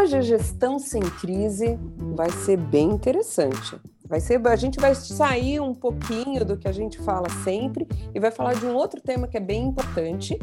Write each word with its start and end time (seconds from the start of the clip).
Hoje 0.00 0.22
gestão 0.22 0.78
sem 0.78 1.02
crise 1.02 1.78
vai 2.16 2.30
ser 2.30 2.56
bem 2.56 2.88
interessante. 2.88 3.78
Vai 4.08 4.18
ser, 4.18 4.40
a 4.48 4.56
gente 4.56 4.80
vai 4.80 4.94
sair 4.94 5.60
um 5.60 5.74
pouquinho 5.74 6.42
do 6.42 6.56
que 6.56 6.66
a 6.66 6.72
gente 6.72 6.98
fala 7.00 7.28
sempre 7.44 7.86
e 8.14 8.18
vai 8.18 8.30
falar 8.30 8.54
de 8.54 8.64
um 8.64 8.74
outro 8.74 8.98
tema 9.02 9.28
que 9.28 9.36
é 9.36 9.40
bem 9.40 9.62
importante, 9.62 10.38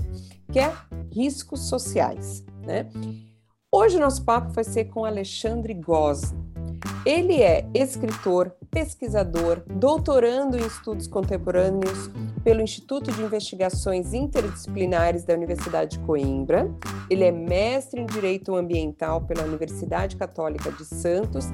que 0.51 0.59
é 0.59 0.71
riscos 1.11 1.67
sociais. 1.67 2.45
Né? 2.63 2.87
Hoje 3.71 3.97
o 3.97 3.99
nosso 3.99 4.23
papo 4.23 4.51
vai 4.51 4.63
ser 4.63 4.85
com 4.85 5.03
Alexandre 5.03 5.73
Goz. 5.73 6.35
Ele 7.05 7.41
é 7.41 7.65
escritor, 7.73 8.51
pesquisador, 8.69 9.63
doutorando 9.65 10.57
em 10.57 10.65
estudos 10.65 11.07
contemporâneos 11.07 12.09
pelo 12.43 12.61
Instituto 12.61 13.11
de 13.11 13.21
Investigações 13.21 14.13
Interdisciplinares 14.13 15.23
da 15.23 15.33
Universidade 15.33 15.97
de 15.97 16.05
Coimbra. 16.05 16.69
Ele 17.09 17.23
é 17.23 17.31
mestre 17.31 18.01
em 18.01 18.05
Direito 18.05 18.55
Ambiental 18.55 19.21
pela 19.21 19.43
Universidade 19.43 20.15
Católica 20.15 20.71
de 20.71 20.85
Santos, 20.85 21.45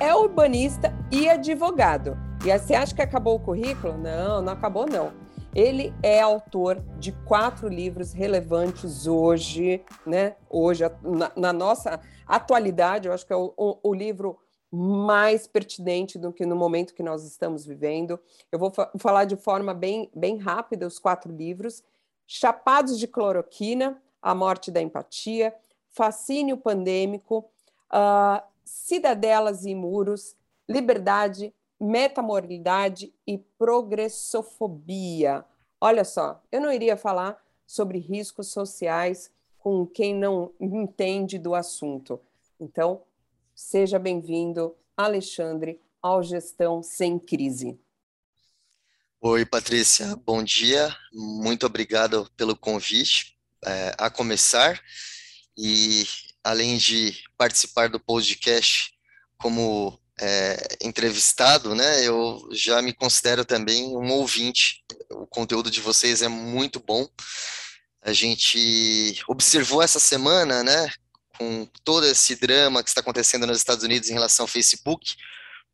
é 0.00 0.14
urbanista 0.14 0.92
e 1.10 1.28
advogado. 1.28 2.16
E 2.44 2.50
aí 2.50 2.58
você 2.58 2.74
acha 2.74 2.94
que 2.94 3.02
acabou 3.02 3.36
o 3.36 3.40
currículo? 3.40 3.96
Não, 3.96 4.42
não 4.42 4.52
acabou 4.52 4.86
não. 4.86 5.12
Ele 5.54 5.92
é 6.02 6.20
autor 6.20 6.82
de 6.98 7.12
quatro 7.12 7.68
livros 7.68 8.12
relevantes 8.14 9.06
hoje, 9.06 9.84
né? 10.06 10.34
Hoje, 10.48 10.82
na, 11.02 11.30
na 11.36 11.52
nossa 11.52 12.00
atualidade, 12.26 13.06
eu 13.06 13.12
acho 13.12 13.26
que 13.26 13.32
é 13.34 13.36
o, 13.36 13.52
o, 13.56 13.90
o 13.90 13.94
livro 13.94 14.38
mais 14.72 15.46
pertinente 15.46 16.18
do 16.18 16.32
que 16.32 16.46
no 16.46 16.56
momento 16.56 16.94
que 16.94 17.02
nós 17.02 17.24
estamos 17.24 17.66
vivendo. 17.66 18.18
Eu 18.50 18.58
vou 18.58 18.70
fa 18.70 18.90
falar 18.98 19.26
de 19.26 19.36
forma 19.36 19.74
bem, 19.74 20.10
bem 20.14 20.38
rápida 20.38 20.86
os 20.86 20.98
quatro 20.98 21.30
livros: 21.30 21.84
Chapados 22.26 22.98
de 22.98 23.06
Cloroquina, 23.06 24.02
A 24.22 24.34
Morte 24.34 24.70
da 24.70 24.80
Empatia, 24.80 25.54
Fascínio 25.90 26.56
Pandêmico, 26.56 27.44
uh, 27.92 28.40
Cidadelas 28.64 29.66
e 29.66 29.74
Muros, 29.74 30.34
Liberdade, 30.66 31.52
Metamoralidade 31.78 33.12
e 33.26 33.36
Progressofobia. 33.36 35.44
Olha 35.78 36.04
só, 36.04 36.40
eu 36.50 36.62
não 36.62 36.72
iria 36.72 36.96
falar 36.96 37.38
sobre 37.66 37.98
riscos 37.98 38.48
sociais 38.48 39.30
com 39.58 39.86
quem 39.86 40.14
não 40.14 40.50
entende 40.58 41.38
do 41.38 41.54
assunto. 41.54 42.18
Então, 42.58 43.02
Seja 43.54 43.98
bem-vindo, 43.98 44.74
Alexandre, 44.96 45.78
ao 46.00 46.22
Gestão 46.22 46.82
Sem 46.82 47.18
Crise. 47.18 47.78
Oi, 49.20 49.44
Patrícia, 49.44 50.16
bom 50.16 50.42
dia. 50.42 50.94
Muito 51.12 51.66
obrigado 51.66 52.30
pelo 52.36 52.56
convite 52.56 53.36
é, 53.64 53.94
a 53.98 54.08
começar. 54.08 54.82
E 55.56 56.06
além 56.42 56.78
de 56.78 57.14
participar 57.36 57.88
do 57.88 58.00
podcast 58.00 58.94
como 59.36 59.98
é, 60.20 60.78
entrevistado, 60.82 61.74
né, 61.74 62.06
eu 62.06 62.48
já 62.52 62.80
me 62.80 62.92
considero 62.92 63.44
também 63.44 63.96
um 63.96 64.10
ouvinte. 64.12 64.82
O 65.10 65.26
conteúdo 65.26 65.70
de 65.70 65.80
vocês 65.80 66.22
é 66.22 66.28
muito 66.28 66.80
bom. 66.80 67.06
A 68.00 68.12
gente 68.12 69.22
observou 69.28 69.82
essa 69.82 70.00
semana, 70.00 70.62
né, 70.62 70.90
com 71.42 71.66
todo 71.84 72.06
esse 72.06 72.36
drama 72.36 72.82
que 72.82 72.88
está 72.88 73.00
acontecendo 73.00 73.46
nos 73.46 73.58
Estados 73.58 73.84
Unidos 73.84 74.08
em 74.08 74.14
relação 74.14 74.44
ao 74.44 74.48
Facebook, 74.48 75.16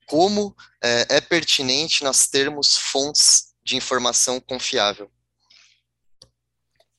como 0.06 0.55
é, 0.83 1.17
é 1.17 1.21
pertinente 1.21 2.03
nós 2.03 2.27
termos 2.27 2.77
fontes 2.77 3.55
de 3.62 3.77
informação 3.77 4.41
confiável? 4.41 5.11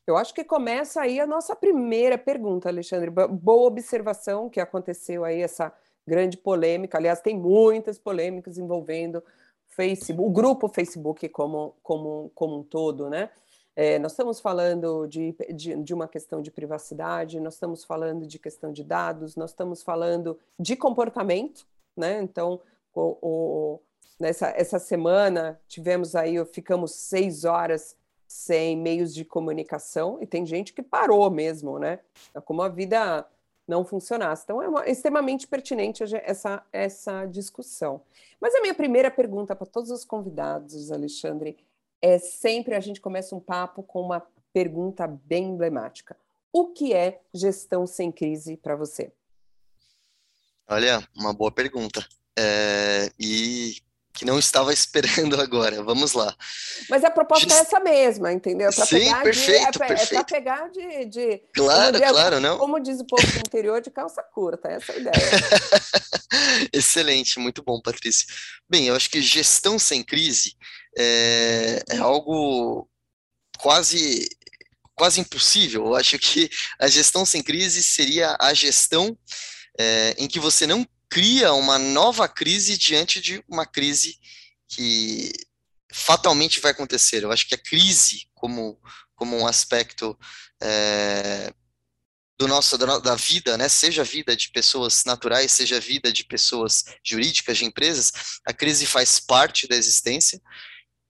Eu 0.05 0.17
acho 0.17 0.33
que 0.33 0.43
começa 0.43 1.01
aí 1.01 1.19
a 1.19 1.27
nossa 1.27 1.55
primeira 1.55 2.17
pergunta, 2.17 2.69
Alexandre. 2.69 3.09
Boa 3.09 3.67
observação 3.67 4.49
que 4.49 4.59
aconteceu 4.59 5.23
aí 5.23 5.41
essa 5.41 5.73
grande 6.05 6.37
polêmica. 6.37 6.97
Aliás, 6.97 7.21
tem 7.21 7.37
muitas 7.37 7.97
polêmicas 7.99 8.57
envolvendo 8.57 9.23
Facebook, 9.67 10.27
o 10.27 10.31
grupo 10.31 10.67
Facebook 10.67 11.29
como, 11.29 11.75
como, 11.83 12.31
como 12.33 12.59
um 12.59 12.63
todo, 12.63 13.09
né? 13.09 13.29
É, 13.75 13.97
nós 13.99 14.11
estamos 14.11 14.39
falando 14.39 15.07
de, 15.07 15.35
de, 15.53 15.75
de, 15.75 15.93
uma 15.93 16.07
questão 16.07 16.41
de 16.41 16.51
privacidade, 16.51 17.39
nós 17.39 17.53
estamos 17.53 17.83
falando 17.83 18.27
de 18.27 18.37
questão 18.37 18.73
de 18.73 18.83
dados, 18.83 19.35
nós 19.35 19.51
estamos 19.51 19.81
falando 19.83 20.37
de 20.59 20.75
comportamento, 20.75 21.65
né? 21.95 22.21
Então, 22.21 22.59
o, 22.93 23.17
o, 23.21 23.79
nessa 24.19 24.49
essa 24.49 24.79
semana 24.79 25.59
tivemos 25.67 26.15
aí, 26.15 26.43
ficamos 26.45 26.91
seis 26.91 27.45
horas 27.45 27.95
sem 28.27 28.77
meios 28.77 29.13
de 29.13 29.25
comunicação 29.25 30.19
e 30.21 30.27
tem 30.27 30.45
gente 30.45 30.73
que 30.73 30.83
parou 30.83 31.29
mesmo, 31.31 31.79
né? 31.79 31.99
É 32.33 32.41
como 32.41 32.61
a 32.61 32.69
vida 32.69 33.25
não 33.67 33.85
funcionasse. 33.85 34.43
Então, 34.43 34.61
é, 34.61 34.67
uma, 34.67 34.89
extremamente 34.89 35.47
pertinente 35.47 36.03
essa, 36.23 36.63
essa 36.73 37.25
discussão. 37.25 38.01
Mas 38.41 38.53
a 38.55 38.61
minha 38.61 38.73
primeira 38.73 39.11
pergunta 39.11 39.55
para 39.55 39.67
todos 39.67 39.91
os 39.91 40.03
convidados, 40.03 40.91
Alexandre, 40.91 41.55
é 42.01 42.17
sempre 42.17 42.75
a 42.75 42.79
gente 42.79 43.01
começa 43.01 43.35
um 43.35 43.39
papo 43.39 43.83
com 43.83 44.01
uma 44.01 44.25
pergunta 44.53 45.07
bem 45.07 45.45
emblemática. 45.45 46.17
O 46.51 46.67
que 46.67 46.93
é 46.93 47.21
gestão 47.33 47.85
sem 47.85 48.11
crise 48.11 48.57
para 48.57 48.75
você? 48.75 49.11
Olha, 50.67 51.07
uma 51.15 51.33
boa 51.33 51.51
pergunta. 51.51 52.07
É, 52.37 53.11
e 53.19 53.81
que 54.19 54.25
não 54.25 54.37
estava 54.37 54.73
esperando 54.73 55.39
agora. 55.39 55.81
Vamos 55.81 56.11
lá. 56.11 56.35
Mas 56.89 57.05
a 57.05 57.09
proposta 57.09 57.47
Just... 57.47 57.57
é 57.57 57.61
essa 57.61 57.79
mesma, 57.79 58.33
entendeu? 58.33 58.69
Pra 58.73 58.85
Sim, 58.85 59.09
perfeito, 59.23 59.71
de, 59.71 59.81
é, 59.81 59.87
perfeito. 59.87 60.13
É 60.13 60.23
para 60.23 60.23
pegar 60.25 60.69
de, 60.69 61.05
de 61.05 61.41
claro, 61.53 61.97
claro, 61.97 62.39
não. 62.41 62.57
Como 62.57 62.81
diz 62.81 62.99
o 62.99 63.05
povo 63.05 63.25
do 63.25 63.39
interior, 63.39 63.79
de 63.79 63.89
calça 63.89 64.21
curta. 64.21 64.67
Essa 64.67 64.91
é 64.91 64.95
a 64.95 64.99
ideia. 64.99 65.13
Excelente, 66.73 67.39
muito 67.39 67.63
bom, 67.63 67.79
Patrícia. 67.81 68.27
Bem, 68.69 68.87
eu 68.87 68.95
acho 68.95 69.09
que 69.09 69.21
gestão 69.21 69.79
sem 69.79 70.03
crise 70.03 70.57
é, 70.97 71.81
é 71.89 71.97
algo 71.97 72.89
quase 73.57 74.27
quase 74.95 75.21
impossível. 75.21 75.85
Eu 75.85 75.95
acho 75.95 76.19
que 76.19 76.49
a 76.77 76.89
gestão 76.89 77.25
sem 77.25 77.41
crise 77.41 77.81
seria 77.81 78.35
a 78.37 78.53
gestão 78.53 79.17
é, 79.79 80.13
em 80.17 80.27
que 80.27 80.41
você 80.41 80.67
não 80.67 80.85
cria 81.09 81.53
uma 81.53 81.79
nova 81.79 82.27
crise 82.27 82.77
diante 82.77 83.19
de 83.19 83.43
uma 83.47 83.65
crise 83.65 84.19
que 84.67 85.31
fatalmente 85.91 86.59
vai 86.59 86.71
acontecer. 86.71 87.23
Eu 87.23 87.31
acho 87.31 87.47
que 87.47 87.55
a 87.55 87.57
crise, 87.57 88.29
como, 88.33 88.79
como 89.15 89.37
um 89.37 89.47
aspecto 89.47 90.17
é, 90.61 91.51
do 92.37 92.47
nosso 92.47 92.77
da, 92.77 92.99
da, 92.99 93.15
vida, 93.15 93.57
né, 93.57 93.67
seja 93.67 94.01
a 94.01 94.05
vida 94.05 94.35
de 94.35 94.49
pessoas 94.51 95.03
naturais, 95.03 95.51
seja 95.51 95.77
a 95.77 95.79
vida 95.79 96.13
de 96.13 96.23
pessoas 96.23 96.85
jurídicas, 97.03 97.57
de 97.57 97.65
empresas, 97.65 98.13
a 98.45 98.53
crise 98.53 98.85
faz 98.85 99.19
parte 99.19 99.67
da 99.67 99.75
existência 99.75 100.39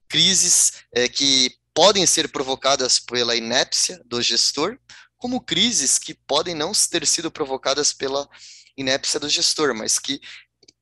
crises 0.09 0.73
é, 0.93 1.07
que 1.07 1.55
podem 1.73 2.05
ser 2.05 2.29
provocadas 2.29 2.99
pela 2.99 3.35
inépcia 3.35 4.01
do 4.05 4.21
gestor, 4.21 4.77
como 5.17 5.39
crises 5.39 5.99
que 5.99 6.13
podem 6.13 6.55
não 6.55 6.71
ter 6.71 7.05
sido 7.05 7.31
provocadas 7.31 7.93
pela 7.93 8.27
inépcia 8.79 9.19
do 9.19 9.29
gestor, 9.29 9.75
mas 9.75 9.99
que 9.99 10.19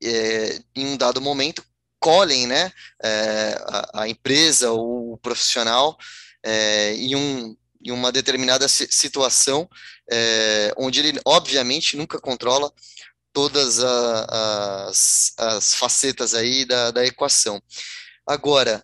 é, 0.04 0.62
em 0.76 0.86
um 0.88 0.98
dado 0.98 1.20
momento 1.20 1.64
colhem 2.00 2.46
né, 2.46 2.72
é, 3.04 3.58
a, 3.66 4.04
a, 4.04 4.10
empresa 4.10 4.72
ou 4.72 5.14
o 5.14 5.18
profissional 5.18 5.98
é, 6.44 6.94
em, 6.94 7.16
um, 7.16 7.58
em 7.84 7.92
uma 7.92 8.12
determinada 8.12 8.68
situação 8.68 9.68
é, 10.10 10.74
onde 10.78 11.00
ele, 11.00 11.20
obviamente, 11.26 11.98
nunca 11.98 12.20
controla 12.20 12.72
todas 13.34 13.84
a, 13.84 14.88
as, 14.88 15.34
as 15.38 15.74
facetas 15.74 16.34
aí 16.34 16.66
da, 16.66 16.92
da 16.92 17.06
equação. 17.06 17.62
Agora, 18.26 18.84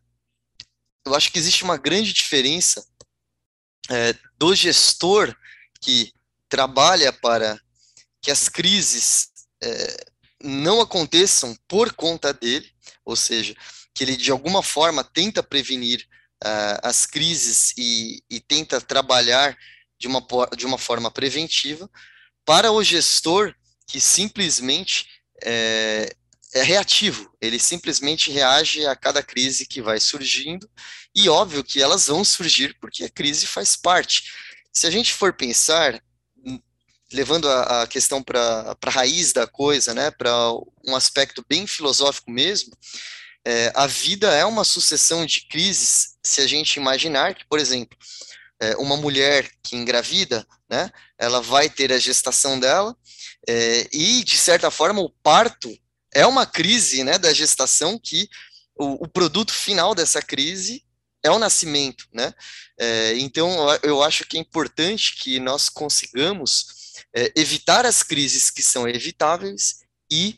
eu 1.06 1.16
acho 1.16 1.32
que 1.32 1.40
existe 1.40 1.64
uma 1.64 1.78
grande 1.78 2.14
diferença 2.14 2.86
é, 3.90 4.16
do 4.38 4.56
gestor 4.56 5.36
que 5.82 6.12
trabalha 6.48 7.12
para 7.12 7.60
que 8.24 8.32
as 8.32 8.48
crises 8.48 9.28
é, 9.62 10.06
não 10.42 10.80
aconteçam 10.80 11.56
por 11.68 11.94
conta 11.94 12.34
dele, 12.34 12.72
ou 13.06 13.18
seja, 13.18 13.54
que 13.94 14.04
ele 14.04 14.16
de 14.16 14.32
alguma 14.32 14.64
forma 14.64 15.04
tenta 15.04 15.44
prevenir 15.44 16.08
uh, 16.44 16.80
as 16.82 17.06
crises 17.06 17.74
e, 17.78 18.24
e 18.30 18.40
tenta 18.40 18.80
trabalhar 18.82 19.56
de 20.00 20.08
uma, 20.08 20.26
de 20.58 20.66
uma 20.66 20.78
forma 20.78 21.12
preventiva, 21.12 21.90
para 22.46 22.72
o 22.72 22.82
gestor 22.82 23.54
que 23.86 24.00
simplesmente 24.00 25.06
é, 25.44 26.16
é 26.54 26.64
reativo, 26.64 27.30
ele 27.42 27.60
simplesmente 27.60 28.32
reage 28.32 28.86
a 28.86 28.96
cada 28.96 29.22
crise 29.22 29.66
que 29.66 29.82
vai 29.82 30.00
surgindo, 30.00 30.70
e 31.14 31.28
óbvio 31.28 31.64
que 31.64 31.82
elas 31.82 32.08
vão 32.08 32.24
surgir 32.24 32.78
porque 32.80 33.04
a 33.04 33.10
crise 33.10 33.46
faz 33.46 33.76
parte. 33.76 34.32
Se 34.72 34.88
a 34.88 34.92
gente 34.92 35.14
for 35.14 35.34
pensar, 35.34 36.02
levando 37.14 37.48
a, 37.50 37.84
a 37.84 37.88
questão 37.88 38.22
para 38.22 38.76
a 38.82 38.90
raiz 38.90 39.32
da 39.32 39.48
coisa, 39.48 39.94
né, 39.94 40.12
para 40.12 40.34
um 40.88 40.96
aspecto 40.96 41.46
bem 41.48 41.66
filosófico 41.68 42.32
mesmo, 42.32 42.76
é, 43.46 43.72
a 43.76 43.88
vida 43.88 44.34
é 44.34 44.46
uma 44.46 44.64
sucessão 44.64 45.26
de 45.26 45.48
crises, 45.48 46.16
se 46.24 46.42
a 46.42 46.48
gente 46.48 46.78
imaginar 46.78 47.36
que, 47.36 47.46
por 47.46 47.60
exemplo, 47.60 47.98
é, 48.60 48.76
uma 48.78 48.96
mulher 48.96 49.50
que 49.62 49.76
engravida, 49.76 50.46
né, 50.70 50.90
ela 51.18 51.42
vai 51.42 51.70
ter 51.70 51.92
a 51.92 52.00
gestação 52.00 52.60
dela, 52.60 52.96
é, 53.48 53.88
e, 53.92 54.24
de 54.24 54.38
certa 54.38 54.72
forma, 54.72 55.02
o 55.02 55.10
parto 55.10 55.76
é 56.14 56.26
uma 56.26 56.46
crise 56.46 57.04
né, 57.04 57.18
da 57.18 57.34
gestação 57.34 58.00
que 58.00 58.30
o, 58.76 59.04
o 59.04 59.08
produto 59.08 59.54
final 59.54 59.94
dessa 59.94 60.22
crise 60.22 60.84
é 61.24 61.32
o 61.32 61.40
nascimento, 61.40 62.06
né? 62.14 62.34
É, 62.78 63.18
então, 63.18 63.50
eu 63.82 64.04
acho 64.04 64.26
que 64.26 64.38
é 64.38 64.42
importante 64.42 65.16
que 65.16 65.40
nós 65.40 65.70
consigamos 65.70 66.83
é, 67.16 67.32
evitar 67.36 67.86
as 67.86 68.04
crises 68.04 68.50
que 68.50 68.62
são 68.62 68.88
evitáveis 68.88 69.82
e 70.12 70.38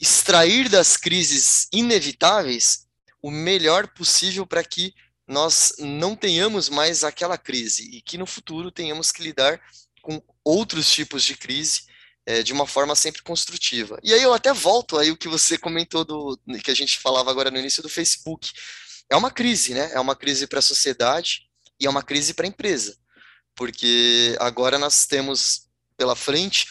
extrair 0.00 0.68
das 0.68 0.96
crises 0.96 1.68
inevitáveis 1.72 2.86
o 3.22 3.30
melhor 3.30 3.88
possível 3.88 4.46
para 4.46 4.62
que 4.62 4.94
nós 5.26 5.74
não 5.78 6.14
tenhamos 6.14 6.68
mais 6.68 7.02
aquela 7.02 7.38
crise 7.38 7.88
e 7.90 8.02
que 8.02 8.18
no 8.18 8.26
futuro 8.26 8.70
tenhamos 8.70 9.10
que 9.10 9.22
lidar 9.22 9.60
com 10.02 10.22
outros 10.44 10.92
tipos 10.92 11.22
de 11.24 11.34
crise 11.34 11.84
é, 12.26 12.42
de 12.42 12.52
uma 12.52 12.66
forma 12.66 12.94
sempre 12.94 13.22
construtiva. 13.22 13.98
E 14.02 14.12
aí 14.12 14.22
eu 14.22 14.34
até 14.34 14.52
volto 14.52 14.98
aí 14.98 15.10
o 15.10 15.16
que 15.16 15.28
você 15.28 15.56
comentou 15.56 16.04
do 16.04 16.38
que 16.62 16.70
a 16.70 16.74
gente 16.74 16.98
falava 16.98 17.30
agora 17.30 17.50
no 17.50 17.58
início 17.58 17.82
do 17.82 17.88
Facebook. 17.88 18.52
É 19.10 19.16
uma 19.16 19.30
crise, 19.30 19.72
né? 19.74 19.90
É 19.92 20.00
uma 20.00 20.14
crise 20.14 20.46
para 20.46 20.58
a 20.58 20.62
sociedade 20.62 21.48
e 21.80 21.86
é 21.86 21.90
uma 21.90 22.02
crise 22.02 22.34
para 22.34 22.46
a 22.46 22.48
empresa, 22.48 22.96
porque 23.54 24.36
agora 24.38 24.78
nós 24.78 25.06
temos 25.06 25.68
pela 25.96 26.16
frente 26.16 26.66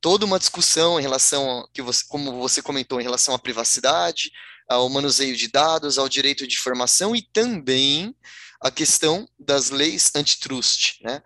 toda 0.00 0.24
uma 0.24 0.38
discussão 0.38 0.98
em 0.98 1.02
relação 1.02 1.68
que 1.72 1.82
você, 1.82 2.04
como 2.06 2.38
você 2.38 2.62
comentou, 2.62 3.00
em 3.00 3.04
relação 3.04 3.34
à 3.34 3.38
privacidade, 3.38 4.30
ao 4.68 4.88
manuseio 4.88 5.36
de 5.36 5.48
dados, 5.48 5.98
ao 5.98 6.08
direito 6.08 6.46
de 6.46 6.54
informação 6.54 7.16
e 7.16 7.22
também 7.22 8.14
a 8.60 8.70
questão 8.70 9.28
das 9.38 9.70
leis 9.70 10.10
antitrust, 10.14 11.02
né? 11.02 11.22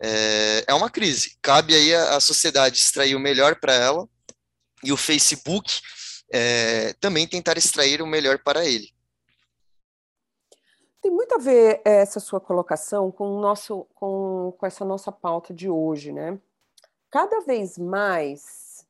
é, 0.00 0.64
é 0.66 0.74
uma 0.74 0.90
crise. 0.90 1.36
Cabe 1.42 1.74
aí 1.74 1.94
a, 1.94 2.16
a 2.16 2.20
sociedade 2.20 2.78
extrair 2.78 3.14
o 3.14 3.20
melhor 3.20 3.60
para 3.60 3.74
ela 3.74 4.08
e 4.82 4.92
o 4.92 4.96
Facebook 4.96 5.80
é, 6.32 6.94
também 6.94 7.28
tentar 7.28 7.58
extrair 7.58 8.00
o 8.00 8.06
melhor 8.06 8.38
para 8.42 8.64
ele. 8.64 8.88
Tem 11.02 11.10
muito 11.10 11.34
a 11.34 11.38
ver 11.38 11.80
essa 11.84 12.20
sua 12.20 12.40
colocação 12.40 13.10
com, 13.10 13.40
nosso, 13.40 13.86
com, 13.94 14.54
com 14.58 14.66
essa 14.66 14.84
nossa 14.84 15.10
pauta 15.12 15.52
de 15.52 15.68
hoje, 15.68 16.12
né? 16.12 16.38
Cada 17.10 17.40
vez 17.40 17.76
mais 17.76 18.86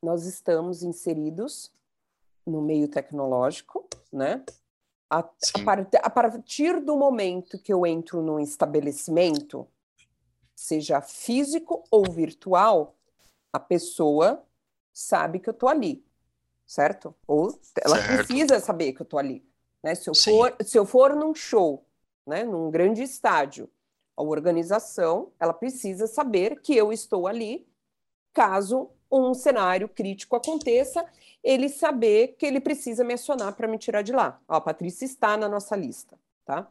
nós 0.00 0.24
estamos 0.24 0.84
inseridos 0.84 1.72
no 2.46 2.62
meio 2.62 2.86
tecnológico, 2.86 3.88
né? 4.12 4.44
A, 5.10 5.18
a, 5.18 5.64
part, 5.64 5.96
a 5.96 6.10
partir 6.10 6.80
do 6.80 6.96
momento 6.96 7.58
que 7.58 7.72
eu 7.72 7.84
entro 7.84 8.22
num 8.22 8.38
estabelecimento, 8.38 9.66
seja 10.54 11.00
físico 11.00 11.82
ou 11.90 12.04
virtual, 12.10 12.94
a 13.52 13.58
pessoa 13.58 14.44
sabe 14.92 15.40
que 15.40 15.48
eu 15.48 15.52
estou 15.52 15.68
ali, 15.68 16.06
certo? 16.66 17.14
Ou 17.26 17.58
ela 17.82 17.96
certo. 17.96 18.26
precisa 18.26 18.60
saber 18.60 18.92
que 18.92 19.02
eu 19.02 19.04
estou 19.04 19.18
ali. 19.18 19.44
Né? 19.82 19.94
Se, 19.94 20.08
eu 20.08 20.14
for, 20.14 20.56
se 20.64 20.78
eu 20.78 20.86
for 20.86 21.16
num 21.16 21.34
show, 21.34 21.84
né, 22.26 22.44
num 22.44 22.70
grande 22.70 23.02
estádio, 23.02 23.68
a 24.18 24.22
organização 24.22 25.32
ela 25.38 25.52
precisa 25.52 26.06
saber 26.06 26.60
que 26.60 26.76
eu 26.76 26.92
estou 26.92 27.26
ali, 27.26 27.66
caso 28.32 28.90
um 29.10 29.32
cenário 29.32 29.88
crítico 29.88 30.36
aconteça, 30.36 31.04
ele 31.42 31.68
saber 31.68 32.36
que 32.38 32.44
ele 32.44 32.60
precisa 32.60 33.02
me 33.04 33.14
acionar 33.14 33.54
para 33.54 33.68
me 33.68 33.78
tirar 33.78 34.02
de 34.02 34.12
lá. 34.12 34.40
Ó, 34.48 34.56
a 34.56 34.60
Patrícia 34.60 35.04
está 35.04 35.36
na 35.36 35.48
nossa 35.48 35.74
lista, 35.74 36.18
tá? 36.44 36.70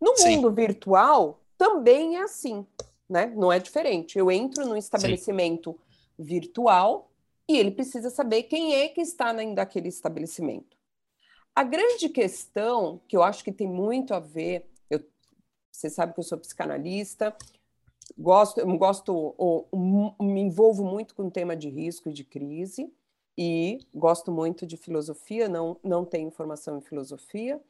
No 0.00 0.16
Sim. 0.16 0.36
mundo 0.36 0.52
virtual 0.52 1.40
também 1.56 2.16
é 2.16 2.22
assim 2.22 2.66
né? 3.10 3.26
Não 3.36 3.52
é 3.52 3.58
diferente. 3.58 4.16
Eu 4.16 4.30
entro 4.30 4.64
num 4.64 4.76
estabelecimento 4.76 5.72
Sim. 5.72 6.22
virtual 6.24 7.10
e 7.48 7.58
ele 7.58 7.72
precisa 7.72 8.08
saber 8.08 8.44
quem 8.44 8.76
é 8.76 8.88
que 8.88 9.00
está 9.00 9.32
naquele 9.32 9.88
estabelecimento. 9.88 10.76
A 11.52 11.64
grande 11.64 12.08
questão, 12.08 13.00
que 13.08 13.16
eu 13.16 13.24
acho 13.24 13.42
que 13.42 13.50
tem 13.50 13.66
muito 13.66 14.14
a 14.14 14.20
ver, 14.20 14.69
você 15.70 15.88
sabe 15.90 16.12
que 16.12 16.20
eu 16.20 16.24
sou 16.24 16.38
psicanalista, 16.38 17.34
gosto, 18.18 18.64
gosto, 18.76 19.36
me 20.20 20.40
envolvo 20.40 20.84
muito 20.84 21.14
com 21.14 21.26
o 21.26 21.30
tema 21.30 21.56
de 21.56 21.68
risco 21.68 22.08
e 22.08 22.12
de 22.12 22.24
crise, 22.24 22.92
e 23.36 23.78
gosto 23.94 24.30
muito 24.30 24.66
de 24.66 24.76
filosofia, 24.76 25.48
não, 25.48 25.76
não 25.82 26.04
tenho 26.04 26.30
formação 26.30 26.78
em 26.78 26.82
filosofia, 26.82 27.60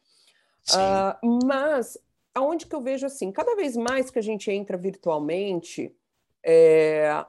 uh, 0.70 1.44
mas 1.46 1.98
aonde 2.34 2.66
que 2.66 2.74
eu 2.74 2.80
vejo 2.80 3.06
assim, 3.06 3.30
cada 3.30 3.54
vez 3.54 3.76
mais 3.76 4.10
que 4.10 4.18
a 4.18 4.22
gente 4.22 4.50
entra 4.50 4.76
virtualmente, 4.76 5.94
é, 6.42 7.24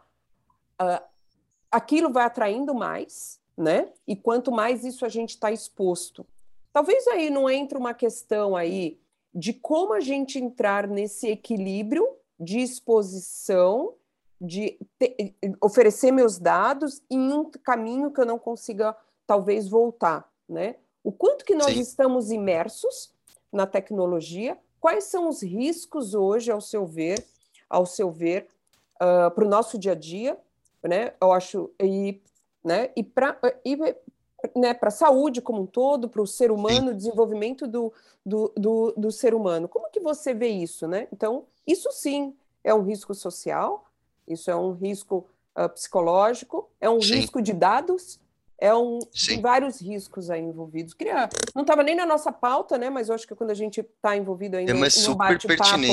aquilo 1.69 2.11
vai 2.11 2.25
atraindo 2.25 2.73
mais, 2.73 3.39
né? 3.57 3.91
E 4.07 4.15
quanto 4.15 4.51
mais 4.51 4.83
isso 4.83 5.05
a 5.05 5.09
gente 5.09 5.31
está 5.31 5.51
exposto. 5.51 6.25
Talvez 6.71 7.05
aí 7.07 7.29
não 7.29 7.49
entre 7.49 7.77
uma 7.77 7.93
questão 7.93 8.55
aí 8.55 9.00
de 9.33 9.53
como 9.53 9.93
a 9.93 9.99
gente 9.99 10.39
entrar 10.39 10.87
nesse 10.87 11.27
equilíbrio 11.27 12.07
de 12.39 12.59
exposição, 12.59 13.93
de 14.39 14.77
te, 14.99 15.35
oferecer 15.61 16.11
meus 16.11 16.37
dados 16.37 17.01
em 17.09 17.31
um 17.31 17.49
caminho 17.49 18.11
que 18.11 18.19
eu 18.19 18.25
não 18.25 18.39
consiga 18.39 18.95
talvez 19.25 19.67
voltar, 19.67 20.29
né? 20.49 20.75
O 21.03 21.11
quanto 21.11 21.45
que 21.45 21.55
nós 21.55 21.73
Sim. 21.73 21.79
estamos 21.79 22.31
imersos 22.31 23.13
na 23.51 23.65
tecnologia, 23.65 24.57
Quais 24.81 25.03
são 25.03 25.29
os 25.29 25.43
riscos 25.43 26.15
hoje, 26.15 26.51
ao 26.51 26.59
seu 26.59 26.87
ver, 26.87 27.23
ao 27.69 27.85
seu 27.85 28.09
ver, 28.09 28.49
uh, 28.95 29.29
para 29.29 29.45
o 29.45 29.47
nosso 29.47 29.77
dia 29.77 29.91
a 29.91 29.95
dia, 29.95 30.35
né? 30.83 31.13
Eu 31.21 31.31
acho 31.31 31.69
e, 31.79 32.19
né? 32.63 32.89
E 32.95 33.03
para 33.03 33.37
e, 33.63 33.77
né, 34.55 34.73
para 34.73 34.89
a 34.89 34.91
saúde 34.91 35.41
como 35.41 35.61
um 35.61 35.65
todo, 35.65 36.09
para 36.09 36.21
o 36.21 36.27
ser 36.27 36.51
humano, 36.51 36.91
o 36.91 36.95
desenvolvimento 36.95 37.67
do, 37.67 37.93
do, 38.25 38.51
do, 38.55 38.93
do, 38.97 39.11
ser 39.11 39.33
humano. 39.33 39.67
Como 39.67 39.89
que 39.89 39.99
você 39.99 40.33
vê 40.33 40.47
isso, 40.47 40.87
né? 40.87 41.07
Então, 41.11 41.45
isso 41.65 41.89
sim 41.91 42.35
é 42.63 42.73
um 42.73 42.83
risco 42.83 43.13
social, 43.13 43.85
isso 44.27 44.49
é 44.49 44.55
um 44.55 44.73
risco 44.73 45.27
uh, 45.57 45.69
psicológico, 45.69 46.69
é 46.79 46.89
um 46.89 47.01
sim. 47.01 47.15
risco 47.15 47.41
de 47.41 47.53
dados, 47.53 48.19
é 48.57 48.73
um, 48.75 48.99
tem 48.99 49.41
vários 49.41 49.81
riscos 49.81 50.29
aí 50.29 50.41
envolvidos. 50.41 50.93
Queria, 50.93 51.27
não 51.55 51.63
estava 51.63 51.81
nem 51.81 51.95
na 51.95 52.05
nossa 52.05 52.31
pauta, 52.31 52.77
né? 52.77 52.91
Mas 52.91 53.09
eu 53.09 53.15
acho 53.15 53.27
que 53.27 53.33
quando 53.33 53.49
a 53.49 53.55
gente 53.55 53.81
está 53.81 54.15
envolvido 54.15 54.55
aí 54.55 54.65
é, 54.65 54.73
no, 54.73 54.91
super 54.91 55.17
bate-papo, 55.17 55.83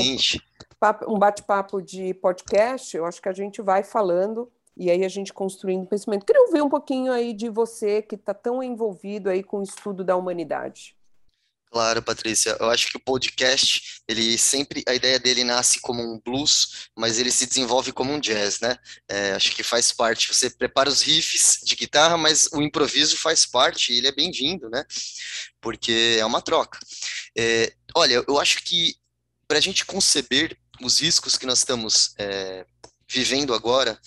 um 1.09 1.19
bate-papo 1.19 1.81
de 1.81 2.12
podcast, 2.14 2.95
eu 2.95 3.07
acho 3.07 3.23
que 3.23 3.28
a 3.28 3.33
gente 3.33 3.62
vai 3.62 3.83
falando 3.83 4.50
e 4.79 4.91
aí 4.91 5.05
a 5.05 5.09
gente 5.09 5.33
construindo 5.33 5.87
pensamento. 5.87 6.25
Queria 6.25 6.43
ouvir 6.43 6.63
um 6.63 6.69
pouquinho 6.69 7.13
aí 7.13 7.35
de 7.35 7.49
você 7.49 8.01
que 8.01 8.15
está 8.15 8.33
tão 8.33 8.63
envolvido 8.63 9.29
aí 9.29 9.43
com 9.43 9.59
o 9.59 9.63
estudo 9.63 10.05
da 10.05 10.17
humanidade. 10.17 10.97
Claro, 11.71 12.03
Patrícia. 12.03 12.57
Eu 12.59 12.71
acho 12.71 12.89
que 12.89 12.97
o 12.97 13.01
podcast, 13.01 14.01
ele 14.09 14.39
sempre, 14.39 14.83
a 14.89 14.95
ideia 14.95 15.19
dele 15.19 15.45
nasce 15.45 15.81
como 15.81 16.03
um 16.03 16.19
blues, 16.25 16.89
mas 16.97 17.19
ele 17.19 17.31
se 17.31 17.47
desenvolve 17.47 17.93
como 17.93 18.13
um 18.13 18.21
jazz, 18.21 18.61
né? 18.61 18.79
É, 19.07 19.33
acho 19.33 19.55
que 19.55 19.63
faz 19.63 19.93
parte. 19.93 20.33
Você 20.33 20.49
prepara 20.49 20.89
os 20.89 21.03
riffs 21.03 21.61
de 21.63 21.77
guitarra, 21.77 22.17
mas 22.17 22.49
o 22.53 22.63
improviso 22.63 23.19
faz 23.19 23.45
parte 23.45 23.93
e 23.93 23.99
ele 23.99 24.09
é 24.09 24.13
bem-vindo, 24.13 24.71
né? 24.71 24.85
Porque 25.61 26.17
é 26.19 26.25
uma 26.25 26.41
troca. 26.41 26.79
É, 27.37 27.75
olha, 27.95 28.25
eu 28.27 28.39
acho 28.39 28.63
que 28.63 28.97
para 29.47 29.59
a 29.59 29.61
gente 29.61 29.85
conceber 29.85 30.57
os 30.81 31.01
riscos 31.01 31.37
que 31.37 31.47
nós 31.47 31.59
estamos 31.59 32.15
é, 32.19 32.65
vivendo 33.07 33.53
agora, 33.53 34.01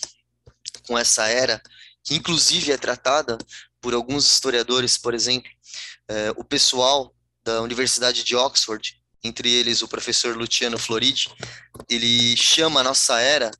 com 0.87 0.97
essa 0.97 1.27
era, 1.27 1.61
que 2.03 2.15
inclusive 2.15 2.71
é 2.71 2.77
tratada 2.77 3.37
por 3.79 3.93
alguns 3.93 4.25
historiadores, 4.25 4.97
por 4.97 5.13
exemplo, 5.13 5.51
é, 6.07 6.31
o 6.35 6.43
pessoal 6.43 7.13
da 7.43 7.61
Universidade 7.61 8.23
de 8.23 8.35
Oxford, 8.35 9.01
entre 9.23 9.51
eles 9.51 9.81
o 9.81 9.87
professor 9.87 10.35
Luciano 10.35 10.77
Floridi, 10.77 11.29
ele 11.89 12.35
chama 12.35 12.79
a 12.79 12.83
nossa 12.83 13.19
era 13.19 13.51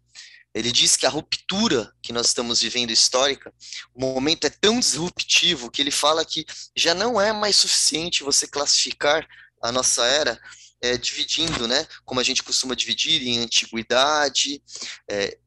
Ele 0.54 0.72
diz 0.72 0.98
que 0.98 1.06
a 1.06 1.10
ruptura 1.10 1.92
que 2.02 2.12
nós 2.12 2.28
estamos 2.28 2.62
vivendo 2.62 2.92
histórica, 2.92 3.54
o 3.94 4.02
momento 4.02 4.46
é 4.46 4.50
tão 4.50 4.80
disruptivo 4.80 5.72
que 5.72 5.82
ele 5.82 5.92
fala 5.92 6.26
que 6.26 6.46
já 6.76 6.94
não 6.94 7.22
é 7.22 7.32
mais 7.32 7.56
suficiente 7.56 8.24
você 8.24 8.48
classificar 8.48 9.26
a 9.62 9.72
nossa 9.72 10.06
era 10.06 10.40
é, 10.82 10.98
dividindo, 10.98 11.68
né, 11.68 11.88
como 12.04 12.20
a 12.20 12.24
gente 12.24 12.44
costuma 12.44 12.76
dividir 12.76 13.22
em 13.22 13.40
antiguidade, 13.40 14.62
é, 15.10 15.38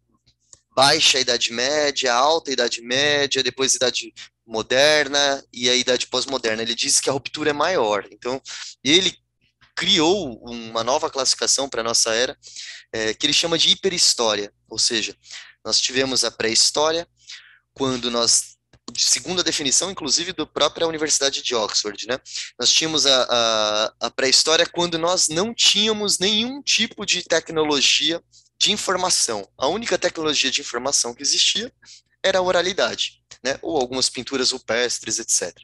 baixa 0.75 1.21
Idade 1.21 1.53
Média, 1.53 2.13
alta 2.13 2.51
Idade 2.51 2.83
Média, 2.83 3.43
depois 3.43 3.75
Idade 3.75 4.13
Moderna 4.47 5.43
e 5.53 5.71
a 5.71 5.75
Idade 5.75 6.07
Pós-Moderna. 6.07 6.63
Ele 6.63 6.75
diz 6.75 7.01
que 7.01 7.09
a 7.09 7.13
ruptura 7.13 7.51
é 7.51 7.53
maior. 7.53 8.07
Então, 8.11 8.41
ele 8.83 9.17
criou 9.75 10.39
uma 10.45 10.85
nova 10.85 11.11
classificação 11.11 11.69
para 11.69 11.81
a 11.81 11.85
nossa 11.85 12.15
era, 12.15 12.37
é, 12.93 13.13
que 13.13 13.27
ele 13.27 13.33
chama 13.33 13.59
de 13.59 13.71
hiperhistória, 13.71 14.53
ou 14.69 14.79
seja, 14.79 15.17
nós 15.65 15.81
tivemos 15.81 16.25
a 16.25 16.31
pré-história, 16.31 17.09
quando 17.73 18.09
nós, 18.09 18.57
segundo 18.97 19.41
a 19.41 19.45
definição, 19.45 19.91
inclusive, 19.91 20.33
da 20.33 20.47
própria 20.47 20.87
Universidade 20.87 21.43
de 21.43 21.55
Oxford, 21.57 22.07
né, 22.07 22.19
nós 22.59 22.71
tínhamos 22.71 23.05
a, 23.05 23.27
a, 23.29 24.07
a 24.07 24.11
pré-história 24.11 24.65
quando 24.65 24.97
nós 24.97 25.29
não 25.29 25.53
tínhamos 25.53 26.21
nenhum 26.21 26.63
tipo 26.63 27.05
de 27.05 27.25
tecnologia 27.25 28.23
de 28.59 28.73
informação. 28.73 29.49
A 29.59 29.67
única 29.67 29.99
tecnologia 29.99 30.51
de 30.51 30.61
informação 30.61 31.15
que 31.15 31.23
existia 31.23 31.73
era 32.23 32.39
a 32.39 32.43
oralidade, 32.43 33.23
né, 33.43 33.59
ou 33.61 33.77
algumas 33.77 34.09
pinturas 34.09 34.51
rupestres, 34.51 35.19
etc. 35.19 35.55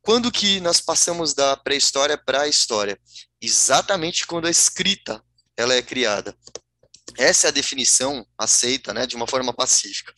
Quando 0.00 0.30
que 0.30 0.60
nós 0.60 0.80
passamos 0.80 1.34
da 1.34 1.56
pré-história 1.56 2.16
para 2.16 2.42
a 2.42 2.48
história? 2.48 2.98
Exatamente 3.40 4.26
quando 4.26 4.46
a 4.46 4.50
escrita 4.50 5.22
ela 5.56 5.74
é 5.74 5.82
criada. 5.82 6.36
Essa 7.18 7.48
é 7.48 7.48
a 7.48 7.52
definição 7.52 8.26
aceita, 8.38 8.94
né, 8.94 9.06
de 9.06 9.16
uma 9.16 9.26
forma 9.26 9.52
pacífica. 9.52 10.14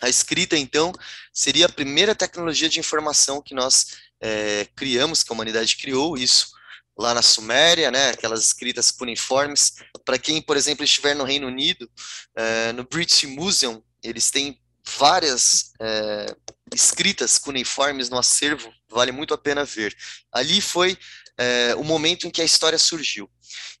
A 0.00 0.08
escrita, 0.08 0.56
então, 0.56 0.92
seria 1.32 1.66
a 1.66 1.72
primeira 1.72 2.14
tecnologia 2.14 2.68
de 2.68 2.78
informação 2.78 3.40
que 3.40 3.54
nós 3.54 3.86
é, 4.20 4.66
criamos, 4.76 5.22
que 5.22 5.32
a 5.32 5.34
humanidade 5.34 5.76
criou 5.76 6.16
isso 6.18 6.55
lá 6.98 7.12
na 7.12 7.22
Suméria, 7.22 7.90
né, 7.90 8.10
aquelas 8.10 8.44
escritas 8.44 8.90
cuneiformes. 8.90 9.74
Para 10.04 10.18
quem, 10.18 10.40
por 10.40 10.56
exemplo, 10.56 10.84
estiver 10.84 11.14
no 11.14 11.24
Reino 11.24 11.46
Unido, 11.46 11.90
é, 12.34 12.72
no 12.72 12.84
British 12.84 13.24
Museum, 13.24 13.82
eles 14.02 14.30
têm 14.30 14.58
várias 14.96 15.72
é, 15.80 16.26
escritas 16.74 17.38
cuneiformes 17.38 18.08
no 18.08 18.18
acervo, 18.18 18.72
vale 18.88 19.12
muito 19.12 19.34
a 19.34 19.38
pena 19.38 19.64
ver. 19.64 19.94
Ali 20.32 20.60
foi 20.60 20.96
é, 21.36 21.74
o 21.76 21.84
momento 21.84 22.26
em 22.26 22.30
que 22.30 22.40
a 22.40 22.44
história 22.44 22.78
surgiu. 22.78 23.28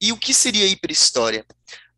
E 0.00 0.12
o 0.12 0.16
que 0.16 0.34
seria 0.34 0.64
a 0.64 0.68
hiperhistória? 0.68 1.46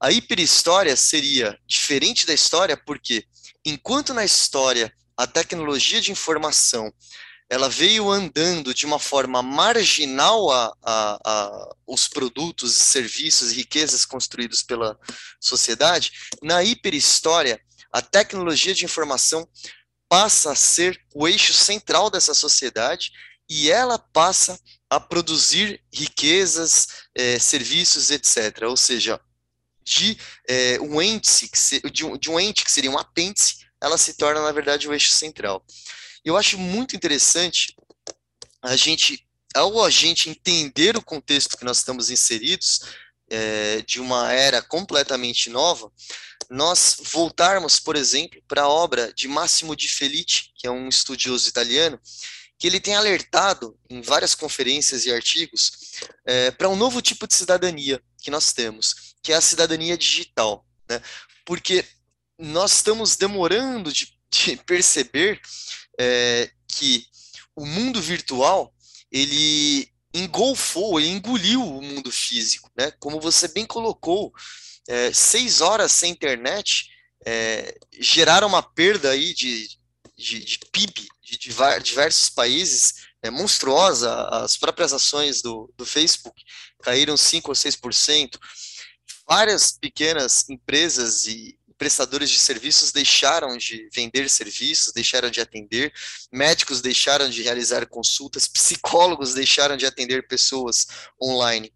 A 0.01 0.13
hiperhistória 0.13 0.95
seria 0.95 1.59
diferente 1.67 2.27
da 2.27 2.33
história 2.33 2.77
porque, 2.77 3.25
enquanto 3.65 4.15
na 4.15 4.25
história 4.25 4.93
a 5.17 5.27
tecnologia 5.27 6.01
de 6.01 6.13
informação 6.13 6.93
ela 7.51 7.69
veio 7.69 8.11
andando 8.11 8.75
de 8.75 8.85
uma 8.85 8.99
forma 8.99 9.43
marginal 9.43 10.51
a, 10.51 10.73
a, 10.83 11.19
a, 11.25 11.77
os 11.87 12.07
produtos, 12.07 12.75
serviços 12.75 13.53
e 13.53 13.57
riquezas 13.57 14.05
construídos 14.05 14.63
pela 14.63 14.99
sociedade, 15.41 16.13
na 16.43 16.63
hiperhistória, 16.63 17.61
a 17.91 18.03
tecnologia 18.03 18.75
de 18.75 18.85
informação 18.85 19.49
passa 20.09 20.53
a 20.53 20.57
ser 20.57 21.01
o 21.15 21.27
eixo 21.27 21.55
central 21.55 22.11
dessa 22.11 22.35
sociedade 22.35 23.13
e 23.49 23.71
ela 23.71 23.99
passa 23.99 24.59
a 24.91 25.01
produzir 25.01 25.83
riquezas, 25.93 26.87
é, 27.15 27.39
serviços, 27.39 28.11
etc. 28.11 28.63
Ou 28.69 28.77
seja, 28.77 29.21
de 29.83 30.19
é, 30.47 30.79
um 30.81 31.01
ente 31.01 31.29
se, 31.55 31.81
de, 31.91 32.05
um, 32.05 32.17
de 32.17 32.31
um 32.31 32.39
ente 32.39 32.65
que 32.65 32.71
seria 32.71 32.91
um 32.91 32.99
apêndice, 32.99 33.67
ela 33.81 33.97
se 33.97 34.15
torna 34.19 34.43
na 34.43 34.53
verdade 34.53 34.87
o 34.87 34.93
eixo 34.93 35.11
central. 35.11 35.65
Eu 36.25 36.37
acho 36.37 36.59
muito 36.59 36.97
interessante 36.97 37.75
a 38.63 38.77
gente, 38.77 39.27
ao 39.55 39.83
a 39.83 39.91
gente 39.91 40.29
entender 40.29 40.97
o 40.97 41.03
contexto 41.03 41.57
que 41.57 41.65
nós 41.65 41.79
estamos 41.79 42.11
inseridos, 42.11 42.81
é, 43.31 43.83
de 43.83 44.01
uma 44.01 44.33
era 44.33 44.63
completamente 44.63 45.51
nova, 45.51 45.93
nós 46.51 46.97
voltarmos, 47.13 47.79
por 47.79 47.95
exemplo, 47.95 48.43
para 48.49 48.63
a 48.63 48.69
obra 48.69 49.13
de 49.13 49.29
Massimo 49.29 49.77
Di 49.77 49.89
Felice, 49.89 50.51
que 50.57 50.67
é 50.67 50.71
um 50.71 50.89
estudioso 50.89 51.49
italiano, 51.49 52.01
que 52.59 52.67
ele 52.67 52.81
tem 52.81 52.97
alertado 52.97 53.79
em 53.89 54.01
várias 54.01 54.35
conferências 54.35 55.07
e 55.07 55.13
artigos 55.13 55.71
é, 56.25 56.51
para 56.51 56.69
um 56.69 56.75
novo 56.75 57.01
tipo 57.01 57.27
de 57.27 57.35
cidadania 57.35 58.03
que 58.21 58.31
nós 58.31 58.53
temos, 58.53 59.15
que 59.23 59.33
é 59.33 59.37
a 59.37 59.41
cidadania 59.41 59.97
digital, 59.97 60.67
né? 60.89 61.01
Porque 61.45 61.85
nós 62.39 62.73
estamos 62.73 63.17
demorando 63.17 63.93
de, 63.93 64.13
de 64.31 64.57
perceber 64.57 65.41
é, 65.99 66.51
que 66.69 67.05
o 67.57 67.67
mundo 67.67 68.01
virtual 68.01 68.73
ele 69.11 69.91
engolfou, 70.15 70.99
ele 70.99 71.09
engoliu 71.11 71.63
o 71.63 71.83
mundo 71.83 72.11
físico, 72.11 72.71
né? 72.77 72.91
Como 72.99 73.21
você 73.21 73.49
bem 73.49 73.67
colocou, 73.67 74.33
é, 74.89 75.13
seis 75.13 75.61
horas 75.61 75.93
sem 75.93 76.13
internet 76.13 76.89
é, 77.27 77.75
geraram 78.01 78.49
uma 78.49 78.63
perda 78.63 79.11
aí 79.11 79.35
de, 79.35 79.69
de, 80.17 80.45
de 80.45 80.59
PIB 80.73 81.09
de 81.23 81.37
diversos 81.83 82.31
países 82.31 83.09
é 83.23 83.31
monstruosa. 83.31 84.29
As 84.29 84.57
próprias 84.57 84.93
ações 84.93 85.43
do, 85.43 85.73
do 85.77 85.85
Facebook 85.85 86.43
caíram 86.83 87.17
5 87.17 87.51
ou 87.51 87.55
6%. 87.55 88.39
Várias 89.29 89.73
pequenas 89.73 90.49
empresas 90.49 91.27
e 91.27 91.58
prestadores 91.79 92.29
de 92.29 92.39
serviços 92.39 92.91
deixaram 92.91 93.57
de 93.57 93.89
vender 93.95 94.29
serviços, 94.29 94.93
deixaram 94.93 95.31
de 95.31 95.41
atender, 95.41 95.93
médicos 96.31 96.83
deixaram 96.83 97.31
de 97.31 97.43
realizar 97.43 97.87
consultas, 97.87 98.47
psicólogos 98.49 99.33
deixaram 99.33 99.77
de 99.77 99.87
atender 99.87 100.27
pessoas 100.27 100.87
online. 101.23 101.73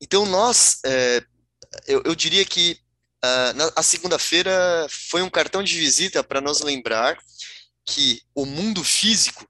Então, 0.00 0.26
nós, 0.26 0.80
é, 0.84 1.22
eu, 1.86 2.02
eu, 2.04 2.14
diria 2.14 2.44
que 2.44 2.78
uh, 3.24 3.52
na, 3.54 3.72
a 3.76 3.82
segunda-feira 3.82 4.86
foi 4.88 5.22
um 5.22 5.30
cartão 5.30 5.62
de 5.62 5.78
visita 5.78 6.24
para 6.24 6.40
nos 6.40 6.60
lembrar 6.60 7.18
que 7.84 8.22
o 8.34 8.46
mundo 8.46 8.82
físico 8.82 9.46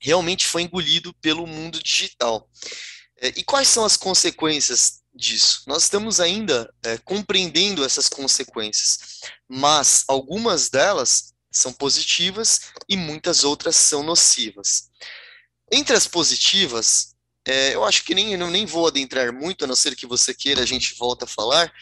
realmente 0.00 0.46
foi 0.46 0.62
engolido 0.62 1.12
pelo 1.20 1.46
mundo 1.46 1.82
digital. 1.82 2.48
É, 3.20 3.28
e 3.36 3.44
quais 3.44 3.68
são 3.68 3.84
as 3.84 3.96
consequências 3.96 4.97
disso? 5.18 5.62
Nós 5.66 5.82
estamos 5.82 6.20
ainda 6.20 6.72
é, 6.84 6.96
compreendendo 6.98 7.84
essas 7.84 8.08
consequências, 8.08 9.20
mas 9.48 10.04
algumas 10.06 10.70
delas 10.70 11.34
são 11.50 11.72
positivas 11.72 12.60
e 12.88 12.96
muitas 12.96 13.42
outras 13.42 13.74
são 13.76 14.02
nocivas. 14.02 14.90
Entre 15.72 15.96
as 15.96 16.06
positivas, 16.06 17.16
é, 17.46 17.74
eu 17.74 17.84
acho 17.84 18.04
que 18.04 18.14
nem, 18.14 18.36
nem 18.36 18.64
vou 18.64 18.86
adentrar 18.86 19.32
muito, 19.32 19.64
a 19.64 19.66
não 19.66 19.74
ser 19.74 19.96
que 19.96 20.06
você 20.06 20.32
queira, 20.32 20.62
a 20.62 20.66
gente 20.66 20.94
volta 20.94 21.24
a 21.24 21.28
falar, 21.28 21.72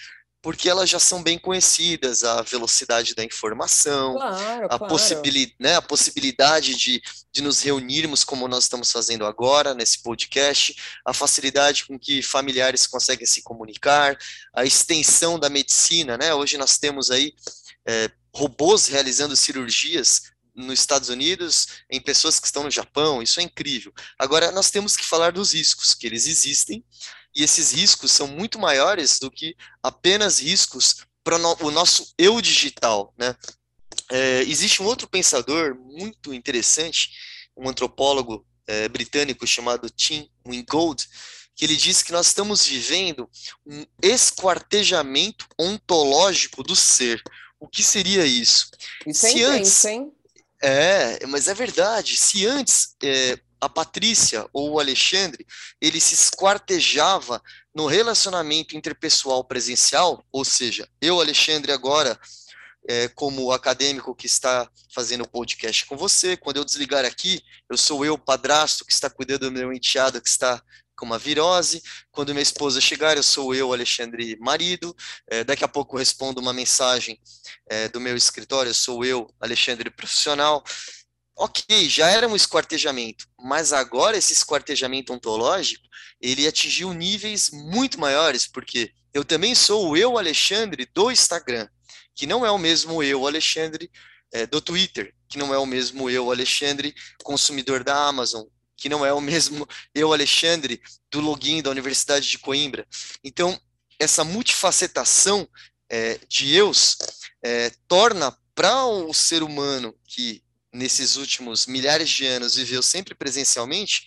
porque 0.46 0.68
elas 0.68 0.88
já 0.88 1.00
são 1.00 1.24
bem 1.24 1.36
conhecidas, 1.36 2.22
a 2.22 2.40
velocidade 2.40 3.16
da 3.16 3.24
informação, 3.24 4.14
claro, 4.14 4.66
a, 4.66 4.78
claro. 4.78 4.86
possibili 4.86 5.52
né, 5.58 5.74
a 5.74 5.82
possibilidade 5.82 6.76
de, 6.76 7.02
de 7.32 7.42
nos 7.42 7.62
reunirmos 7.62 8.22
como 8.22 8.46
nós 8.46 8.62
estamos 8.62 8.92
fazendo 8.92 9.26
agora 9.26 9.74
nesse 9.74 10.04
podcast, 10.04 10.76
a 11.04 11.12
facilidade 11.12 11.84
com 11.86 11.98
que 11.98 12.22
familiares 12.22 12.86
conseguem 12.86 13.26
se 13.26 13.42
comunicar, 13.42 14.16
a 14.54 14.64
extensão 14.64 15.36
da 15.36 15.50
medicina, 15.50 16.16
né? 16.16 16.32
Hoje 16.32 16.56
nós 16.56 16.78
temos 16.78 17.10
aí 17.10 17.34
é, 17.84 18.08
robôs 18.32 18.86
realizando 18.86 19.34
cirurgias 19.34 20.30
nos 20.54 20.78
Estados 20.78 21.08
Unidos, 21.08 21.66
em 21.90 22.00
pessoas 22.00 22.38
que 22.38 22.46
estão 22.46 22.62
no 22.62 22.70
Japão, 22.70 23.20
isso 23.20 23.40
é 23.40 23.42
incrível. 23.42 23.92
Agora, 24.16 24.52
nós 24.52 24.70
temos 24.70 24.96
que 24.96 25.04
falar 25.04 25.32
dos 25.32 25.52
riscos, 25.52 25.92
que 25.92 26.06
eles 26.06 26.28
existem, 26.28 26.84
e 27.36 27.44
esses 27.44 27.72
riscos 27.72 28.10
são 28.10 28.26
muito 28.26 28.58
maiores 28.58 29.18
do 29.18 29.30
que 29.30 29.54
apenas 29.82 30.40
riscos 30.40 31.04
para 31.22 31.36
o 31.36 31.70
nosso 31.70 32.14
eu 32.16 32.40
digital, 32.40 33.12
né? 33.18 33.36
É, 34.10 34.40
existe 34.42 34.82
um 34.82 34.86
outro 34.86 35.06
pensador 35.06 35.74
muito 35.74 36.32
interessante, 36.32 37.10
um 37.56 37.68
antropólogo 37.68 38.46
é, 38.66 38.88
britânico 38.88 39.46
chamado 39.46 39.90
Tim 39.90 40.30
Wingold, 40.46 41.04
que 41.54 41.64
ele 41.64 41.76
diz 41.76 42.02
que 42.02 42.12
nós 42.12 42.28
estamos 42.28 42.64
vivendo 42.64 43.28
um 43.66 43.84
esquartejamento 44.00 45.46
ontológico 45.58 46.62
do 46.62 46.76
ser. 46.76 47.22
O 47.58 47.66
que 47.66 47.82
seria 47.82 48.24
isso? 48.24 48.70
Isso 49.06 49.26
é 49.26 49.30
Se 49.30 49.38
intenso, 49.38 49.58
antes, 49.58 49.84
hein? 49.84 50.12
É, 50.62 51.26
mas 51.26 51.48
é 51.48 51.54
verdade. 51.54 52.16
Se 52.16 52.46
antes 52.46 52.94
é, 53.02 53.38
a 53.66 53.68
Patrícia 53.68 54.46
ou 54.52 54.72
o 54.72 54.80
Alexandre, 54.80 55.46
ele 55.80 56.00
se 56.00 56.14
esquartejava 56.14 57.42
no 57.74 57.86
relacionamento 57.86 58.76
interpessoal 58.76 59.44
presencial, 59.44 60.24
ou 60.32 60.44
seja, 60.44 60.88
eu, 61.00 61.20
Alexandre, 61.20 61.72
agora, 61.72 62.18
é, 62.88 63.08
como 63.08 63.52
acadêmico 63.52 64.14
que 64.14 64.26
está 64.26 64.68
fazendo 64.94 65.24
o 65.24 65.28
podcast 65.28 65.84
com 65.86 65.96
você, 65.96 66.36
quando 66.36 66.56
eu 66.56 66.64
desligar 66.64 67.04
aqui, 67.04 67.42
eu 67.68 67.76
sou 67.76 68.04
eu, 68.04 68.16
padrasto, 68.16 68.84
que 68.84 68.92
está 68.92 69.10
cuidando 69.10 69.50
do 69.50 69.52
meu 69.52 69.72
enteado, 69.72 70.22
que 70.22 70.28
está 70.28 70.62
com 70.96 71.04
uma 71.04 71.18
virose. 71.18 71.82
Quando 72.10 72.32
minha 72.32 72.42
esposa 72.42 72.80
chegar, 72.80 73.16
eu 73.16 73.22
sou 73.22 73.54
eu, 73.54 73.72
Alexandre, 73.72 74.36
marido. 74.40 74.96
É, 75.28 75.44
daqui 75.44 75.62
a 75.62 75.68
pouco 75.68 75.94
eu 75.94 75.98
respondo 75.98 76.40
uma 76.40 76.52
mensagem 76.52 77.20
é, 77.68 77.88
do 77.88 78.00
meu 78.00 78.16
escritório, 78.16 78.70
eu 78.70 78.74
sou 78.74 79.04
eu, 79.04 79.28
Alexandre, 79.38 79.90
profissional. 79.90 80.64
Ok, 81.38 81.86
já 81.88 82.08
era 82.08 82.26
um 82.26 82.34
esquartejamento, 82.34 83.26
mas 83.38 83.70
agora 83.70 84.16
esse 84.16 84.32
esquartejamento 84.32 85.12
ontológico, 85.12 85.86
ele 86.18 86.48
atingiu 86.48 86.94
níveis 86.94 87.50
muito 87.50 88.00
maiores, 88.00 88.46
porque 88.46 88.90
eu 89.12 89.22
também 89.22 89.54
sou 89.54 89.90
o 89.90 89.96
eu, 89.96 90.16
Alexandre, 90.16 90.88
do 90.94 91.10
Instagram, 91.10 91.68
que 92.14 92.26
não 92.26 92.46
é 92.46 92.50
o 92.50 92.56
mesmo 92.56 93.02
eu, 93.02 93.26
Alexandre, 93.26 93.90
é, 94.32 94.46
do 94.46 94.62
Twitter, 94.62 95.14
que 95.28 95.36
não 95.36 95.52
é 95.52 95.58
o 95.58 95.66
mesmo 95.66 96.08
eu, 96.08 96.30
Alexandre, 96.30 96.94
consumidor 97.22 97.84
da 97.84 97.94
Amazon, 97.94 98.44
que 98.74 98.88
não 98.88 99.04
é 99.04 99.12
o 99.12 99.20
mesmo 99.20 99.68
eu, 99.94 100.14
Alexandre, 100.14 100.80
do 101.10 101.20
login 101.20 101.60
da 101.60 101.70
Universidade 101.70 102.30
de 102.30 102.38
Coimbra. 102.38 102.86
Então, 103.22 103.60
essa 103.98 104.24
multifacetação 104.24 105.46
é, 105.90 106.18
de 106.28 106.54
eus 106.54 106.96
é, 107.42 107.70
torna 107.86 108.34
para 108.54 108.86
o 108.86 109.12
ser 109.12 109.42
humano 109.42 109.94
que 110.06 110.42
nesses 110.76 111.16
últimos 111.16 111.66
milhares 111.66 112.08
de 112.08 112.26
anos 112.26 112.54
viveu 112.54 112.82
sempre 112.82 113.14
presencialmente, 113.14 114.06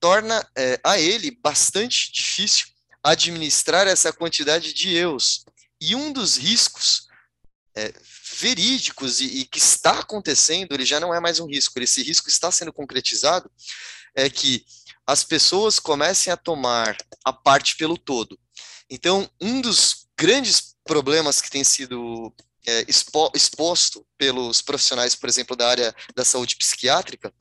torna 0.00 0.44
é, 0.56 0.80
a 0.82 0.98
ele 0.98 1.30
bastante 1.30 2.10
difícil 2.10 2.68
administrar 3.02 3.86
essa 3.86 4.12
quantidade 4.12 4.72
de 4.72 4.94
eus. 4.94 5.44
E 5.80 5.94
um 5.94 6.12
dos 6.12 6.36
riscos 6.36 7.08
é, 7.76 7.92
verídicos 8.40 9.20
e, 9.20 9.40
e, 9.40 9.44
que 9.44 9.58
está 9.58 10.00
acontecendo, 10.00 10.72
ele 10.72 10.84
já 10.84 10.98
não 10.98 11.14
é 11.14 11.20
mais 11.20 11.38
um 11.38 11.46
risco, 11.46 11.78
esse 11.80 12.02
risco 12.02 12.28
está 12.28 12.50
sendo 12.50 12.72
concretizado, 12.72 13.50
é 14.14 14.28
que 14.28 14.64
as 15.06 15.22
pessoas 15.24 15.78
comecem 15.78 16.32
a 16.32 16.36
tomar 16.36 16.96
a 17.24 17.32
parte 17.32 17.76
pelo 17.76 17.96
todo. 17.96 18.38
Então, 18.88 19.30
um 19.40 19.60
dos 19.60 20.06
grandes 20.18 20.74
problemas 20.84 21.40
que 21.40 21.50
tem 21.50 21.64
sido 21.64 22.34
é, 22.66 22.84
expo, 22.88 23.30
exposto 23.34 24.06
pelos 24.18 24.60
profissionais, 24.60 25.14
por 25.14 25.28
exemplo, 25.28 25.56
da 25.56 25.68
área 25.68 25.94
da 26.14 26.24
saúde 26.24 26.56
psiquiátrica, 26.56 27.32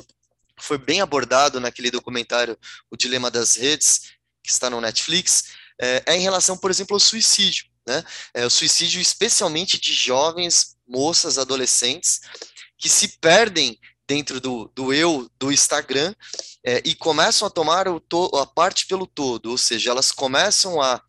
foi 0.60 0.78
bem 0.78 1.02
abordado 1.02 1.60
naquele 1.60 1.90
documentário 1.90 2.58
O 2.92 2.98
Dilema 2.98 3.32
das 3.32 3.56
Redes, 3.56 4.12
que 4.44 4.52
está 4.52 4.70
no 4.70 4.82
Netflix, 4.82 5.46
é, 5.82 6.04
é 6.06 6.16
em 6.16 6.22
relação, 6.22 6.58
por 6.58 6.70
exemplo, 6.70 6.96
ao 6.96 7.00
suicídio. 7.00 7.66
Né? 7.88 8.04
É, 8.34 8.46
o 8.46 8.50
suicídio 8.50 9.02
especialmente 9.02 9.80
de 9.80 9.94
jovens, 9.94 10.76
moças, 10.88 11.38
adolescentes, 11.38 12.22
que 12.78 12.90
se 12.90 13.20
perdem 13.20 13.80
dentro 14.08 14.42
do, 14.42 14.72
do 14.74 14.94
eu 14.94 15.30
do 15.38 15.52
Instagram 15.52 16.16
é, 16.66 16.82
e 16.84 16.96
começam 16.96 17.48
a 17.48 17.52
tomar 17.52 17.86
to, 18.08 18.26
a 18.36 18.46
parte 18.46 18.88
pelo 18.88 19.06
todo, 19.06 19.52
ou 19.52 19.58
seja, 19.58 19.92
elas 19.92 20.12
começam 20.12 20.82
a 20.82 21.02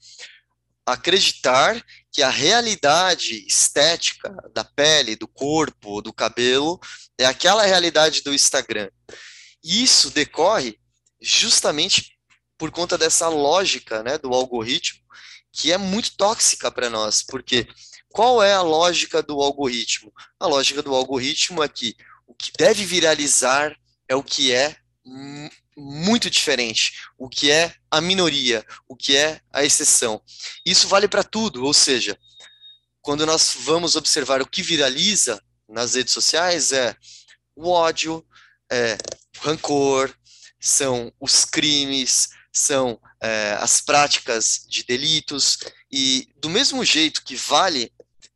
acreditar 0.84 1.82
que 2.12 2.22
a 2.22 2.30
realidade 2.30 3.44
estética 3.46 4.34
da 4.52 4.64
pele, 4.64 5.16
do 5.16 5.28
corpo, 5.28 6.02
do 6.02 6.12
cabelo 6.12 6.78
é 7.18 7.24
aquela 7.24 7.64
realidade 7.64 8.22
do 8.22 8.34
Instagram. 8.34 8.90
E 9.62 9.82
isso 9.82 10.10
decorre 10.10 10.78
justamente 11.20 12.18
por 12.58 12.70
conta 12.70 12.98
dessa 12.98 13.28
lógica 13.28 14.02
né, 14.02 14.18
do 14.18 14.32
algoritmo 14.34 15.00
que 15.52 15.72
é 15.72 15.78
muito 15.78 16.16
tóxica 16.16 16.70
para 16.70 16.88
nós, 16.88 17.22
porque 17.22 17.66
qual 18.08 18.42
é 18.42 18.52
a 18.52 18.62
lógica 18.62 19.22
do 19.22 19.40
algoritmo? 19.40 20.12
A 20.38 20.46
lógica 20.46 20.82
do 20.82 20.94
algoritmo 20.94 21.62
é 21.62 21.68
que 21.68 21.96
o 22.26 22.34
que 22.34 22.52
deve 22.56 22.84
viralizar 22.84 23.76
é 24.08 24.14
o 24.14 24.22
que 24.22 24.52
é 24.52 24.76
muito 25.76 26.28
diferente, 26.28 26.92
o 27.18 27.28
que 27.28 27.50
é 27.50 27.74
a 27.90 28.00
minoria, 28.00 28.64
o 28.88 28.96
que 28.96 29.16
é 29.16 29.40
a 29.52 29.64
exceção. 29.64 30.20
Isso 30.64 30.88
vale 30.88 31.08
para 31.08 31.24
tudo, 31.24 31.64
ou 31.64 31.72
seja, 31.72 32.18
quando 33.00 33.24
nós 33.24 33.56
vamos 33.60 33.96
observar 33.96 34.42
o 34.42 34.46
que 34.46 34.62
viraliza 34.62 35.42
nas 35.68 35.94
redes 35.94 36.12
sociais 36.12 36.72
é 36.72 36.94
o 37.56 37.68
ódio, 37.68 38.24
é 38.70 38.98
o 39.38 39.46
rancor, 39.46 40.14
são 40.58 41.12
os 41.18 41.44
crimes, 41.44 42.28
são 42.52 43.00
é, 43.22 43.56
as 43.60 43.80
práticas 43.80 44.66
de 44.68 44.82
delitos, 44.84 45.58
e 45.90 46.28
do 46.36 46.50
mesmo 46.50 46.84
jeito 46.84 47.24
que 47.24 47.36
vale 47.36 47.92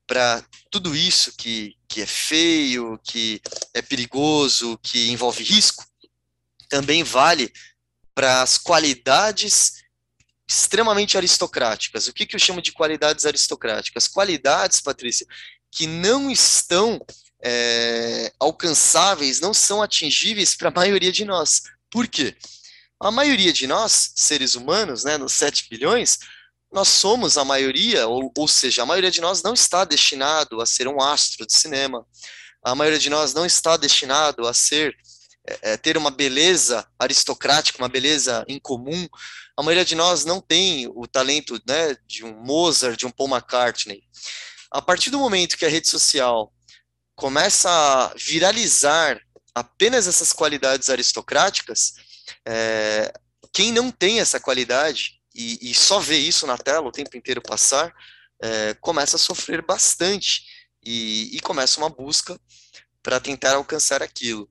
para 0.07 0.45
tudo 0.71 0.95
isso 0.95 1.33
que, 1.37 1.77
que 1.89 2.03
é 2.03 2.07
feio, 2.07 2.99
que 3.03 3.41
é 3.73 3.83
perigoso, 3.83 4.79
que 4.83 5.11
envolve 5.11 5.43
risco, 5.43 5.85
também 6.75 7.05
vale 7.05 7.53
para 8.13 8.43
as 8.43 8.59
qualidades 8.59 9.85
extremamente 10.45 11.17
aristocráticas. 11.17 12.09
O 12.09 12.13
que, 12.13 12.27
que 12.27 12.35
eu 12.35 12.41
chamo 12.41 12.61
de 12.61 12.73
qualidades 12.73 13.25
aristocráticas? 13.25 14.09
Qualidades, 14.09 14.81
Patrícia, 14.81 15.25
que 15.71 15.87
não 15.87 16.29
estão 16.29 17.01
é, 17.45 18.33
alcançáveis, 18.41 19.41
não 19.41 19.55
são 19.55 19.81
atingíveis 19.81 20.57
para 20.57 20.69
a 20.69 20.73
maioria 20.75 21.13
de 21.13 21.25
nós. 21.25 21.63
Por 21.89 22.09
quê? 22.09 22.37
A 22.99 23.13
maioria 23.13 23.53
de 23.53 23.69
nós, 23.69 24.11
seres 24.17 24.57
humanos, 24.57 25.05
né, 25.05 25.17
nos 25.17 25.35
7 25.35 25.69
bilhões, 25.71 26.19
nós 26.73 26.89
somos 26.89 27.39
a 27.39 27.45
maioria, 27.45 28.09
ou, 28.09 28.33
ou 28.37 28.49
seja, 28.49 28.83
a 28.83 28.87
maioria 28.87 29.13
de 29.13 29.21
nós 29.21 29.45
não 29.45 29.55
está 29.55 29.85
destinado 29.85 30.61
a 30.61 30.67
ser 30.67 30.89
um 30.89 31.01
astro 31.01 31.47
de 31.47 31.53
cinema. 31.53 32.05
A 32.65 32.75
maioria 32.75 32.99
de 32.99 33.11
nós 33.11 33.33
não 33.33 33.47
está 33.47 33.77
destinado 33.77 34.49
a 34.49 34.53
ser 34.53 34.97
é, 35.47 35.73
é 35.73 35.77
ter 35.77 35.97
uma 35.97 36.11
beleza 36.11 36.87
aristocrática, 36.99 37.79
uma 37.79 37.89
beleza 37.89 38.45
incomum. 38.49 39.09
A 39.57 39.63
maioria 39.63 39.85
de 39.85 39.95
nós 39.95 40.25
não 40.25 40.41
tem 40.41 40.89
o 40.95 41.07
talento 41.07 41.61
né, 41.67 41.97
de 42.07 42.25
um 42.25 42.33
Mozart, 42.43 42.99
de 42.99 43.07
um 43.07 43.11
Paul 43.11 43.31
McCartney. 43.31 44.03
A 44.71 44.83
partir 44.83 45.11
do 45.11 45.19
momento 45.19 45.57
que 45.57 45.65
a 45.65 45.69
rede 45.69 45.89
social 45.89 46.53
começa 47.15 47.71
a 47.71 48.15
viralizar 48.17 49.21
apenas 49.55 50.09
essas 50.09 50.33
qualidades 50.33 50.89
aristocráticas, 50.89 51.95
é, 52.47 53.13
quem 53.53 53.71
não 53.71 53.91
tem 53.91 54.21
essa 54.21 54.41
qualidade 54.41 55.21
e, 55.35 55.71
e, 55.71 55.75
só 55.75 56.01
vê 56.01 56.19
isso 56.19 56.47
na 56.47 56.59
tela 56.59 56.89
o 56.89 56.93
tempo 56.93 57.17
inteiro 57.17 57.41
passar, 57.41 57.93
é, 58.43 58.75
começa 58.75 59.17
a 59.17 59.19
sofrer 59.19 59.63
bastante 59.63 60.43
e, 60.85 61.37
e 61.37 61.41
começa 61.41 61.79
uma 61.79 61.89
busca 61.89 62.39
para 63.03 63.21
tentar 63.21 63.55
alcançar 63.55 64.03
aquilo. 64.03 64.49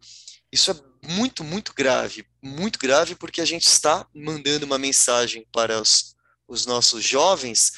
Isso 0.54 0.70
é 0.70 0.76
muito, 1.16 1.44
muito 1.44 1.74
grave, 1.74 2.28
muito 2.40 2.78
grave 2.78 3.16
porque 3.16 3.42
a 3.42 3.46
gente 3.46 3.66
está 3.66 4.06
mandando 4.14 4.68
uma 4.68 4.78
mensagem 4.78 5.48
para 5.52 5.82
os, 5.82 6.16
os 6.48 6.68
nossos 6.68 7.04
jovens 7.04 7.72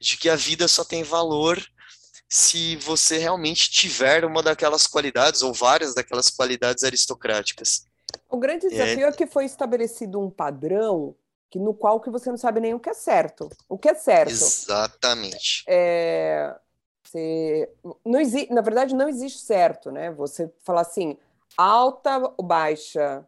de 0.00 0.16
que 0.16 0.30
a 0.30 0.34
vida 0.34 0.66
só 0.66 0.82
tem 0.82 1.02
valor 1.02 1.62
se 2.30 2.76
você 2.76 3.18
realmente 3.18 3.70
tiver 3.70 4.24
uma 4.24 4.42
daquelas 4.42 4.86
qualidades 4.86 5.42
ou 5.42 5.52
várias 5.52 5.94
daquelas 5.94 6.30
qualidades 6.30 6.82
aristocráticas. 6.82 7.84
O 8.30 8.38
grande 8.38 8.66
desafio 8.66 9.04
é, 9.04 9.10
é 9.10 9.12
que 9.12 9.26
foi 9.26 9.44
estabelecido 9.44 10.18
um 10.18 10.30
padrão 10.30 11.14
que 11.50 11.58
no 11.58 11.74
qual 11.74 12.00
que 12.00 12.08
você 12.08 12.30
não 12.30 12.38
sabe 12.38 12.60
nem 12.60 12.72
o 12.72 12.80
que 12.80 12.88
é 12.88 12.94
certo. 12.94 13.50
O 13.68 13.76
que 13.76 13.90
é 13.90 13.94
certo? 13.94 14.30
Exatamente. 14.30 15.64
É, 15.68 16.56
você, 17.04 17.68
não 18.06 18.18
exi, 18.18 18.48
na 18.50 18.62
verdade, 18.62 18.94
não 18.94 19.06
existe 19.06 19.40
certo, 19.40 19.90
né? 19.90 20.10
Você 20.12 20.50
falar 20.64 20.80
assim, 20.80 21.18
alta 21.56 22.18
ou 22.36 22.44
baixa, 22.44 23.26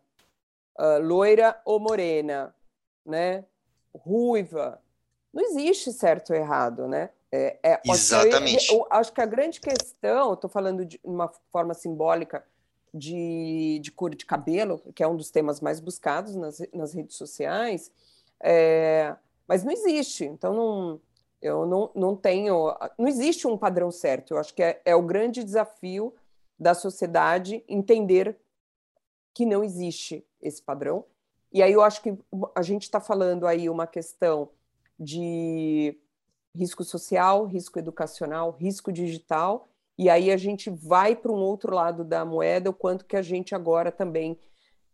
uh, 0.78 1.02
loira 1.02 1.60
ou 1.64 1.78
morena, 1.78 2.54
né? 3.04 3.44
Ruiva. 3.94 4.80
Não 5.32 5.42
existe 5.42 5.92
certo 5.92 6.30
ou 6.30 6.36
errado, 6.36 6.86
né? 6.88 7.10
É, 7.30 7.58
é, 7.62 7.80
Exatamente. 7.84 8.70
Eu, 8.70 8.78
eu, 8.78 8.86
acho 8.90 9.12
que 9.12 9.20
a 9.20 9.26
grande 9.26 9.60
questão, 9.60 10.34
estou 10.34 10.48
falando 10.48 10.84
de 10.84 11.00
uma 11.02 11.28
forma 11.50 11.74
simbólica 11.74 12.44
de, 12.92 13.80
de 13.82 13.90
cor 13.90 14.14
de 14.14 14.24
cabelo, 14.24 14.80
que 14.94 15.02
é 15.02 15.08
um 15.08 15.16
dos 15.16 15.30
temas 15.30 15.60
mais 15.60 15.80
buscados 15.80 16.36
nas, 16.36 16.62
nas 16.72 16.94
redes 16.94 17.16
sociais, 17.16 17.90
é, 18.40 19.16
mas 19.48 19.64
não 19.64 19.72
existe. 19.72 20.24
Então, 20.24 20.54
não, 20.54 21.00
eu 21.42 21.66
não, 21.66 21.90
não 21.94 22.16
tenho. 22.16 22.72
Não 22.96 23.08
existe 23.08 23.48
um 23.48 23.58
padrão 23.58 23.90
certo. 23.90 24.34
Eu 24.34 24.38
acho 24.38 24.54
que 24.54 24.62
é, 24.62 24.80
é 24.84 24.94
o 24.94 25.02
grande 25.02 25.42
desafio 25.42 26.14
da 26.58 26.74
sociedade 26.74 27.64
entender 27.68 28.38
que 29.32 29.44
não 29.44 29.64
existe 29.64 30.24
esse 30.40 30.62
padrão. 30.62 31.04
E 31.52 31.62
aí 31.62 31.72
eu 31.72 31.82
acho 31.82 32.02
que 32.02 32.16
a 32.54 32.62
gente 32.62 32.82
está 32.82 33.00
falando 33.00 33.46
aí 33.46 33.68
uma 33.68 33.86
questão 33.86 34.50
de 34.98 35.98
risco 36.54 36.84
social, 36.84 37.46
risco 37.46 37.78
educacional, 37.78 38.52
risco 38.52 38.92
digital, 38.92 39.68
e 39.98 40.08
aí 40.08 40.30
a 40.30 40.36
gente 40.36 40.70
vai 40.70 41.14
para 41.14 41.32
um 41.32 41.36
outro 41.36 41.74
lado 41.74 42.04
da 42.04 42.24
moeda, 42.24 42.70
o 42.70 42.74
quanto 42.74 43.04
que 43.04 43.16
a 43.16 43.22
gente 43.22 43.54
agora 43.54 43.92
também 43.92 44.38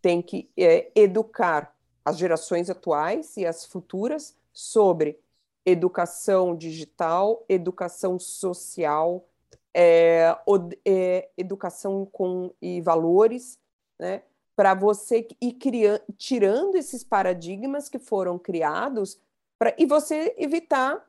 tem 0.01 0.21
que 0.23 0.51
é, 0.57 0.91
educar 0.95 1.75
as 2.05 2.19
gerações 2.19 2.71
atuais 2.71 3.37
e 3.37 3.47
as 3.47 3.65
futuras 3.65 4.37
sobre 4.53 5.19
educação 5.65 6.57
digital, 6.57 7.45
educação 7.49 8.19
social, 8.19 9.27
é, 9.75 10.37
é, 10.85 11.29
educação 11.37 12.07
com, 12.07 12.53
e 12.61 12.81
valores, 12.81 13.59
né? 13.99 14.23
para 14.61 14.75
você 14.75 15.27
ir 15.41 15.55
criando, 15.55 16.03
tirando 16.19 16.75
esses 16.75 17.03
paradigmas 17.03 17.89
que 17.89 17.99
foram 17.99 18.39
criados 18.39 19.19
pra, 19.59 19.75
e 19.79 19.87
você 19.87 20.35
evitar 20.37 21.03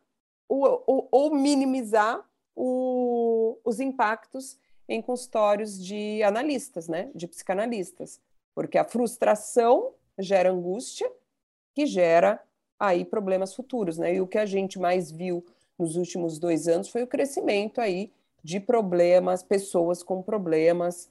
ou, 0.48 1.08
ou 1.12 1.36
minimizar 1.36 2.24
o, 2.56 3.58
os 3.66 3.80
impactos 3.80 4.58
em 4.88 5.02
consultórios 5.02 5.84
de 5.84 6.22
analistas, 6.24 6.88
né, 6.88 7.10
de 7.16 7.28
psicanalistas, 7.28 8.22
porque 8.54 8.78
a 8.78 8.86
frustração 8.86 9.94
gera 10.18 10.52
angústia, 10.52 11.12
que 11.74 11.86
gera 11.86 12.42
aí 12.80 13.04
problemas 13.04 13.54
futuros, 13.54 13.98
né? 13.98 14.16
E 14.16 14.22
o 14.22 14.28
que 14.28 14.38
a 14.38 14.46
gente 14.46 14.80
mais 14.80 15.12
viu 15.12 15.46
nos 15.78 15.96
últimos 15.96 16.40
dois 16.40 16.68
anos 16.68 16.90
foi 16.90 17.04
o 17.04 17.08
crescimento 17.08 17.80
aí 17.80 18.12
de 18.44 18.60
problemas, 18.60 19.44
pessoas 19.44 20.02
com 20.04 20.22
problemas, 20.22 21.10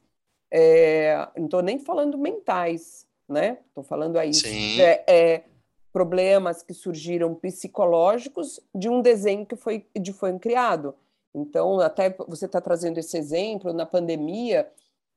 é, 0.51 1.29
não 1.37 1.45
estou 1.45 1.63
nem 1.63 1.79
falando 1.79 2.19
mentais, 2.19 3.07
né? 3.29 3.59
Estou 3.69 3.85
falando 3.85 4.19
aí 4.19 4.33
é, 4.81 5.05
é, 5.07 5.45
problemas 5.93 6.63
que 6.63 6.75
surgiram 6.75 7.35
psicológicos 7.35 8.61
de 8.75 8.89
um 8.89 9.01
desenho 9.01 9.47
que 9.47 9.57
foi, 9.57 9.87
de, 9.99 10.13
foi 10.13 10.37
criado. 10.39 10.95
Então, 11.35 11.79
até 11.79 12.11
você 12.27 12.47
está 12.47 12.61
trazendo 12.61 12.99
esse 12.99 13.17
exemplo, 13.17 13.73
na 13.73 13.87
pandemia, 13.87 14.69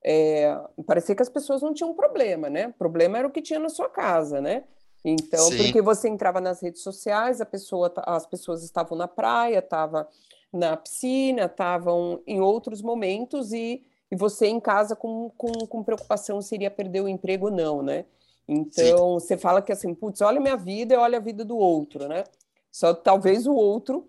é, 0.04 0.56
parecia 0.86 1.16
que 1.16 1.24
as 1.24 1.30
pessoas 1.30 1.62
não 1.62 1.74
tinham 1.74 1.94
problema, 1.96 2.50
né? 2.50 2.68
O 2.68 2.74
problema 2.74 3.18
era 3.18 3.28
o 3.28 3.32
que 3.32 3.42
tinha 3.42 3.60
na 3.60 3.70
sua 3.70 3.90
casa, 3.90 4.40
né? 4.40 4.64
Então, 5.04 5.50
Sim. 5.50 5.58
porque 5.58 5.82
você 5.82 6.08
entrava 6.08 6.40
nas 6.40 6.62
redes 6.62 6.82
sociais, 6.82 7.42
a 7.42 7.46
pessoa, 7.46 7.92
as 7.98 8.26
pessoas 8.26 8.64
estavam 8.64 8.98
na 8.98 9.08
praia, 9.08 9.60
estavam 9.60 10.06
na 10.52 10.78
piscina, 10.78 11.46
estavam 11.46 12.22
em 12.26 12.40
outros 12.40 12.82
momentos 12.82 13.52
e, 13.52 13.84
e 14.10 14.16
você 14.16 14.48
em 14.48 14.60
casa 14.60 14.96
com, 14.96 15.30
com, 15.38 15.52
com 15.68 15.84
preocupação 15.84 16.42
se 16.42 16.56
iria 16.56 16.72
perder 16.72 17.02
o 17.02 17.10
emprego 17.10 17.48
ou 17.48 17.52
não, 17.52 17.82
né? 17.82 18.06
Então, 18.48 19.20
Sim. 19.20 19.26
você 19.26 19.38
fala 19.38 19.62
que 19.62 19.72
assim, 19.72 19.94
putz, 19.94 20.22
olha 20.22 20.38
a 20.38 20.42
minha 20.42 20.58
vida 20.58 20.94
e 20.94 20.98
olha 20.98 21.18
a 21.18 21.22
vida 21.22 21.44
do 21.44 21.58
outro, 21.58 22.08
né? 22.08 22.24
Só 22.72 22.94
talvez 22.94 23.46
o 23.46 23.54
outro 23.54 24.08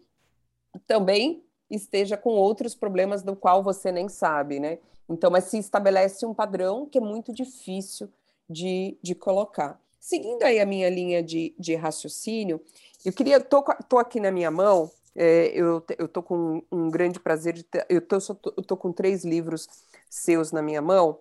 também 0.86 1.42
esteja 1.70 2.16
com 2.16 2.30
outros 2.30 2.74
problemas 2.74 3.22
do 3.22 3.34
qual 3.34 3.62
você 3.62 3.90
nem 3.90 4.08
sabe, 4.08 4.60
né? 4.60 4.78
Então, 5.08 5.30
mas 5.30 5.44
se 5.44 5.58
estabelece 5.58 6.24
um 6.24 6.34
padrão 6.34 6.86
que 6.86 6.98
é 6.98 7.00
muito 7.00 7.32
difícil 7.32 8.08
de, 8.48 8.96
de 9.02 9.14
colocar. 9.14 9.80
Seguindo 10.04 10.42
aí 10.42 10.60
a 10.60 10.66
minha 10.66 10.90
linha 10.90 11.22
de, 11.22 11.54
de 11.58 11.74
raciocínio, 11.74 12.60
eu 13.06 13.10
queria, 13.10 13.40
tô, 13.40 13.62
tô 13.88 13.96
aqui 13.96 14.20
na 14.20 14.30
minha 14.30 14.50
mão, 14.50 14.90
é, 15.16 15.46
eu, 15.46 15.82
eu 15.96 16.06
tô 16.06 16.22
com 16.22 16.62
um 16.70 16.90
grande 16.90 17.18
prazer 17.18 17.54
de 17.54 17.62
ter, 17.62 17.86
eu 17.88 18.02
tô, 18.02 18.18
tô, 18.20 18.54
eu 18.54 18.62
tô 18.62 18.76
com 18.76 18.92
três 18.92 19.24
livros 19.24 19.66
seus 20.10 20.52
na 20.52 20.60
minha 20.60 20.82
mão, 20.82 21.20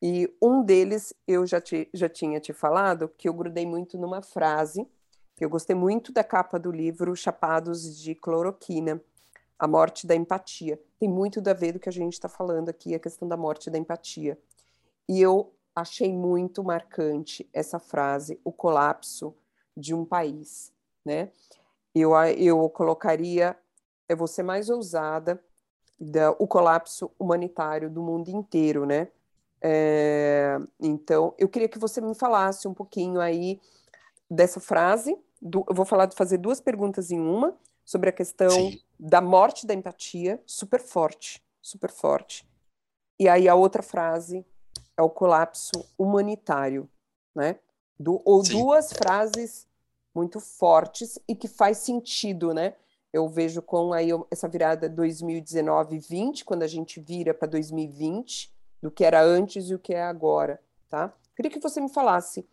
e 0.00 0.32
um 0.40 0.62
deles 0.62 1.12
eu 1.26 1.44
já, 1.44 1.60
te, 1.60 1.88
já 1.92 2.08
tinha 2.08 2.38
te 2.38 2.52
falado, 2.52 3.10
que 3.18 3.28
eu 3.28 3.34
grudei 3.34 3.66
muito 3.66 3.98
numa 3.98 4.22
frase, 4.22 4.86
que 5.34 5.44
eu 5.44 5.50
gostei 5.50 5.74
muito 5.74 6.12
da 6.12 6.22
capa 6.22 6.56
do 6.56 6.70
livro 6.70 7.16
Chapados 7.16 7.98
de 8.00 8.14
Cloroquina, 8.14 9.02
a 9.58 9.66
morte 9.66 10.06
da 10.06 10.14
empatia. 10.14 10.80
Tem 11.00 11.08
muito 11.08 11.42
a 11.44 11.52
ver 11.52 11.72
do 11.72 11.80
que 11.80 11.88
a 11.88 11.92
gente 11.92 12.12
está 12.12 12.28
falando 12.28 12.68
aqui, 12.68 12.94
a 12.94 13.00
questão 13.00 13.26
da 13.26 13.36
morte 13.36 13.68
da 13.70 13.76
empatia. 13.76 14.38
E 15.08 15.20
eu 15.20 15.52
achei 15.74 16.12
muito 16.12 16.62
marcante 16.62 17.48
essa 17.52 17.78
frase, 17.78 18.40
o 18.44 18.52
colapso 18.52 19.34
de 19.76 19.94
um 19.94 20.04
país, 20.04 20.72
né? 21.04 21.30
Eu, 21.94 22.14
eu 22.36 22.68
colocaria, 22.70 23.56
é 24.08 24.14
você 24.14 24.42
mais 24.42 24.68
ousada, 24.68 25.42
da, 25.98 26.30
o 26.32 26.46
colapso 26.46 27.10
humanitário 27.18 27.90
do 27.90 28.02
mundo 28.02 28.30
inteiro, 28.30 28.86
né? 28.86 29.08
É, 29.62 30.58
então, 30.80 31.34
eu 31.38 31.48
queria 31.48 31.68
que 31.68 31.78
você 31.78 32.00
me 32.00 32.14
falasse 32.14 32.66
um 32.66 32.72
pouquinho 32.72 33.20
aí 33.20 33.60
dessa 34.30 34.60
frase. 34.60 35.16
Do, 35.40 35.64
eu 35.68 35.74
vou 35.74 35.84
falar, 35.84 36.10
fazer 36.12 36.38
duas 36.38 36.60
perguntas 36.60 37.10
em 37.10 37.20
uma 37.20 37.54
sobre 37.84 38.08
a 38.08 38.12
questão 38.12 38.50
Sim. 38.50 38.80
da 38.98 39.20
morte 39.20 39.66
da 39.66 39.74
empatia, 39.74 40.40
super 40.46 40.80
forte, 40.80 41.42
super 41.60 41.90
forte. 41.90 42.48
E 43.18 43.28
aí 43.28 43.48
a 43.48 43.54
outra 43.54 43.82
frase 43.82 44.46
é 45.00 45.02
o 45.02 45.08
colapso 45.08 45.82
humanitário, 45.98 46.88
né? 47.34 47.58
Do, 47.98 48.20
ou 48.22 48.44
Sim. 48.44 48.52
duas 48.52 48.92
frases 48.92 49.66
muito 50.14 50.38
fortes 50.38 51.18
e 51.26 51.34
que 51.34 51.48
faz 51.48 51.78
sentido, 51.78 52.52
né? 52.52 52.74
Eu 53.10 53.26
vejo 53.26 53.62
com 53.62 53.94
aí 53.94 54.10
essa 54.30 54.46
virada 54.46 54.90
2019-20, 54.90 56.44
quando 56.44 56.62
a 56.64 56.66
gente 56.66 57.00
vira 57.00 57.32
para 57.32 57.48
2020, 57.48 58.52
do 58.82 58.90
que 58.90 59.02
era 59.02 59.22
antes 59.22 59.70
e 59.70 59.74
o 59.74 59.78
que 59.78 59.94
é 59.94 60.02
agora, 60.02 60.60
tá? 60.88 61.12
Queria 61.34 61.50
que 61.50 61.60
você 61.60 61.80
me 61.80 61.88
falasse 61.88 62.46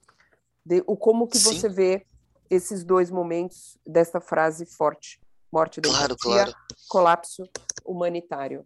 de 0.66 0.82
o 0.88 0.96
como 0.96 1.28
que 1.28 1.38
Sim. 1.38 1.54
você 1.54 1.68
vê 1.68 2.06
esses 2.50 2.86
dois 2.86 3.12
momentos 3.12 3.78
dessa 3.86 4.22
frase 4.22 4.66
forte, 4.66 5.20
morte 5.52 5.82
da 5.82 5.90
claro, 5.90 6.14
empatia, 6.14 6.46
claro. 6.46 6.56
colapso 6.88 7.44
humanitário. 7.86 8.66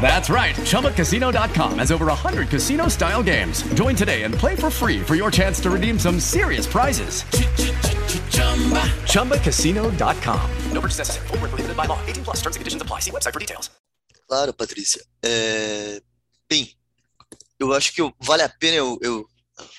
That's 0.00 0.30
right. 0.30 0.56
ChumbaCasino.com 0.56 1.78
has 1.78 1.92
over 1.92 2.06
100 2.06 2.48
casino 2.48 2.88
style 2.88 3.22
games. 3.22 3.62
Join 3.74 3.94
today 3.94 4.24
and 4.24 4.34
play 4.34 4.56
for 4.56 4.70
free 4.70 5.00
for 5.00 5.14
your 5.14 5.30
chance 5.30 5.60
to 5.60 5.70
redeem 5.70 5.98
some 5.98 6.18
serious 6.18 6.66
prizes. 6.66 7.24
ChumbaCasino.com. 9.04 10.50
No 10.72 10.80
purchase 10.80 10.98
necessary. 10.98 11.74
By 11.76 11.86
law. 11.86 12.00
18 12.06 12.24
plus 12.24 12.36
terms 12.38 12.56
and 12.56 12.60
conditions 12.60 12.82
apply. 12.82 13.00
See 13.00 13.12
website 13.12 13.32
for 13.32 13.40
details. 13.40 13.70
Claro, 14.28 14.52
Patrícia. 14.52 15.04
É... 15.22 16.00
Bem, 16.48 16.74
eu 17.58 17.72
acho 17.72 17.92
que 17.92 18.02
vale 18.20 18.42
a 18.42 18.48
pena 18.48 18.76
eu, 18.76 18.98
eu 19.02 19.26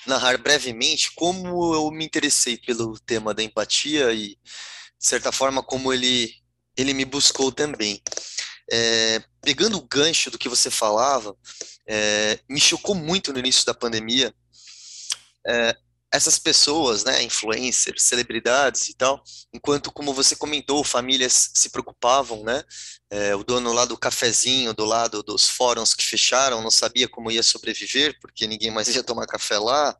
narrar 0.06 0.38
brevemente 0.38 1.12
como 1.14 1.74
eu 1.74 1.90
me 1.90 2.04
interessei 2.04 2.56
pelo 2.56 2.98
tema 3.00 3.34
da 3.34 3.42
empatia 3.42 4.12
e 4.12 4.36
de 5.02 5.08
certa 5.08 5.32
forma, 5.32 5.62
como 5.64 5.92
ele, 5.92 6.32
ele 6.76 6.94
me 6.94 7.04
buscou 7.04 7.50
também. 7.50 8.00
É, 8.70 9.22
pegando 9.40 9.76
o 9.76 9.86
gancho 9.86 10.30
do 10.30 10.38
que 10.38 10.48
você 10.48 10.70
falava, 10.70 11.36
é, 11.88 12.38
me 12.48 12.60
chocou 12.60 12.94
muito 12.94 13.32
no 13.32 13.38
início 13.38 13.64
da 13.66 13.74
pandemia 13.74 14.34
é, 15.46 15.76
essas 16.12 16.38
pessoas, 16.38 17.04
né, 17.04 17.22
influencers, 17.22 18.02
celebridades 18.02 18.88
e 18.90 18.94
tal, 18.94 19.22
enquanto, 19.52 19.90
como 19.90 20.12
você 20.12 20.36
comentou, 20.36 20.84
famílias 20.84 21.50
se 21.54 21.70
preocupavam, 21.70 22.42
né, 22.44 22.62
é, 23.10 23.34
o 23.34 23.42
dono 23.42 23.72
lá 23.72 23.86
do 23.86 23.96
cafezinho, 23.96 24.74
do 24.74 24.84
lado 24.84 25.22
dos 25.22 25.48
fóruns 25.48 25.94
que 25.94 26.04
fecharam, 26.04 26.62
não 26.62 26.70
sabia 26.70 27.08
como 27.08 27.30
ia 27.30 27.42
sobreviver, 27.42 28.18
porque 28.20 28.46
ninguém 28.46 28.70
mais 28.70 28.94
ia 28.94 29.02
tomar 29.02 29.26
café 29.26 29.58
lá, 29.58 29.96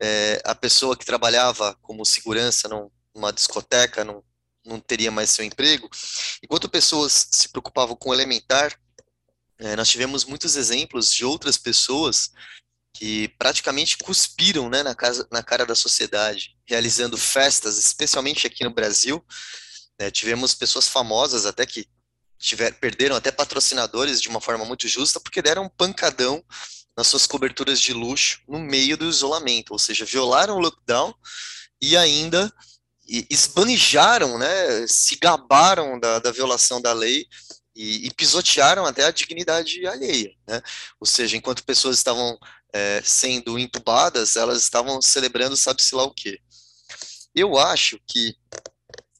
é, 0.00 0.40
a 0.44 0.54
pessoa 0.54 0.96
que 0.96 1.06
trabalhava 1.06 1.74
como 1.80 2.04
segurança 2.04 2.68
numa 3.14 3.32
discoteca, 3.32 4.04
num, 4.04 4.22
não 4.68 4.78
teria 4.78 5.10
mais 5.10 5.30
seu 5.30 5.44
emprego. 5.44 5.88
Enquanto 6.42 6.68
pessoas 6.68 7.28
se 7.32 7.48
preocupavam 7.48 7.96
com 7.96 8.10
o 8.10 8.14
elementar, 8.14 8.78
é, 9.58 9.74
nós 9.74 9.88
tivemos 9.88 10.24
muitos 10.24 10.56
exemplos 10.56 11.12
de 11.12 11.24
outras 11.24 11.58
pessoas 11.58 12.30
que 12.92 13.28
praticamente 13.38 13.98
cuspiram 13.98 14.68
né, 14.68 14.82
na, 14.82 14.94
casa, 14.94 15.26
na 15.30 15.42
cara 15.42 15.66
da 15.66 15.74
sociedade, 15.74 16.56
realizando 16.66 17.16
festas, 17.16 17.78
especialmente 17.78 18.46
aqui 18.46 18.64
no 18.64 18.74
Brasil. 18.74 19.24
É, 19.98 20.10
tivemos 20.10 20.54
pessoas 20.54 20.88
famosas 20.88 21.44
até 21.44 21.66
que 21.66 21.86
tiver, 22.38 22.72
perderam 22.74 23.16
até 23.16 23.32
patrocinadores 23.32 24.20
de 24.20 24.28
uma 24.28 24.40
forma 24.40 24.64
muito 24.64 24.86
justa, 24.86 25.18
porque 25.20 25.42
deram 25.42 25.64
um 25.64 25.68
pancadão 25.68 26.44
nas 26.96 27.08
suas 27.08 27.26
coberturas 27.26 27.80
de 27.80 27.92
luxo 27.92 28.40
no 28.48 28.58
meio 28.58 28.96
do 28.96 29.08
isolamento, 29.08 29.72
ou 29.72 29.78
seja, 29.78 30.04
violaram 30.04 30.56
o 30.56 30.60
lockdown 30.60 31.14
e 31.80 31.96
ainda 31.96 32.52
esbanijaram, 33.30 34.38
né, 34.38 34.86
se 34.86 35.16
gabaram 35.16 35.98
da, 35.98 36.18
da 36.18 36.30
violação 36.30 36.80
da 36.80 36.92
lei 36.92 37.26
e, 37.74 38.06
e 38.06 38.10
pisotearam 38.14 38.84
até 38.84 39.04
a 39.04 39.10
dignidade 39.10 39.86
alheia, 39.86 40.32
né? 40.46 40.60
Ou 41.00 41.06
seja, 41.06 41.36
enquanto 41.36 41.64
pessoas 41.64 41.96
estavam 41.96 42.36
é, 42.72 43.00
sendo 43.04 43.58
entubadas, 43.58 44.36
elas 44.36 44.62
estavam 44.62 45.00
celebrando 45.00 45.56
sabe-se 45.56 45.94
lá 45.94 46.02
o 46.02 46.12
quê. 46.12 46.40
Eu 47.34 47.56
acho 47.56 47.98
que 48.06 48.36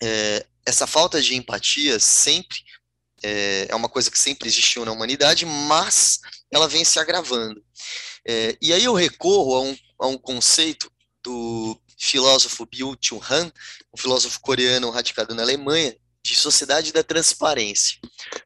é, 0.02 0.44
essa 0.66 0.86
falta 0.86 1.22
de 1.22 1.34
empatia 1.34 1.98
sempre 1.98 2.58
é, 3.22 3.68
é, 3.68 3.74
uma 3.74 3.88
coisa 3.88 4.10
que 4.10 4.18
sempre 4.18 4.48
existiu 4.48 4.84
na 4.84 4.92
humanidade, 4.92 5.46
mas 5.46 6.20
ela 6.50 6.68
vem 6.68 6.84
se 6.84 6.98
agravando. 6.98 7.62
É, 8.26 8.56
e 8.60 8.72
aí 8.72 8.84
eu 8.84 8.94
recorro 8.94 9.54
a 9.54 9.62
um, 9.62 9.76
a 10.00 10.06
um 10.08 10.18
conceito 10.18 10.90
do 11.22 11.80
filósofo 11.98 12.64
Byung-Chul 12.64 13.22
Han, 13.28 13.52
um 13.92 13.98
filósofo 13.98 14.40
coreano 14.40 14.90
radicado 14.90 15.34
na 15.34 15.42
Alemanha, 15.42 15.96
de 16.22 16.36
sociedade 16.36 16.92
da 16.92 17.02
transparência. 17.02 17.98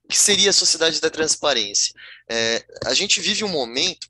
O 0.04 0.08
que 0.08 0.18
seria 0.18 0.50
a 0.50 0.54
sociedade 0.54 1.00
da 1.00 1.10
transparência? 1.10 1.92
É, 2.30 2.64
a 2.86 2.94
gente 2.94 3.20
vive 3.20 3.44
um 3.44 3.48
momento 3.48 4.08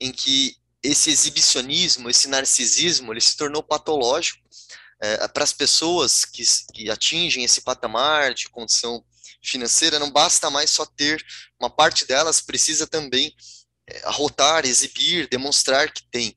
em 0.00 0.12
que 0.12 0.56
esse 0.82 1.10
exibicionismo, 1.10 2.10
esse 2.10 2.28
narcisismo, 2.28 3.12
ele 3.12 3.20
se 3.20 3.36
tornou 3.36 3.62
patológico 3.62 4.40
é, 5.00 5.26
para 5.28 5.42
as 5.42 5.52
pessoas 5.52 6.24
que, 6.24 6.42
que 6.72 6.90
atingem 6.90 7.44
esse 7.44 7.62
patamar 7.62 8.34
de 8.34 8.48
condição 8.48 9.04
financeira, 9.42 9.98
não 9.98 10.10
basta 10.10 10.50
mais 10.50 10.70
só 10.70 10.84
ter, 10.84 11.24
uma 11.60 11.70
parte 11.70 12.06
delas 12.06 12.40
precisa 12.40 12.86
também 12.86 13.34
é, 13.86 14.02
arrotar, 14.04 14.64
exibir, 14.64 15.28
demonstrar 15.28 15.92
que 15.92 16.02
tem. 16.10 16.36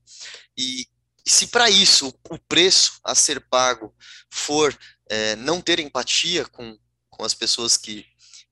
E, 0.58 0.88
e 1.28 1.30
se 1.30 1.48
para 1.48 1.70
isso 1.70 2.18
o 2.30 2.40
preço 2.40 3.02
a 3.04 3.14
ser 3.14 3.42
pago 3.50 3.94
for 4.32 4.74
é, 5.10 5.36
não 5.36 5.60
ter 5.60 5.78
empatia 5.78 6.46
com, 6.46 6.80
com 7.10 7.26
as 7.26 7.34
pessoas 7.34 7.76
que, 7.76 8.06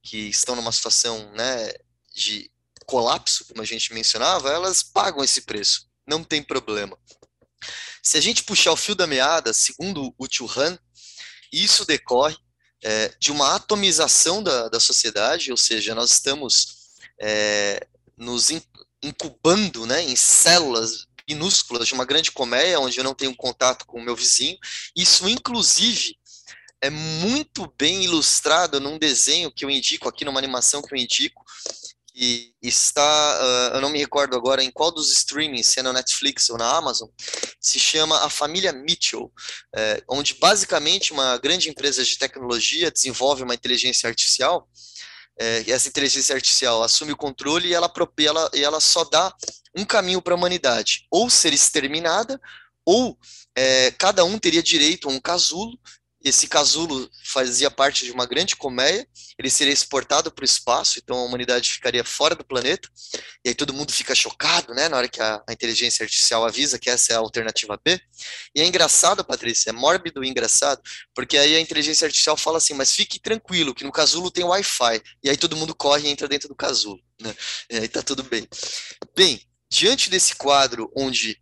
que 0.04 0.28
estão 0.28 0.58
numa 0.58 0.74
situação 0.74 1.32
né, 1.32 1.72
de 2.14 2.52
colapso, 2.86 3.46
como 3.46 3.62
a 3.62 3.66
gente 3.66 3.94
mencionava, 3.94 4.50
elas 4.50 4.84
pagam 4.84 5.24
esse 5.24 5.44
preço, 5.44 5.88
não 6.06 6.22
tem 6.22 6.44
problema. 6.44 7.00
Se 8.04 8.18
a 8.18 8.22
gente 8.22 8.44
puxar 8.44 8.74
o 8.74 8.78
fio 8.78 8.94
da 8.94 9.08
meada, 9.08 9.54
segundo 9.54 10.14
o 10.18 10.28
Churran, 10.30 10.78
isso 11.54 11.86
decorre 11.86 12.36
é, 12.84 13.08
de 13.18 13.32
uma 13.32 13.56
atomização 13.56 14.44
da, 14.44 14.68
da 14.68 14.82
sociedade, 14.82 15.50
ou 15.50 15.58
seja, 15.58 15.96
nós 15.96 16.12
estamos 16.12 16.76
é, 17.22 17.88
nos 18.18 18.52
incubando 19.02 19.86
né, 19.86 20.04
em 20.04 20.18
células 20.18 21.08
minúsculas 21.28 21.88
de 21.88 21.94
uma 21.94 22.06
grande 22.06 22.32
colmeia, 22.32 22.80
onde 22.80 22.98
eu 22.98 23.04
não 23.04 23.14
tenho 23.14 23.36
contato 23.36 23.86
com 23.86 24.00
o 24.00 24.04
meu 24.04 24.16
vizinho. 24.16 24.58
Isso, 24.96 25.28
inclusive, 25.28 26.18
é 26.82 26.90
muito 26.90 27.72
bem 27.78 28.04
ilustrado 28.04 28.80
num 28.80 28.98
desenho 28.98 29.52
que 29.52 29.66
eu 29.66 29.70
indico 29.70 30.08
aqui, 30.08 30.24
numa 30.24 30.40
animação 30.40 30.82
que 30.82 30.94
eu 30.94 30.98
indico, 30.98 31.44
que 32.16 32.54
está, 32.62 33.02
uh, 33.72 33.76
eu 33.76 33.82
não 33.82 33.90
me 33.90 34.00
recordo 34.00 34.38
agora 34.38 34.64
em 34.64 34.72
qual 34.72 34.90
dos 34.90 35.12
streamings, 35.12 35.68
se 35.68 35.80
é 35.80 35.84
na 35.84 35.92
Netflix 35.92 36.50
ou 36.50 36.58
na 36.58 36.78
Amazon, 36.78 37.10
se 37.60 37.78
chama 37.78 38.24
A 38.24 38.30
Família 38.30 38.72
Mitchell, 38.72 39.30
é, 39.76 40.02
onde 40.10 40.36
basicamente 40.36 41.12
uma 41.12 41.38
grande 41.38 41.70
empresa 41.70 42.04
de 42.06 42.18
tecnologia 42.18 42.90
desenvolve 42.90 43.44
uma 43.44 43.54
inteligência 43.54 44.08
artificial, 44.08 44.70
é, 45.40 45.70
essa 45.70 45.88
inteligência 45.88 46.36
artificial 46.36 46.84
assume 46.84 47.12
o 47.12 47.18
controle 47.18 47.68
e 47.68 47.74
ela, 47.74 47.92
e 48.18 48.28
ela, 48.28 48.52
e 48.54 48.64
ela 48.64 48.80
só 48.80 49.04
dá 49.04 49.34
um 49.76 49.84
caminho 49.84 50.22
para 50.22 50.34
a 50.34 50.38
humanidade, 50.38 51.06
ou 51.12 51.30
ser 51.30 51.54
exterminada, 51.54 52.40
ou 52.86 53.18
é, 53.56 53.92
cada 53.92 54.24
um 54.24 54.38
teria 54.38 54.64
direito 54.64 55.10
a 55.10 55.12
um 55.12 55.20
casulo 55.20 55.78
esse 56.26 56.48
casulo 56.48 57.08
fazia 57.24 57.70
parte 57.70 58.04
de 58.04 58.12
uma 58.12 58.26
grande 58.26 58.56
colmeia, 58.56 59.08
ele 59.38 59.48
seria 59.48 59.72
exportado 59.72 60.32
para 60.32 60.42
o 60.42 60.46
espaço, 60.46 60.98
então 60.98 61.20
a 61.20 61.24
humanidade 61.24 61.70
ficaria 61.70 62.04
fora 62.04 62.34
do 62.34 62.44
planeta, 62.44 62.90
e 63.46 63.50
aí 63.50 63.56
todo 63.56 63.72
mundo 63.72 63.92
fica 63.92 64.16
chocado, 64.16 64.74
né, 64.74 64.90
na 64.90 64.98
hora 64.98 65.08
que 65.08 65.22
a, 65.22 65.44
a 65.48 65.54
inteligência 65.54 66.04
artificial 66.04 66.44
avisa 66.44 66.80
que 66.80 66.90
essa 66.90 67.14
é 67.14 67.16
a 67.16 67.20
alternativa 67.20 67.80
B. 67.86 68.02
E 68.56 68.62
é 68.62 68.66
engraçado, 68.66 69.24
Patrícia, 69.24 69.70
é 69.70 69.74
mórbido 69.74 70.24
e 70.24 70.28
engraçado, 70.28 70.82
porque 71.14 71.38
aí 71.38 71.56
a 71.56 71.60
inteligência 71.60 72.06
artificial 72.06 72.36
fala 72.36 72.58
assim, 72.58 72.74
mas 72.74 72.92
fique 72.92 73.20
tranquilo, 73.20 73.76
que 73.76 73.84
no 73.84 73.92
casulo 73.92 74.32
tem 74.32 74.44
Wi-Fi, 74.44 75.02
e 75.24 75.30
aí 75.30 75.38
todo 75.38 75.56
mundo 75.56 75.76
corre 75.76 76.08
e 76.08 76.12
entra 76.12 76.28
dentro 76.28 76.50
do 76.50 76.56
casulo, 76.56 77.00
né, 77.22 77.36
e 77.70 77.78
aí 77.78 77.88
tá 77.88 78.02
tudo 78.02 78.24
bem. 78.24 78.48
Bem, 79.16 79.40
diante 79.70 80.10
desse 80.10 80.34
quadro 80.36 80.92
onde 80.96 81.40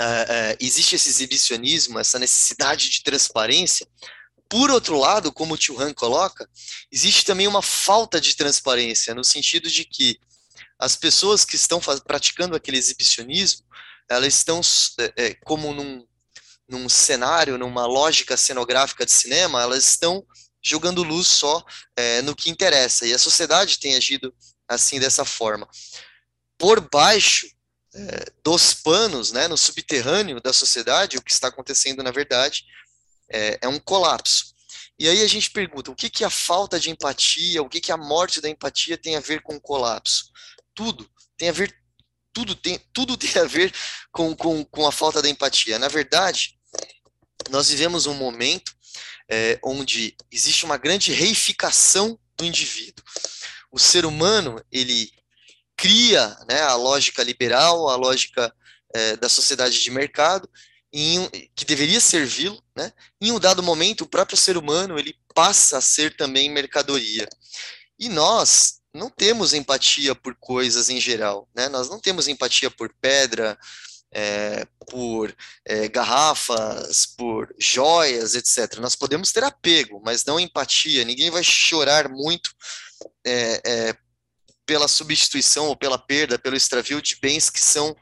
uh, 0.00 0.54
uh, 0.54 0.56
existe 0.58 0.96
esse 0.96 1.08
exibicionismo, 1.08 1.98
essa 1.98 2.18
necessidade 2.18 2.88
de 2.88 3.02
transparência. 3.02 3.86
Por 4.48 4.70
outro 4.70 4.98
lado, 4.98 5.32
como 5.32 5.54
o 5.54 5.58
Tio 5.58 5.80
Han 5.80 5.92
coloca, 5.92 6.48
existe 6.90 7.24
também 7.24 7.46
uma 7.46 7.62
falta 7.62 8.20
de 8.20 8.34
transparência, 8.34 9.14
no 9.14 9.22
sentido 9.22 9.70
de 9.70 9.84
que 9.84 10.18
as 10.78 10.96
pessoas 10.96 11.44
que 11.44 11.56
estão 11.56 11.80
praticando 12.04 12.56
aquele 12.56 12.78
exibicionismo, 12.78 13.64
elas 14.08 14.34
estão 14.34 14.60
é, 15.16 15.34
como 15.44 15.72
num, 15.72 16.04
num 16.68 16.88
cenário, 16.88 17.58
numa 17.58 17.86
lógica 17.86 18.36
cenográfica 18.36 19.04
de 19.04 19.12
cinema, 19.12 19.62
elas 19.62 19.84
estão 19.84 20.26
jogando 20.62 21.02
luz 21.02 21.28
só 21.28 21.64
é, 21.94 22.22
no 22.22 22.34
que 22.34 22.50
interessa. 22.50 23.06
E 23.06 23.14
a 23.14 23.18
sociedade 23.18 23.78
tem 23.78 23.94
agido 23.94 24.34
assim 24.66 24.98
dessa 24.98 25.24
forma. 25.24 25.68
Por 26.58 26.80
baixo 26.90 27.46
dos 28.42 28.74
panos, 28.74 29.32
né, 29.32 29.48
no 29.48 29.56
subterrâneo 29.56 30.40
da 30.40 30.52
sociedade, 30.52 31.16
o 31.16 31.22
que 31.22 31.32
está 31.32 31.48
acontecendo, 31.48 32.02
na 32.02 32.10
verdade, 32.10 32.64
é, 33.30 33.58
é 33.62 33.68
um 33.68 33.78
colapso. 33.78 34.54
E 34.98 35.08
aí 35.08 35.22
a 35.22 35.26
gente 35.26 35.50
pergunta, 35.50 35.90
o 35.90 35.94
que, 35.94 36.10
que 36.10 36.24
a 36.24 36.30
falta 36.30 36.78
de 36.78 36.90
empatia, 36.90 37.62
o 37.62 37.68
que, 37.68 37.80
que 37.80 37.90
a 37.90 37.96
morte 37.96 38.40
da 38.40 38.48
empatia 38.48 38.98
tem 38.98 39.16
a 39.16 39.20
ver 39.20 39.42
com 39.42 39.56
o 39.56 39.60
colapso? 39.60 40.30
Tudo 40.74 41.08
tem 41.36 41.48
a 41.48 41.52
ver, 41.52 41.74
tudo 42.32 42.54
tem, 42.54 42.78
tudo 42.92 43.16
tem 43.18 43.40
a 43.40 43.46
ver 43.46 43.72
com, 44.12 44.36
com, 44.36 44.64
com 44.64 44.86
a 44.86 44.92
falta 44.92 45.22
da 45.22 45.28
empatia. 45.28 45.78
Na 45.78 45.88
verdade, 45.88 46.58
nós 47.48 47.70
vivemos 47.70 48.06
um 48.06 48.14
momento 48.14 48.72
é, 49.28 49.58
onde 49.64 50.14
existe 50.30 50.64
uma 50.64 50.76
grande 50.76 51.12
reificação 51.12 52.18
do 52.36 52.44
indivíduo. 52.44 53.04
O 53.72 53.78
ser 53.78 54.04
humano, 54.04 54.62
ele 54.70 55.10
cria 55.80 56.36
né, 56.46 56.60
a 56.60 56.74
lógica 56.74 57.22
liberal, 57.22 57.88
a 57.88 57.96
lógica 57.96 58.54
é, 58.94 59.16
da 59.16 59.30
sociedade 59.30 59.80
de 59.80 59.90
mercado, 59.90 60.48
que 61.54 61.64
deveria 61.64 62.00
servi-lo, 62.00 62.60
né? 62.76 62.92
em 63.20 63.32
um 63.32 63.38
dado 63.38 63.62
momento, 63.62 64.02
o 64.02 64.08
próprio 64.08 64.36
ser 64.36 64.56
humano 64.58 64.98
ele 64.98 65.14
passa 65.34 65.78
a 65.78 65.80
ser 65.80 66.16
também 66.16 66.50
mercadoria. 66.50 67.28
E 67.98 68.08
nós 68.08 68.80
não 68.92 69.08
temos 69.08 69.54
empatia 69.54 70.14
por 70.14 70.34
coisas 70.34 70.90
em 70.90 71.00
geral, 71.00 71.48
né? 71.54 71.68
nós 71.68 71.88
não 71.88 71.98
temos 71.98 72.28
empatia 72.28 72.70
por 72.70 72.92
pedra, 73.00 73.56
é, 74.12 74.66
por 74.90 75.34
é, 75.64 75.88
garrafas, 75.88 77.06
por 77.16 77.54
joias, 77.58 78.34
etc. 78.34 78.80
Nós 78.80 78.96
podemos 78.96 79.32
ter 79.32 79.44
apego, 79.44 80.02
mas 80.04 80.24
não 80.24 80.40
empatia. 80.40 81.04
Ninguém 81.04 81.30
vai 81.30 81.44
chorar 81.44 82.08
muito 82.08 82.50
é, 83.24 83.62
é 83.64 83.96
pela 84.70 84.86
substituição 84.86 85.66
ou 85.66 85.74
pela 85.74 85.98
perda, 85.98 86.38
pelo 86.38 86.54
extravio 86.54 87.02
de 87.02 87.16
bens 87.16 87.50
que 87.50 87.60
são 87.60 87.96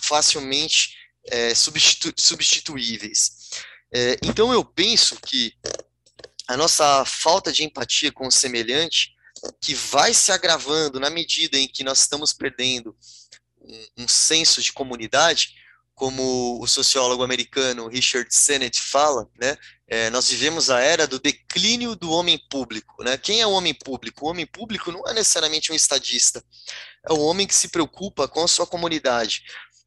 facilmente 0.00 0.94
é, 1.26 1.52
substitu 1.56 2.14
substituíveis. 2.16 3.50
É, 3.92 4.16
então 4.22 4.52
eu 4.52 4.64
penso 4.64 5.16
que 5.26 5.54
a 6.46 6.56
nossa 6.56 7.04
falta 7.04 7.52
de 7.52 7.64
empatia 7.64 8.12
com 8.12 8.28
o 8.28 8.30
semelhante, 8.30 9.12
que 9.60 9.74
vai 9.74 10.14
se 10.14 10.30
agravando 10.30 11.00
na 11.00 11.10
medida 11.10 11.58
em 11.58 11.66
que 11.66 11.82
nós 11.82 12.02
estamos 12.02 12.32
perdendo 12.32 12.96
um, 13.60 14.04
um 14.04 14.08
senso 14.08 14.62
de 14.62 14.72
comunidade, 14.72 15.56
como 15.96 16.62
o 16.62 16.66
sociólogo 16.68 17.24
americano 17.24 17.88
Richard 17.88 18.32
Sennett 18.32 18.80
fala, 18.80 19.28
né, 19.36 19.56
é, 19.86 20.08
nós 20.10 20.28
vivemos 20.30 20.70
a 20.70 20.80
era 20.80 21.06
do 21.06 21.18
declínio 21.18 21.94
do 21.94 22.10
homem 22.10 22.38
público. 22.50 23.02
Né? 23.02 23.18
Quem 23.18 23.40
é 23.40 23.46
o 23.46 23.52
homem 23.52 23.74
público? 23.74 24.24
O 24.24 24.30
homem 24.30 24.46
público 24.46 24.90
não 24.90 25.06
é 25.06 25.12
necessariamente 25.12 25.70
um 25.70 25.74
estadista, 25.74 26.42
é 27.08 27.12
o 27.12 27.20
homem 27.20 27.46
que 27.46 27.54
se 27.54 27.68
preocupa 27.68 28.26
com 28.26 28.42
a 28.42 28.48
sua 28.48 28.66
comunidade. 28.66 29.42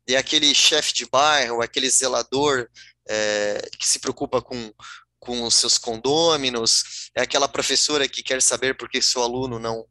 É 0.08 0.16
aquele 0.16 0.54
chefe 0.54 0.94
de 0.94 1.06
bairro, 1.06 1.62
aquele 1.62 1.90
zelador 1.90 2.70
é, 3.10 3.70
que 3.78 3.88
se 3.88 4.00
preocupa 4.00 4.42
com, 4.42 4.72
com 5.20 5.44
os 5.44 5.56
seus 5.56 5.78
condôminos, 5.78 7.10
é 7.16 7.22
aquela 7.22 7.48
professora 7.48 8.08
que 8.08 8.24
quer 8.24 8.42
saber 8.42 8.78
por 8.78 8.90
que 8.90 9.02
seu 9.02 9.22
aluno 9.22 9.60
não, 9.60 9.86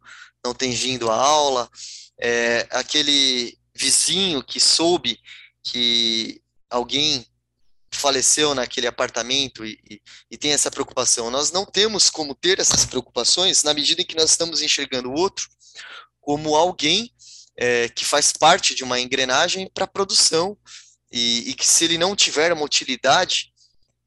não 0.45 0.55
tem 0.55 0.71
vindo 0.71 1.11
à 1.11 1.17
aula, 1.17 1.69
é 2.19 2.67
aquele 2.71 3.59
vizinho 3.75 4.43
que 4.43 4.59
soube 4.59 5.19
que 5.63 6.41
alguém 6.71 7.27
faleceu 7.93 8.55
naquele 8.55 8.87
apartamento 8.87 9.65
e, 9.65 9.79
e, 9.89 10.01
e, 10.31 10.37
tem 10.37 10.53
essa 10.53 10.71
preocupação. 10.71 11.31
Nós 11.31 11.51
não 11.51 11.65
temos 11.65 12.11
como 12.11 12.35
ter 12.35 12.59
essas 12.59 12.85
preocupações 12.85 13.63
na 13.63 13.73
medida 13.73 14.03
em 14.03 14.05
que 14.05 14.17
nós 14.17 14.31
estamos 14.31 14.61
enxergando 14.61 15.11
o 15.11 15.15
outro 15.15 15.49
como 16.21 16.57
alguém 16.57 17.13
é, 17.57 17.89
que 17.89 18.05
faz 18.05 18.33
parte 18.33 18.75
de 18.75 18.83
uma 18.85 19.01
engrenagem 19.01 19.71
para 19.73 19.87
produção 19.87 20.59
e, 21.11 21.51
e, 21.51 21.55
que 21.55 21.67
se 21.67 21.85
ele 21.85 21.97
não 21.97 22.17
tiver 22.17 22.53
uma 22.53 22.65
utilidade, 22.65 23.53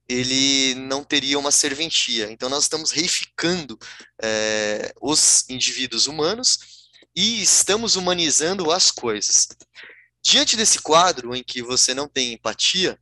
ele 0.07 0.75
não 0.75 1.03
teria 1.03 1.39
uma 1.39 1.51
serventia. 1.51 2.29
Então, 2.31 2.49
nós 2.49 2.63
estamos 2.63 2.91
reificando 2.91 3.77
é, 4.21 4.93
os 5.01 5.45
indivíduos 5.49 6.07
humanos 6.07 6.59
e 7.15 7.41
estamos 7.41 7.95
humanizando 7.95 8.71
as 8.71 8.91
coisas. 8.91 9.47
Diante 10.21 10.57
desse 10.57 10.79
quadro 10.81 11.33
em 11.35 11.43
que 11.43 11.61
você 11.61 11.93
não 11.93 12.07
tem 12.07 12.33
empatia 12.33 12.99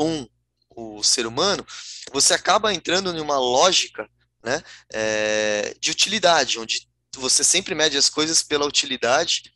com 0.00 0.26
o 0.74 1.02
ser 1.02 1.26
humano, 1.26 1.66
você 2.10 2.32
acaba 2.32 2.72
entrando 2.72 3.14
em 3.14 3.20
uma 3.20 3.38
lógica 3.38 4.08
né, 4.42 4.62
é, 4.92 5.76
de 5.78 5.90
utilidade, 5.90 6.58
onde 6.58 6.88
você 7.16 7.44
sempre 7.44 7.74
mede 7.74 7.98
as 7.98 8.08
coisas 8.08 8.42
pela 8.42 8.64
utilidade, 8.64 9.52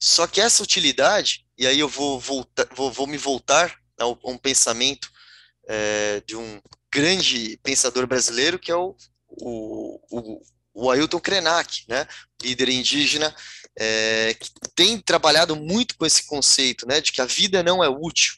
só 0.00 0.26
que 0.26 0.40
essa 0.40 0.62
utilidade, 0.62 1.44
e 1.58 1.66
aí 1.66 1.78
eu 1.78 1.88
vou, 1.88 2.18
voltar, 2.18 2.66
vou, 2.74 2.90
vou 2.90 3.06
me 3.06 3.18
voltar 3.18 3.76
a 3.98 4.06
um 4.06 4.38
pensamento 4.38 5.10
é, 5.68 6.22
de 6.26 6.36
um 6.36 6.60
grande 6.90 7.58
pensador 7.62 8.06
brasileiro, 8.06 8.58
que 8.58 8.72
é 8.72 8.76
o, 8.76 8.96
o, 9.28 10.00
o, 10.10 10.42
o 10.74 10.90
Ailton 10.90 11.20
Krenak, 11.20 11.84
né, 11.86 12.06
líder 12.42 12.70
indígena, 12.70 13.34
é, 13.78 14.34
que 14.34 14.50
tem 14.74 14.98
trabalhado 14.98 15.54
muito 15.54 15.96
com 15.96 16.06
esse 16.06 16.26
conceito, 16.26 16.86
né, 16.86 17.00
de 17.00 17.12
que 17.12 17.20
a 17.20 17.26
vida 17.26 17.62
não 17.62 17.82
é 17.84 17.88
útil. 17.88 18.34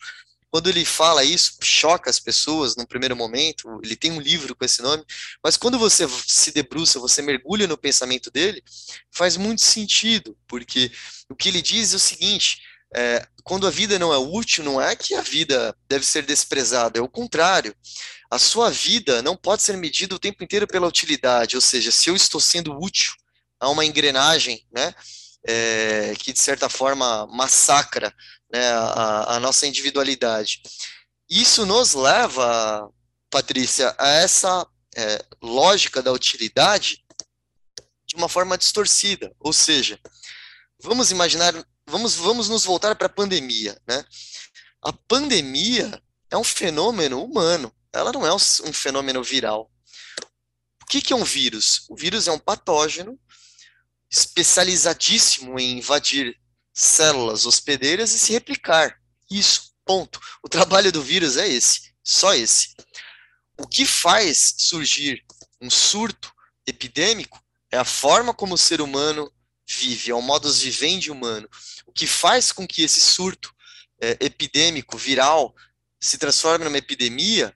Quando 0.54 0.68
ele 0.68 0.84
fala 0.84 1.24
isso, 1.24 1.56
choca 1.60 2.08
as 2.08 2.20
pessoas 2.20 2.76
no 2.76 2.86
primeiro 2.86 3.16
momento. 3.16 3.80
Ele 3.82 3.96
tem 3.96 4.12
um 4.12 4.20
livro 4.20 4.54
com 4.54 4.64
esse 4.64 4.80
nome, 4.82 5.04
mas 5.42 5.56
quando 5.56 5.80
você 5.80 6.06
se 6.08 6.52
debruça, 6.52 7.00
você 7.00 7.20
mergulha 7.20 7.66
no 7.66 7.76
pensamento 7.76 8.30
dele, 8.30 8.62
faz 9.10 9.36
muito 9.36 9.62
sentido, 9.62 10.38
porque 10.46 10.92
o 11.28 11.34
que 11.34 11.48
ele 11.48 11.60
diz 11.60 11.92
é 11.92 11.96
o 11.96 11.98
seguinte: 11.98 12.60
é, 12.94 13.26
quando 13.42 13.66
a 13.66 13.70
vida 13.70 13.98
não 13.98 14.14
é 14.14 14.16
útil, 14.16 14.62
não 14.62 14.80
é 14.80 14.94
que 14.94 15.16
a 15.16 15.22
vida 15.22 15.76
deve 15.88 16.06
ser 16.06 16.24
desprezada, 16.24 17.00
é 17.00 17.02
o 17.02 17.08
contrário. 17.08 17.74
A 18.30 18.38
sua 18.38 18.70
vida 18.70 19.22
não 19.22 19.36
pode 19.36 19.64
ser 19.64 19.76
medida 19.76 20.14
o 20.14 20.20
tempo 20.20 20.44
inteiro 20.44 20.68
pela 20.68 20.86
utilidade, 20.86 21.56
ou 21.56 21.60
seja, 21.60 21.90
se 21.90 22.08
eu 22.08 22.14
estou 22.14 22.40
sendo 22.40 22.78
útil 22.80 23.12
a 23.58 23.68
uma 23.70 23.84
engrenagem, 23.84 24.64
né, 24.72 24.94
é, 25.44 26.14
que 26.16 26.32
de 26.32 26.38
certa 26.38 26.68
forma 26.68 27.26
massacra 27.26 28.14
né, 28.54 28.70
a, 28.70 29.34
a 29.34 29.40
nossa 29.40 29.66
individualidade. 29.66 30.62
Isso 31.28 31.66
nos 31.66 31.92
leva, 31.92 32.88
Patrícia, 33.28 33.92
a 33.98 34.08
essa 34.08 34.64
é, 34.94 35.24
lógica 35.42 36.00
da 36.00 36.12
utilidade 36.12 37.04
de 38.06 38.14
uma 38.14 38.28
forma 38.28 38.56
distorcida, 38.56 39.34
ou 39.40 39.52
seja, 39.52 39.98
vamos 40.80 41.10
imaginar 41.10 41.52
vamos, 41.84 42.14
vamos 42.14 42.48
nos 42.48 42.64
voltar 42.64 42.94
para 42.94 43.06
a 43.06 43.10
pandemia, 43.10 43.76
né? 43.88 44.04
A 44.80 44.92
pandemia 44.92 46.00
é 46.30 46.36
um 46.36 46.44
fenômeno 46.44 47.24
humano, 47.24 47.74
ela 47.92 48.12
não 48.12 48.24
é 48.24 48.32
um 48.32 48.72
fenômeno 48.72 49.24
viral. 49.24 49.68
O 50.80 50.86
que, 50.86 51.00
que 51.00 51.12
é 51.12 51.16
um 51.16 51.24
vírus? 51.24 51.86
O 51.88 51.96
vírus 51.96 52.28
é 52.28 52.32
um 52.32 52.38
patógeno 52.38 53.18
especializadíssimo 54.08 55.58
em 55.58 55.78
invadir 55.78 56.38
células 56.74 57.46
hospedeiras 57.46 58.12
e 58.12 58.18
se 58.18 58.32
replicar. 58.32 59.00
Isso, 59.30 59.72
ponto. 59.84 60.20
O 60.42 60.48
trabalho 60.48 60.90
do 60.90 61.00
vírus 61.00 61.36
é 61.36 61.48
esse, 61.48 61.94
só 62.02 62.34
esse. 62.34 62.74
O 63.56 63.66
que 63.66 63.86
faz 63.86 64.56
surgir 64.58 65.24
um 65.60 65.70
surto 65.70 66.32
epidêmico 66.66 67.40
é 67.70 67.78
a 67.78 67.84
forma 67.84 68.34
como 68.34 68.54
o 68.54 68.58
ser 68.58 68.80
humano 68.80 69.32
vive, 69.66 70.10
é 70.10 70.14
o 70.14 70.20
modus 70.20 70.60
vivendi 70.60 71.10
humano. 71.10 71.48
O 71.86 71.92
que 71.92 72.06
faz 72.06 72.50
com 72.50 72.66
que 72.66 72.82
esse 72.82 73.00
surto 73.00 73.54
é, 74.00 74.18
epidêmico, 74.20 74.98
viral, 74.98 75.54
se 76.00 76.18
transforme 76.18 76.64
numa 76.64 76.78
epidemia 76.78 77.54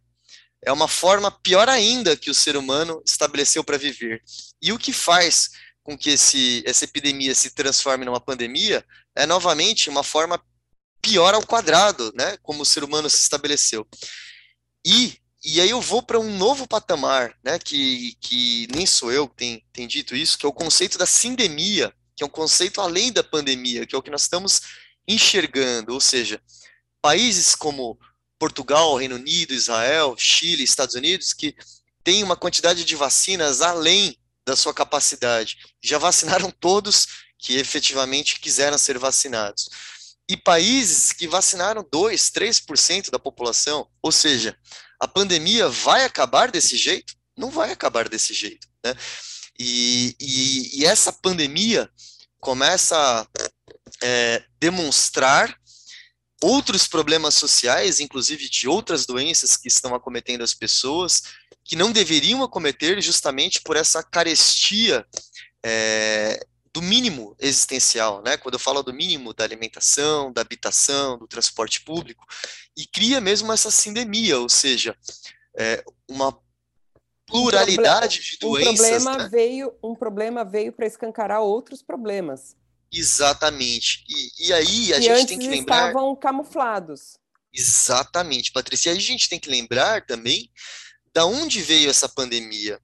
é 0.64 0.72
uma 0.72 0.88
forma 0.88 1.31
pior 1.31 1.68
ainda 1.68 2.16
que 2.16 2.31
o 2.31 2.35
ser 2.35 2.57
humano 2.57 3.02
estabeleceu 3.04 3.62
para 3.62 3.76
viver. 3.76 4.22
E 4.61 4.72
o 4.72 4.78
que 4.78 4.92
faz 4.92 5.50
com 5.83 5.96
que 5.96 6.11
esse, 6.11 6.62
essa 6.66 6.85
epidemia 6.85 7.35
se 7.35 7.50
transforme 7.50 8.04
numa 8.04 8.20
pandemia 8.20 8.85
é 9.18 9.26
novamente 9.26 9.90
uma 9.90 10.02
forma 10.02 10.40
pior 11.02 11.35
ao 11.35 11.46
quadrado, 11.46 12.12
né? 12.14 12.37
Como 12.42 12.62
o 12.62 12.66
ser 12.66 12.85
humano 12.85 13.11
se 13.11 13.18
estabeleceu. 13.18 13.87
E 14.87 15.18
e 15.44 15.61
aí 15.61 15.70
eu 15.70 15.81
vou 15.81 16.02
para 16.02 16.18
um 16.18 16.37
novo 16.37 16.66
patamar, 16.66 17.33
né, 17.44 17.61
que, 17.61 18.16
que 18.20 18.66
nem 18.74 18.85
sou 18.85 19.12
eu 19.12 19.28
que 19.28 19.37
tem, 19.37 19.64
tem 19.72 19.87
dito 19.87 20.16
isso, 20.16 20.37
que 20.37 20.44
é 20.44 20.48
o 20.48 20.52
conceito 20.52 20.98
da 20.98 21.07
sindemia, 21.07 21.94
que 22.16 22.24
é 22.24 22.26
um 22.26 22.31
conceito 22.31 22.81
além 22.81 23.12
da 23.12 23.22
pandemia, 23.22 23.87
que 23.87 23.94
é 23.94 23.98
o 23.98 24.02
que 24.02 24.11
nós 24.11 24.22
estamos 24.22 24.61
enxergando, 25.07 25.94
ou 25.94 26.00
seja, 26.00 26.42
países 27.00 27.54
como 27.54 27.96
Portugal, 28.37 28.96
Reino 28.96 29.14
Unido, 29.14 29.54
Israel, 29.54 30.16
Chile, 30.18 30.64
Estados 30.64 30.96
Unidos, 30.96 31.33
que 31.33 31.54
têm 32.02 32.24
uma 32.24 32.37
quantidade 32.37 32.85
de 32.85 32.96
vacinas 32.96 33.62
além 33.62 34.18
da 34.44 34.57
sua 34.57 34.74
capacidade, 34.74 35.57
já 35.81 35.98
vacinaram 35.98 36.50
todos 36.50 37.07
que 37.38 37.57
efetivamente 37.57 38.40
quiseram 38.40 38.77
ser 38.77 38.98
vacinados. 38.98 39.68
E 40.29 40.37
países 40.37 41.12
que 41.12 41.27
vacinaram 41.27 41.87
2, 41.90 42.31
3% 42.31 43.11
da 43.11 43.18
população, 43.18 43.88
ou 44.03 44.12
seja, 44.12 44.59
a 45.01 45.09
pandemia 45.09 45.68
vai 45.68 46.05
acabar 46.05 46.51
desse 46.51 46.77
jeito? 46.77 47.14
Não 47.37 47.51
vai 47.51 47.70
acabar 47.70 48.09
desse 48.09 48.35
jeito, 48.35 48.68
né? 48.85 48.94
E, 49.59 50.14
e, 50.20 50.81
e 50.81 50.85
essa 50.85 51.12
pandemia 51.12 51.90
começa 52.40 52.96
a 52.96 53.27
é, 54.03 54.44
demonstrar 54.61 55.57
outros 56.42 56.87
problemas 56.87 57.35
sociais, 57.35 57.98
inclusive 57.98 58.48
de 58.48 58.68
outras 58.68 59.07
doenças 59.07 59.57
que 59.57 59.68
estão 59.68 59.94
acometendo 59.94 60.42
as 60.42 60.55
pessoas, 60.55 61.22
que 61.64 61.74
não 61.74 61.90
deveriam 61.90 62.42
acometer 62.42 63.01
justamente 63.03 63.61
por 63.61 63.77
essa 63.77 64.03
carestia 64.03 65.05
é, 65.64 66.40
do 66.79 66.83
mínimo 66.83 67.35
existencial, 67.41 68.23
né? 68.23 68.37
Quando 68.37 68.55
eu 68.55 68.61
falo 68.61 68.83
do 68.85 68.93
mínimo 68.93 69.35
da 69.35 69.43
alimentação, 69.43 70.33
da 70.33 70.41
habitação, 70.41 71.19
do 71.19 71.27
transporte 71.27 71.81
público, 71.81 72.25
e 72.77 72.87
cria 72.87 73.21
mesmo 73.21 73.53
essa 73.53 73.71
sindemia, 73.71 74.38
ou 74.38 74.49
seja, 74.49 74.97
é, 75.59 75.83
uma 76.09 76.38
pluralidade 77.27 78.21
de 78.23 78.38
doenças. 78.38 78.73
Um 78.73 78.77
problema 78.77 79.19
né? 79.19 79.29
veio, 79.29 79.75
um 79.83 79.95
problema 79.95 80.45
veio 80.45 80.73
para 80.73 80.87
escancarar 80.87 81.41
outros 81.41 81.83
problemas. 81.83 82.57
Exatamente. 82.93 84.05
E, 84.09 84.49
e 84.49 84.53
aí 84.53 84.93
a 84.93 84.97
que 84.97 85.03
gente 85.03 85.27
tem 85.27 85.38
que 85.38 85.49
lembrar. 85.49 85.88
estavam 85.88 86.14
camuflados. 86.14 87.19
Exatamente, 87.53 88.53
Patrícia. 88.53 88.91
E 88.91 88.93
aí 88.93 88.99
a 88.99 89.01
gente 89.01 89.29
tem 89.29 89.41
que 89.41 89.51
lembrar 89.51 90.07
também 90.07 90.49
da 91.12 91.27
onde 91.27 91.62
veio 91.62 91.90
essa 91.90 92.09
pandemia. 92.09 92.81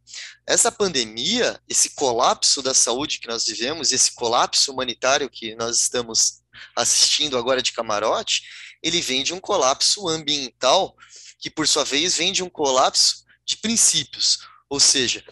Essa 0.46 0.70
pandemia, 0.70 1.60
esse 1.68 1.90
colapso 1.90 2.62
da 2.62 2.74
saúde 2.74 3.18
que 3.18 3.28
nós 3.28 3.44
vivemos, 3.46 3.92
esse 3.92 4.14
colapso 4.14 4.72
humanitário 4.72 5.30
que 5.30 5.54
nós 5.54 5.80
estamos 5.80 6.42
assistindo 6.76 7.36
agora 7.38 7.62
de 7.62 7.72
camarote, 7.72 8.42
ele 8.82 9.00
vem 9.00 9.22
de 9.22 9.32
um 9.32 9.40
colapso 9.40 10.08
ambiental, 10.08 10.94
que 11.38 11.50
por 11.50 11.66
sua 11.66 11.84
vez 11.84 12.16
vem 12.16 12.32
de 12.32 12.42
um 12.42 12.50
colapso 12.50 13.24
de 13.44 13.56
princípios, 13.56 14.38
ou 14.68 14.80
seja, 14.80 15.24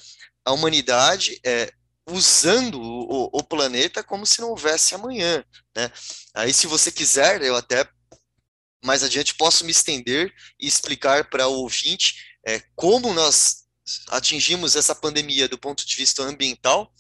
a 0.44 0.52
humanidade 0.52 1.40
é, 1.44 1.72
usando 2.08 2.80
o, 2.80 3.30
o, 3.32 3.42
planeta 3.42 4.02
como 4.02 4.26
se 4.26 4.40
não 4.40 4.50
houvesse 4.50 4.94
amanhã, 4.94 5.44
né? 5.74 5.90
Aí, 6.34 6.52
se 6.52 6.66
você 6.66 6.90
quiser, 6.90 7.42
eu 7.42 7.56
até 7.56 7.88
mais 8.84 9.02
adiante 9.04 9.34
posso 9.34 9.64
me 9.64 9.70
estender 9.70 10.32
e 10.58 10.66
explicar 10.66 11.30
para 11.30 11.46
o 11.46 11.60
ouvinte 11.60 12.31
é, 12.46 12.60
como 12.74 13.12
nós 13.12 13.64
atingimos 14.08 14.76
essa 14.76 14.94
pandemia 14.94 15.48
do 15.48 15.58
ponto 15.58 15.84
de 15.86 15.96
vista 15.96 16.22
ambiental, 16.22 16.92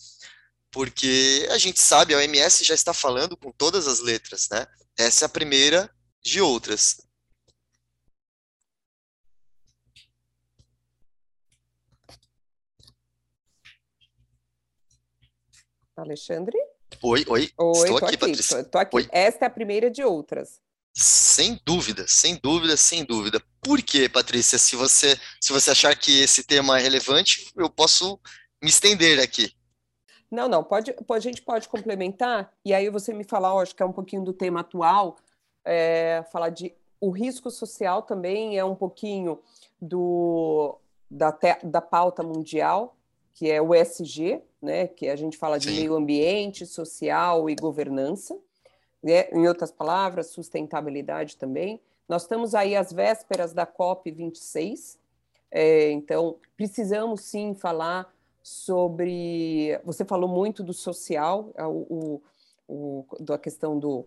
porque 0.70 1.46
a 1.50 1.58
gente 1.58 1.80
sabe, 1.80 2.14
a 2.14 2.18
OMS 2.18 2.64
já 2.64 2.74
está 2.74 2.94
falando 2.94 3.36
com 3.36 3.52
todas 3.52 3.86
as 3.86 4.00
letras, 4.00 4.48
né? 4.50 4.66
Essa 4.98 5.24
é 5.24 5.26
a 5.26 5.28
primeira 5.28 5.90
de 6.24 6.40
outras. 6.40 6.96
Alexandre? 15.96 16.58
Oi, 17.02 17.24
oi. 17.28 17.50
Oi 17.56 17.72
Estou 17.72 17.96
aqui, 17.96 18.06
aqui, 18.06 18.18
Patrícia. 18.18 18.60
Estou 18.60 18.80
aqui. 18.80 18.96
Oi. 18.96 19.08
Esta 19.12 19.44
é 19.44 19.48
a 19.48 19.50
primeira 19.50 19.90
de 19.90 20.02
outras. 20.02 20.60
Sem 20.94 21.58
dúvida, 21.64 22.04
sem 22.06 22.38
dúvida, 22.42 22.76
sem 22.76 23.04
dúvida. 23.04 23.42
Por 23.60 23.82
quê, 23.82 24.08
Patrícia? 24.08 24.58
Se 24.58 24.76
você, 24.76 25.18
se 25.40 25.52
você 25.52 25.70
achar 25.70 25.96
que 25.96 26.20
esse 26.20 26.44
tema 26.44 26.78
é 26.78 26.82
relevante, 26.82 27.50
eu 27.56 27.70
posso 27.70 28.20
me 28.62 28.68
estender 28.68 29.18
aqui. 29.20 29.52
Não, 30.30 30.48
não, 30.48 30.64
pode, 30.64 30.94
a 31.10 31.18
gente 31.18 31.42
pode 31.42 31.68
complementar, 31.68 32.50
e 32.64 32.72
aí 32.72 32.88
você 32.88 33.12
me 33.12 33.22
falar, 33.22 33.52
acho 33.60 33.74
que 33.76 33.82
é 33.82 33.86
um 33.86 33.92
pouquinho 33.92 34.24
do 34.24 34.32
tema 34.32 34.60
atual, 34.60 35.16
é, 35.62 36.24
falar 36.32 36.48
de 36.48 36.74
o 36.98 37.10
risco 37.10 37.50
social 37.50 38.02
também 38.02 38.56
é 38.56 38.64
um 38.64 38.74
pouquinho 38.74 39.40
do, 39.80 40.78
da, 41.10 41.36
da 41.64 41.80
pauta 41.80 42.22
mundial, 42.22 42.96
que 43.34 43.50
é 43.50 43.60
o 43.60 43.74
ESG, 43.74 44.40
né, 44.60 44.86
que 44.86 45.08
a 45.08 45.16
gente 45.16 45.36
fala 45.36 45.58
de 45.58 45.68
Sim. 45.68 45.76
meio 45.76 45.94
ambiente, 45.96 46.64
social 46.64 47.50
e 47.50 47.56
governança. 47.56 48.38
Né? 49.02 49.28
Em 49.30 49.48
outras 49.48 49.72
palavras, 49.72 50.28
sustentabilidade 50.28 51.36
também. 51.36 51.80
Nós 52.08 52.22
estamos 52.22 52.54
aí 52.54 52.76
às 52.76 52.92
vésperas 52.92 53.52
da 53.52 53.66
COP26, 53.66 54.98
é, 55.50 55.90
então 55.90 56.36
precisamos 56.56 57.22
sim 57.22 57.54
falar 57.54 58.12
sobre. 58.42 59.78
Você 59.84 60.04
falou 60.04 60.28
muito 60.28 60.62
do 60.62 60.72
social, 60.72 61.52
o, 61.58 62.20
o, 62.68 63.04
o 63.14 63.22
da 63.22 63.38
questão 63.38 63.78
do 63.78 64.06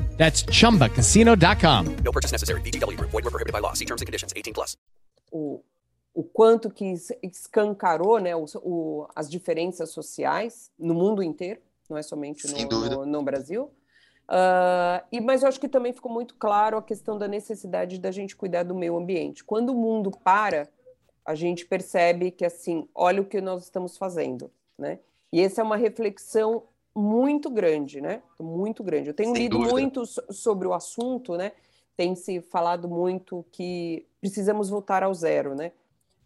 That's 0.21 0.45
chumbacasino.com. 0.51 2.03
No 2.03 2.11
purchase 2.11 2.31
necessary. 2.31 2.61
BGW. 2.61 2.95
Void 2.97 3.23
were 3.23 3.31
prohibited 3.31 3.51
by 3.51 3.59
law. 3.59 3.73
See 3.73 3.85
terms 3.85 4.03
and 4.03 4.05
conditions. 4.05 4.31
18 4.35 4.53
plus. 4.53 4.77
O, 5.31 5.63
o 6.13 6.23
quanto 6.23 6.69
que 6.69 6.93
escancarou 7.23 8.19
né, 8.19 8.35
o, 8.35 8.45
o, 8.57 9.07
as 9.15 9.27
diferenças 9.27 9.89
sociais 9.89 10.69
no 10.77 10.93
mundo 10.93 11.23
inteiro, 11.23 11.59
não 11.89 11.97
é 11.97 12.03
somente 12.03 12.45
no, 12.47 12.89
no, 12.89 13.05
no, 13.07 13.23
Brasil. 13.23 13.71
Uh, 14.29 15.01
e, 15.11 15.19
mas 15.19 15.41
eu 15.41 15.49
acho 15.49 15.59
que 15.59 15.67
também 15.67 15.91
ficou 15.91 16.11
muito 16.11 16.35
claro 16.35 16.77
a 16.77 16.83
questão 16.83 17.17
da 17.17 17.27
necessidade 17.27 17.99
da 17.99 18.11
gente 18.11 18.35
cuidar 18.35 18.61
do 18.61 18.75
meio 18.75 18.97
ambiente. 18.97 19.43
Quando 19.43 19.71
o 19.71 19.75
mundo 19.75 20.11
para, 20.11 20.69
a 21.25 21.33
gente 21.33 21.65
percebe 21.65 22.29
que, 22.29 22.45
assim, 22.45 22.87
olha 22.93 23.23
o 23.23 23.25
que 23.25 23.41
nós 23.41 23.63
estamos 23.63 23.97
fazendo, 23.97 24.51
né? 24.77 24.99
E 25.33 25.41
essa 25.41 25.61
é 25.61 25.63
uma 25.63 25.77
reflexão 25.77 26.67
muito 26.95 27.49
grande, 27.49 28.01
né? 28.01 28.21
Muito 28.39 28.83
grande. 28.83 29.09
Eu 29.09 29.13
tenho 29.13 29.33
Sem 29.33 29.43
lido 29.43 29.57
dúvida. 29.57 29.73
muito 29.73 30.03
sobre 30.05 30.67
o 30.67 30.73
assunto, 30.73 31.35
né? 31.37 31.51
Tem 31.95 32.15
se 32.15 32.41
falado 32.41 32.87
muito 32.87 33.45
que 33.51 34.07
precisamos 34.19 34.69
voltar 34.69 35.03
ao 35.03 35.13
zero, 35.13 35.55
né? 35.55 35.71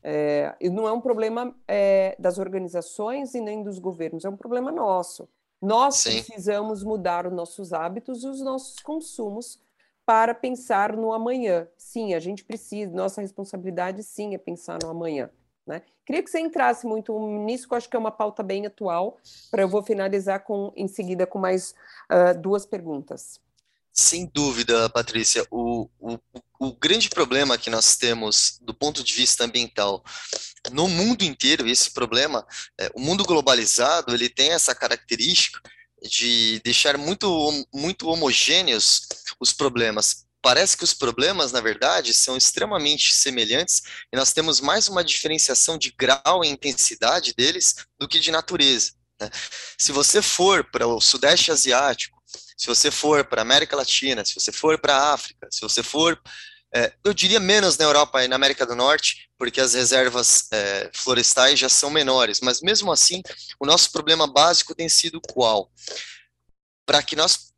É, 0.03 0.55
e 0.61 0.69
não 0.69 0.87
é 0.87 0.91
um 0.91 1.01
problema 1.01 1.55
é, 1.67 2.15
das 2.19 2.37
organizações 2.37 3.33
e 3.33 3.41
nem 3.41 3.63
dos 3.63 3.79
governos, 3.79 4.23
é 4.23 4.29
um 4.29 4.37
problema 4.37 4.71
nosso. 4.71 5.27
Nós 5.59 5.95
Sim. 5.95 6.11
precisamos 6.11 6.83
mudar 6.83 7.25
os 7.25 7.33
nossos 7.33 7.73
hábitos 7.73 8.23
e 8.23 8.27
os 8.27 8.39
nossos 8.41 8.79
consumos 8.79 9.59
para 10.05 10.35
pensar 10.35 10.95
no 10.95 11.11
amanhã. 11.11 11.67
Sim, 11.75 12.13
a 12.13 12.19
gente 12.19 12.45
precisa, 12.45 12.93
nossa 12.93 13.19
responsabilidade 13.19 14.03
sim 14.03 14.35
é 14.35 14.37
pensar 14.37 14.77
no 14.83 14.89
amanhã. 14.89 15.31
Né? 15.65 15.81
Queria 16.05 16.21
que 16.21 16.29
você 16.29 16.39
entrasse 16.39 16.85
muito 16.85 17.17
nisso, 17.43 17.67
que 17.67 17.73
eu 17.73 17.77
acho 17.77 17.89
que 17.89 17.95
é 17.95 17.99
uma 17.99 18.11
pauta 18.11 18.43
bem 18.43 18.65
atual, 18.65 19.17
para 19.49 19.63
eu 19.63 19.67
vou 19.67 19.81
finalizar 19.81 20.43
com, 20.43 20.71
em 20.75 20.87
seguida 20.87 21.25
com 21.25 21.39
mais 21.39 21.73
uh, 22.11 22.39
duas 22.39 22.65
perguntas. 22.65 23.39
Sem 23.91 24.25
dúvida, 24.25 24.89
Patrícia. 24.89 25.47
O, 25.49 25.89
o, 25.99 26.19
o 26.59 26.73
grande 26.73 27.09
problema 27.09 27.57
que 27.57 27.69
nós 27.69 27.95
temos 27.95 28.59
do 28.61 28.73
ponto 28.73 29.01
de 29.01 29.13
vista 29.13 29.45
ambiental 29.45 30.03
no 30.71 30.87
mundo 30.87 31.23
inteiro, 31.23 31.67
esse 31.67 31.91
problema, 31.91 32.45
é, 32.77 32.91
o 32.93 32.99
mundo 32.99 33.23
globalizado, 33.23 34.13
ele 34.13 34.29
tem 34.29 34.51
essa 34.51 34.75
característica 34.75 35.61
de 36.03 36.59
deixar 36.63 36.97
muito, 36.97 37.51
muito 37.73 38.09
homogêneos 38.09 39.07
os 39.39 39.53
problemas 39.53 40.24
parece 40.45 40.77
que 40.77 40.83
os 40.83 40.93
problemas, 40.93 41.51
na 41.51 41.59
verdade, 41.59 42.13
são 42.13 42.37
extremamente 42.37 43.11
semelhantes 43.15 43.81
e 44.13 44.15
nós 44.15 44.31
temos 44.31 44.61
mais 44.61 44.87
uma 44.87 45.03
diferenciação 45.03 45.75
de 45.75 45.89
grau 45.97 46.45
e 46.45 46.47
intensidade 46.47 47.33
deles 47.33 47.77
do 47.99 48.07
que 48.07 48.19
de 48.19 48.29
natureza. 48.29 48.91
Né? 49.19 49.27
Se 49.75 49.91
você 49.91 50.21
for 50.21 50.63
para 50.63 50.85
o 50.85 51.01
Sudeste 51.01 51.51
Asiático, 51.51 52.21
se 52.55 52.67
você 52.67 52.91
for 52.91 53.25
para 53.25 53.41
a 53.41 53.43
América 53.43 53.75
Latina, 53.75 54.23
se 54.23 54.35
você 54.35 54.51
for 54.51 54.77
para 54.77 54.95
a 54.95 55.13
África, 55.13 55.47
se 55.51 55.61
você 55.61 55.81
for, 55.81 56.21
é, 56.75 56.93
eu 57.03 57.11
diria 57.11 57.39
menos 57.39 57.75
na 57.79 57.85
Europa 57.85 58.23
e 58.23 58.27
na 58.27 58.35
América 58.35 58.67
do 58.67 58.75
Norte, 58.75 59.27
porque 59.39 59.59
as 59.59 59.73
reservas 59.73 60.47
é, 60.51 60.91
florestais 60.93 61.57
já 61.57 61.69
são 61.69 61.89
menores, 61.89 62.39
mas 62.39 62.61
mesmo 62.61 62.91
assim, 62.91 63.23
o 63.59 63.65
nosso 63.65 63.91
problema 63.91 64.27
básico 64.27 64.75
tem 64.75 64.89
sido 64.89 65.19
qual? 65.19 65.71
Para 66.85 67.01
que 67.01 67.15
nós 67.15 67.51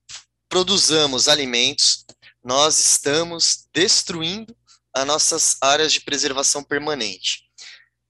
produzamos 0.48 1.28
alimentos 1.28 2.06
nós 2.48 2.80
estamos 2.80 3.68
destruindo 3.74 4.56
as 4.94 5.06
nossas 5.06 5.58
áreas 5.60 5.92
de 5.92 6.00
preservação 6.00 6.64
permanente. 6.64 7.44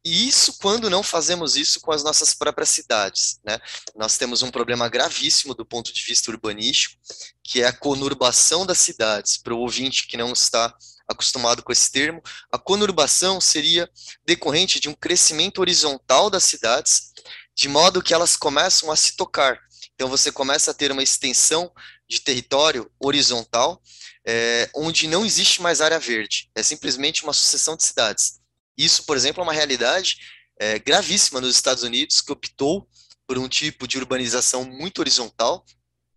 E 0.06 0.28
isso 0.28 0.60
quando 0.60 0.92
não 0.92 1.02
fazemos 1.02 1.56
isso 1.56 1.82
com 1.82 1.92
as 1.92 2.04
nossas 2.04 2.36
próprias 2.36 2.70
cidades. 2.70 3.40
Né? 3.44 3.60
Nós 3.96 4.16
temos 4.16 4.44
um 4.44 4.52
problema 4.52 4.88
gravíssimo 4.88 5.56
do 5.56 5.66
ponto 5.66 5.92
de 5.92 6.04
vista 6.04 6.30
urbanístico, 6.30 6.96
que 7.44 7.64
é 7.64 7.66
a 7.66 7.74
conurbação 7.74 8.64
das 8.64 8.78
cidades. 8.78 9.38
Para 9.38 9.56
o 9.56 9.60
ouvinte 9.60 10.06
que 10.06 10.16
não 10.16 10.32
está 10.32 10.72
acostumado 11.10 11.64
com 11.64 11.72
esse 11.72 11.92
termo, 11.92 12.22
a 12.52 12.60
conurbação 12.60 13.42
seria 13.42 13.90
decorrente 14.24 14.80
de 14.80 14.88
um 14.88 14.94
crescimento 14.94 15.62
horizontal 15.62 16.30
das 16.30 16.44
cidades, 16.44 17.12
de 17.56 17.68
modo 17.68 18.04
que 18.04 18.14
elas 18.14 18.38
começam 18.38 18.92
a 18.92 18.96
se 18.96 19.16
tocar. 19.16 19.60
Então 19.96 20.08
você 20.08 20.32
começa 20.32 20.70
a 20.70 20.74
ter 20.76 20.92
uma 20.92 21.02
extensão 21.02 21.72
de 22.08 22.20
território 22.20 22.90
horizontal, 23.00 23.82
é, 24.28 24.70
onde 24.76 25.08
não 25.08 25.26
existe 25.26 25.62
mais 25.62 25.80
área 25.80 26.00
verde, 26.00 26.50
é 26.54 26.62
simplesmente 26.62 27.24
uma 27.24 27.32
sucessão 27.32 27.78
de 27.78 27.84
cidades. 27.84 28.42
Isso, 28.78 29.06
por 29.06 29.16
exemplo, 29.16 29.42
é 29.42 29.44
uma 29.44 29.54
realidade 29.54 30.18
é, 30.60 30.78
gravíssima 30.78 31.40
nos 31.40 31.56
Estados 31.56 31.84
Unidos, 31.84 32.20
que 32.20 32.32
optou 32.32 32.88
por 33.26 33.38
um 33.38 33.48
tipo 33.48 33.88
de 33.88 33.98
urbanização 33.98 34.66
muito 34.66 35.00
horizontal. 35.00 35.66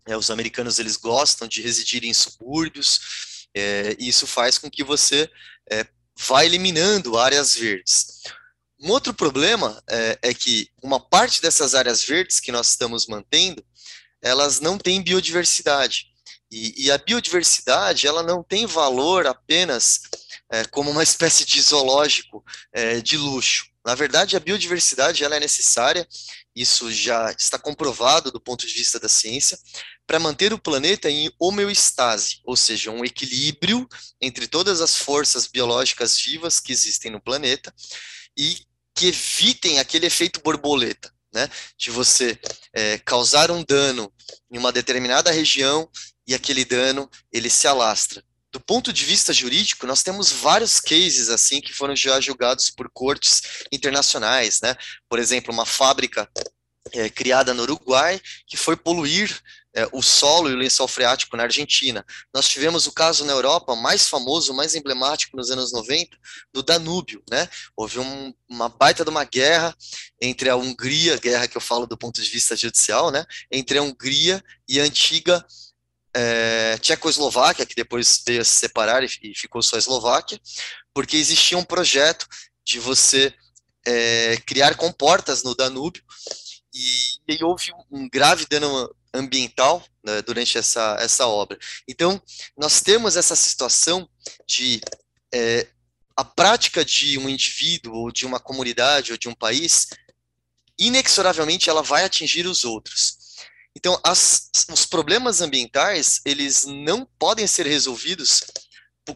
É, 0.07 0.17
os 0.17 0.31
americanos 0.31 0.79
eles 0.79 0.97
gostam 0.97 1.47
de 1.47 1.63
residir 1.63 2.05
em 2.05 2.13
subúrbios, 2.13 3.47
é, 3.55 3.97
e 3.99 4.09
isso 4.09 4.27
faz 4.27 4.59
com 4.59 4.69
que 4.69 4.83
você 4.83 5.31
é, 5.71 5.87
vá 6.19 6.45
eliminando 6.45 7.17
áreas 7.17 7.55
verdes. 7.55 8.23
Um 8.83 8.91
outro 8.91 9.15
problema 9.15 9.81
é, 9.89 10.19
é, 10.23 10.35
que 10.35 10.69
uma 10.83 10.99
parte 10.99 11.41
dessas 11.43 11.75
áreas 11.75 12.03
verdes 12.03 12.41
que 12.41 12.51
nós 12.51 12.71
estamos 12.71 13.07
mantendo, 13.07 13.65
elas 14.23 14.59
não 14.59 14.79
têm 14.79 15.03
biodiversidade. 15.03 16.10
E, 16.51 16.87
e, 16.87 16.91
a 16.91 16.99
biodiversidade, 16.99 18.07
ela 18.07 18.23
não 18.23 18.43
tem 18.43 18.67
valor 18.67 19.27
apenas 19.27 20.01
é, 20.51 20.65
como 20.65 20.91
uma 20.91 21.03
espécie 21.05 21.45
de 21.45 21.61
zoológico 21.63 22.45
é, 22.73 23.01
de 23.01 23.17
luxo. 23.17 23.71
Na 23.87 23.95
verdade, 23.95 24.37
a 24.37 24.41
biodiversidade 24.41 25.25
ela 25.25 25.37
é 25.37 25.41
necessária, 25.41 26.07
isso 26.55 26.93
já 26.93 27.31
está 27.31 27.59
comprovado 27.59 28.31
do 28.31 28.41
ponto 28.41 28.67
de 28.67 28.75
vista 28.75 28.99
da 29.01 29.09
ciência, 29.09 29.59
para 30.07 30.19
manter 30.19 30.53
o 30.53 30.59
planeta 30.59 31.09
em 31.09 31.33
homeostase, 31.39 32.41
ou 32.45 32.57
seja, 32.57 32.91
um 32.91 33.05
equilíbrio 33.05 33.89
entre 34.21 34.47
todas 34.49 34.81
as 34.81 34.97
forças 34.97 35.47
biológicas 35.47 36.19
vivas 36.19 36.59
que 36.59 36.73
existem 36.73 37.11
no 37.11 37.23
planeta 37.23 37.73
e 38.37 38.59
que 38.95 39.07
evitem 39.07 39.79
aquele 39.79 40.07
efeito 40.07 40.41
borboleta 40.43 41.11
né, 41.33 41.49
de 41.79 41.91
você 41.91 42.39
é, 42.75 42.99
causar 42.99 43.51
um 43.51 43.63
dano 43.63 44.13
em 44.51 44.59
uma 44.59 44.73
determinada 44.73 45.31
região 45.31 45.89
e 46.27 46.35
aquele 46.35 46.65
dano 46.65 47.09
ele 47.33 47.51
se 47.51 47.67
alastra. 47.67 48.23
Do 48.53 48.59
ponto 48.59 48.93
de 48.93 49.05
vista 49.05 49.33
jurídico, 49.33 49.87
nós 49.87 50.03
temos 50.03 50.33
vários 50.33 50.81
cases 50.81 51.29
assim 51.29 51.61
que 51.61 51.73
foram 51.73 51.95
já 51.95 52.21
julgados 52.21 52.69
por 52.69 52.91
cortes 52.93 53.43
internacionais, 53.71 54.61
né? 54.61 54.75
Por 55.09 55.21
exemplo, 55.21 55.53
uma 55.53 55.65
fábrica 55.65 56.29
é, 56.93 57.09
criada 57.09 57.55
no 57.55 57.63
Uruguai 57.63 58.21
que 58.47 58.57
foi 58.57 58.77
poluir 58.77 59.41
é, 59.75 59.89
o 59.93 60.03
solo 60.03 60.51
e 60.51 60.53
o 60.53 60.57
lençol 60.57 60.89
freático 60.89 61.37
na 61.37 61.45
Argentina. 61.45 62.05
Nós 62.35 62.49
tivemos 62.49 62.87
o 62.87 62.93
caso 62.93 63.25
na 63.25 63.33
Europa 63.33 63.77
mais 63.77 64.09
famoso, 64.09 64.53
mais 64.53 64.75
emblemático 64.75 65.37
nos 65.37 65.51
anos 65.51 65.73
90, 65.73 66.17
do 66.53 66.63
Danúbio, 66.63 67.23
né? 67.31 67.49
Houve 67.77 67.99
um, 68.01 68.35
uma 68.49 68.69
baita 68.69 69.05
de 69.05 69.11
uma 69.11 69.25
guerra 69.25 69.75
entre 70.21 70.49
a 70.49 70.57
Hungria, 70.57 71.17
guerra 71.19 71.47
que 71.47 71.57
eu 71.57 71.61
falo 71.61 71.87
do 71.87 71.97
ponto 71.97 72.21
de 72.21 72.29
vista 72.29 72.57
judicial, 72.57 73.11
né? 73.11 73.25
Entre 73.51 73.79
a 73.79 73.83
Hungria 73.83 74.43
e 74.69 74.81
a 74.81 74.85
antiga 74.85 75.45
é, 76.15 76.77
Tchecoslováquia, 76.79 77.67
que 77.67 77.75
depois 77.75 78.23
veio 78.27 78.45
se 78.45 78.53
separar 78.53 79.05
e, 79.05 79.09
e 79.23 79.35
ficou 79.35 79.63
só 79.63 79.77
a 79.77 79.79
Eslováquia, 79.79 80.41
porque 80.93 81.17
existia 81.17 81.57
um 81.57 81.65
projeto 81.65 82.27
de 82.65 82.81
você 82.81 83.33
é, 83.87 84.37
criar 84.45 84.77
comportas 84.77 85.43
no 85.43 85.55
Danúbio 85.55 86.03
e, 86.75 87.35
e 87.35 87.45
houve 87.45 87.73
um 87.91 88.09
grave 88.09 88.47
dano 88.47 88.93
ambiental 89.13 89.85
né, 90.05 90.23
durante 90.23 90.57
essa, 90.57 90.97
essa 91.01 91.27
obra. 91.27 91.59
Então, 91.89 92.21
nós 92.57 92.81
temos 92.81 93.17
essa 93.17 93.37
situação 93.37 94.09
de 94.47 94.81
é, 95.33 95.67
a 96.17 96.25
prática 96.25 96.85
de 96.85 97.19
um 97.19 97.29
indivíduo, 97.29 97.95
ou 97.95 98.13
de 98.13 98.27
uma 98.27 98.39
comunidade, 98.39 99.13
ou 99.13 99.19
de 99.19 99.29
um 99.29 99.35
país, 99.35 99.89
inexoravelmente 100.79 101.71
ela 101.71 101.83
vai 101.83 102.05
atingir 102.05 102.47
os 102.47 102.65
outros. 102.65 103.19
Então, 103.77 103.99
as, 104.05 104.51
os 104.71 104.85
problemas 104.85 105.41
ambientais, 105.41 106.21
eles 106.25 106.65
não 106.67 107.07
podem 107.19 107.47
ser 107.47 107.67
resolvidos 107.67 108.43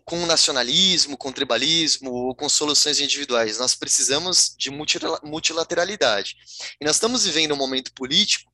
com 0.04 0.26
nacionalismo, 0.26 1.16
com 1.16 1.30
tribalismo 1.30 2.10
ou 2.10 2.34
com 2.34 2.48
soluções 2.48 3.00
individuais. 3.00 3.58
Nós 3.58 3.74
precisamos 3.74 4.54
de 4.58 4.70
multilateralidade. 4.70 6.36
E 6.80 6.84
nós 6.84 6.96
estamos 6.96 7.24
vivendo 7.24 7.52
um 7.52 7.56
momento 7.56 7.92
político 7.92 8.50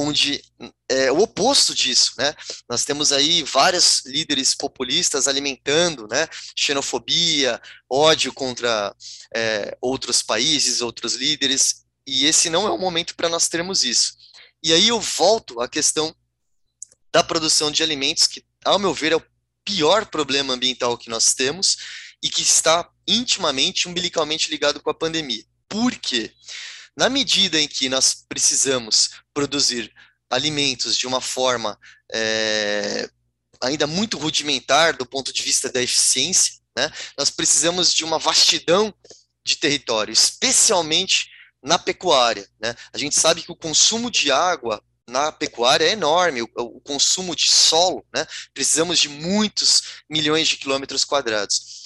onde 0.00 0.40
é 0.88 1.10
o 1.10 1.18
oposto 1.18 1.74
disso, 1.74 2.12
né? 2.16 2.32
Nós 2.70 2.84
temos 2.84 3.10
aí 3.10 3.42
vários 3.42 4.04
líderes 4.06 4.54
populistas 4.54 5.26
alimentando, 5.26 6.06
né, 6.08 6.28
xenofobia, 6.56 7.60
ódio 7.90 8.32
contra 8.32 8.94
é, 9.34 9.76
outros 9.80 10.22
países, 10.22 10.80
outros 10.80 11.14
líderes, 11.14 11.84
e 12.06 12.26
esse 12.26 12.48
não 12.48 12.64
é 12.64 12.70
o 12.70 12.78
momento 12.78 13.16
para 13.16 13.28
nós 13.28 13.48
termos 13.48 13.82
isso. 13.82 14.12
E 14.62 14.72
aí 14.72 14.86
eu 14.86 15.00
volto 15.00 15.60
à 15.60 15.68
questão 15.68 16.14
da 17.12 17.24
produção 17.24 17.68
de 17.68 17.82
alimentos, 17.82 18.28
que, 18.28 18.44
ao 18.64 18.78
meu 18.78 18.94
ver, 18.94 19.10
é 19.10 19.16
o 19.16 19.26
pior 19.64 20.06
problema 20.06 20.54
ambiental 20.54 20.96
que 20.96 21.10
nós 21.10 21.34
temos 21.34 21.76
e 22.22 22.30
que 22.30 22.42
está 22.42 22.88
intimamente, 23.06 23.88
umbilicalmente 23.88 24.48
ligado 24.48 24.80
com 24.80 24.90
a 24.90 24.94
pandemia. 24.94 25.44
Por 25.68 25.92
quê? 25.96 26.32
Na 26.98 27.08
medida 27.08 27.60
em 27.60 27.68
que 27.68 27.88
nós 27.88 28.24
precisamos 28.28 29.10
produzir 29.32 29.94
alimentos 30.28 30.96
de 30.96 31.06
uma 31.06 31.20
forma 31.20 31.78
é, 32.12 33.08
ainda 33.62 33.86
muito 33.86 34.18
rudimentar 34.18 34.96
do 34.96 35.06
ponto 35.06 35.32
de 35.32 35.40
vista 35.40 35.70
da 35.70 35.80
eficiência, 35.80 36.54
né, 36.76 36.90
nós 37.16 37.30
precisamos 37.30 37.94
de 37.94 38.04
uma 38.04 38.18
vastidão 38.18 38.92
de 39.46 39.54
território, 39.54 40.12
especialmente 40.12 41.30
na 41.62 41.78
pecuária. 41.78 42.48
Né? 42.60 42.74
A 42.92 42.98
gente 42.98 43.14
sabe 43.14 43.42
que 43.42 43.52
o 43.52 43.56
consumo 43.56 44.10
de 44.10 44.32
água 44.32 44.82
na 45.08 45.30
pecuária 45.30 45.84
é 45.84 45.92
enorme, 45.92 46.42
o, 46.42 46.50
o, 46.56 46.80
consumo 46.80 47.36
de 47.36 47.48
solo, 47.48 48.04
né? 48.12 48.26
precisamos 48.52 48.98
de 48.98 49.08
muitos 49.08 50.02
milhões 50.10 50.48
de 50.48 50.56
quilômetros 50.56 51.04
quadrados. 51.04 51.84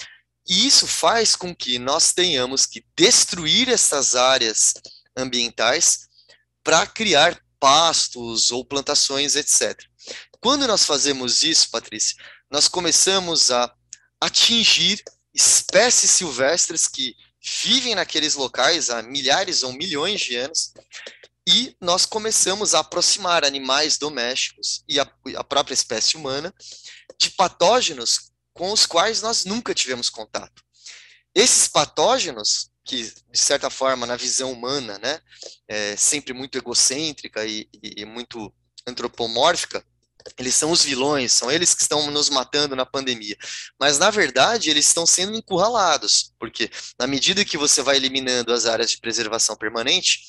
E 0.49 0.67
isso 0.67 0.87
faz 0.87 1.37
com 1.37 1.55
que 1.55 1.79
nós 1.79 2.15
tenhamos 2.15 2.65
que 2.65 2.83
destruir 2.97 3.69
essas 3.69 4.17
áreas 4.17 4.73
ambientais 5.17 6.09
para 6.63 6.87
criar 6.87 7.41
pastos 7.59 8.51
ou 8.51 8.65
plantações, 8.65 9.37
etc. 9.37 9.81
Quando 10.41 10.67
nós 10.67 10.85
fazemos 10.85 11.43
isso, 11.43 11.71
Patrícia, 11.71 12.17
nós 12.51 12.69
começamos 12.69 13.51
a 13.51 13.73
atingir 14.21 15.03
espécies 15.33 16.11
silvestres 16.11 16.89
que 16.89 17.15
vivem 17.63 17.95
naqueles 17.95 18.35
locais 18.35 18.91
há 18.91 19.03
milhares 19.03 19.63
ou 19.63 19.73
milhões 19.73 20.21
de 20.21 20.37
anos, 20.37 20.73
e 21.47 21.77
nós 21.81 22.07
começamos 22.07 22.75
a 22.75 22.81
aproximar 22.81 23.45
animais 23.45 23.99
domésticos 23.99 24.85
e 24.89 25.01
a, 25.01 25.13
a 25.37 25.43
própria 25.43 25.75
espécie 25.75 26.17
humana 26.17 26.55
de 27.19 27.31
patógenos 27.31 28.31
com 28.53 28.71
os 28.73 28.87
quais 28.87 29.23
nós 29.23 29.45
nunca 29.45 29.75
tivemos 29.75 30.09
contato. 30.09 30.63
Esses 31.35 31.67
patógenos 31.67 32.71
que, 32.85 33.03
de 33.31 33.39
certa 33.39 33.71
forma, 33.71 34.07
na 34.07 34.17
visão 34.17 34.53
humana, 34.53 34.99
né, 34.99 35.21
é 35.69 35.97
sempre 35.97 36.33
muito 36.33 36.59
egocêntrica 36.59 37.45
e, 37.47 37.69
e 37.83 38.05
muito 38.05 38.53
antropomórfica, 38.87 39.85
eles 40.39 40.55
são 40.55 40.71
os 40.71 40.85
vilões, 40.85 41.33
são 41.33 41.51
eles 41.51 41.75
que 41.75 41.83
estão 41.83 42.11
nos 42.11 42.31
matando 42.31 42.77
na 42.77 42.87
pandemia. 42.87 43.37
Mas, 43.79 43.99
na 43.99 44.11
verdade, 44.11 44.71
eles 44.71 44.87
estão 44.87 45.07
sendo 45.07 45.37
encurralados, 45.37 46.33
porque 46.39 46.71
na 46.99 47.07
medida 47.07 47.45
que 47.45 47.59
você 47.59 47.83
vai 47.83 47.97
eliminando 47.97 48.53
as 48.53 48.67
áreas 48.67 48.91
de 48.91 48.99
preservação 48.99 49.57
permanente, 49.57 50.21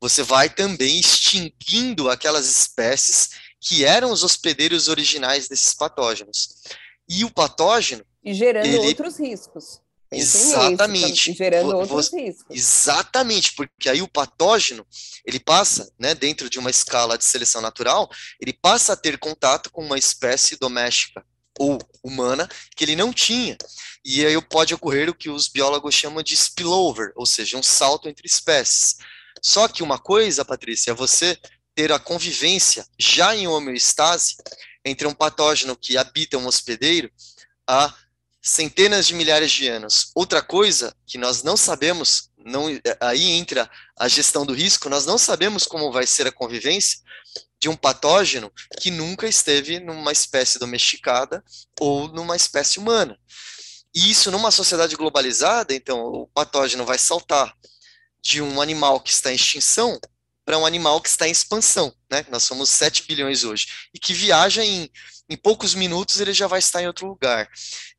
você 0.00 0.22
vai 0.22 0.48
também 0.48 0.98
extinguindo 0.98 2.10
aquelas 2.10 2.48
espécies 2.48 3.30
que 3.60 3.84
eram 3.84 4.10
os 4.10 4.24
hospedeiros 4.24 4.88
originais 4.88 5.48
desses 5.48 5.74
patógenos. 5.74 6.62
E 7.08 7.24
o 7.24 7.30
patógeno. 7.30 8.04
E 8.24 8.34
gerando 8.34 8.66
ele... 8.66 8.78
outros 8.78 9.18
riscos. 9.18 9.80
Exatamente. 10.12 11.30
Nisso, 11.30 11.38
gerando 11.38 11.76
outros 11.76 12.08
você, 12.08 12.20
riscos. 12.20 12.56
Exatamente, 12.56 13.54
porque 13.54 13.88
aí 13.88 14.02
o 14.02 14.08
patógeno, 14.08 14.86
ele 15.24 15.40
passa, 15.40 15.90
né, 15.98 16.14
dentro 16.14 16.50
de 16.50 16.58
uma 16.58 16.70
escala 16.70 17.16
de 17.16 17.24
seleção 17.24 17.60
natural, 17.60 18.10
ele 18.40 18.52
passa 18.52 18.92
a 18.92 18.96
ter 18.96 19.18
contato 19.18 19.70
com 19.70 19.84
uma 19.84 19.98
espécie 19.98 20.56
doméstica 20.56 21.24
ou 21.58 21.78
humana 22.02 22.48
que 22.76 22.84
ele 22.84 22.96
não 22.96 23.12
tinha. 23.12 23.56
E 24.04 24.24
aí 24.26 24.40
pode 24.42 24.74
ocorrer 24.74 25.08
o 25.08 25.14
que 25.14 25.30
os 25.30 25.48
biólogos 25.48 25.94
chamam 25.94 26.22
de 26.22 26.34
spillover, 26.34 27.12
ou 27.14 27.24
seja, 27.24 27.56
um 27.56 27.62
salto 27.62 28.08
entre 28.08 28.26
espécies. 28.26 28.96
Só 29.40 29.68
que 29.68 29.82
uma 29.82 29.98
coisa, 29.98 30.44
Patrícia, 30.44 30.90
é 30.90 30.94
você 30.94 31.38
ter 31.74 31.92
a 31.92 31.98
convivência 31.98 32.84
já 32.98 33.34
em 33.34 33.46
homeostase 33.46 34.36
entre 34.84 35.06
um 35.06 35.14
patógeno 35.14 35.76
que 35.76 35.96
habita 35.96 36.36
um 36.36 36.46
hospedeiro 36.46 37.10
a 37.66 37.94
centenas 38.42 39.06
de 39.06 39.14
milhares 39.14 39.52
de 39.52 39.68
anos. 39.68 40.10
Outra 40.14 40.42
coisa 40.42 40.94
que 41.06 41.16
nós 41.16 41.42
não 41.42 41.56
sabemos, 41.56 42.30
não, 42.44 42.66
aí 43.00 43.30
entra 43.30 43.70
a 43.96 44.08
gestão 44.08 44.44
do 44.44 44.52
risco, 44.52 44.88
nós 44.88 45.06
não 45.06 45.16
sabemos 45.16 45.64
como 45.64 45.92
vai 45.92 46.06
ser 46.06 46.26
a 46.26 46.32
convivência 46.32 46.98
de 47.60 47.68
um 47.68 47.76
patógeno 47.76 48.52
que 48.80 48.90
nunca 48.90 49.28
esteve 49.28 49.78
numa 49.78 50.10
espécie 50.10 50.58
domesticada 50.58 51.44
ou 51.78 52.08
numa 52.08 52.34
espécie 52.34 52.80
humana. 52.80 53.16
E 53.94 54.10
isso 54.10 54.30
numa 54.30 54.50
sociedade 54.50 54.96
globalizada, 54.96 55.72
então 55.72 56.00
o 56.00 56.26
patógeno 56.26 56.84
vai 56.84 56.98
saltar 56.98 57.54
de 58.20 58.42
um 58.42 58.60
animal 58.60 59.00
que 59.00 59.10
está 59.10 59.30
em 59.30 59.36
extinção 59.36 60.00
para 60.44 60.58
um 60.58 60.66
animal 60.66 61.00
que 61.00 61.08
está 61.08 61.28
em 61.28 61.30
expansão, 61.30 61.94
né? 62.10 62.26
Nós 62.28 62.42
somos 62.42 62.68
7 62.70 63.04
bilhões 63.06 63.44
hoje, 63.44 63.68
e 63.94 63.98
que 63.98 64.12
viaja 64.12 64.64
em, 64.64 64.90
em 65.28 65.36
poucos 65.36 65.74
minutos 65.74 66.20
ele 66.20 66.32
já 66.32 66.48
vai 66.48 66.58
estar 66.58 66.82
em 66.82 66.86
outro 66.86 67.06
lugar 67.06 67.48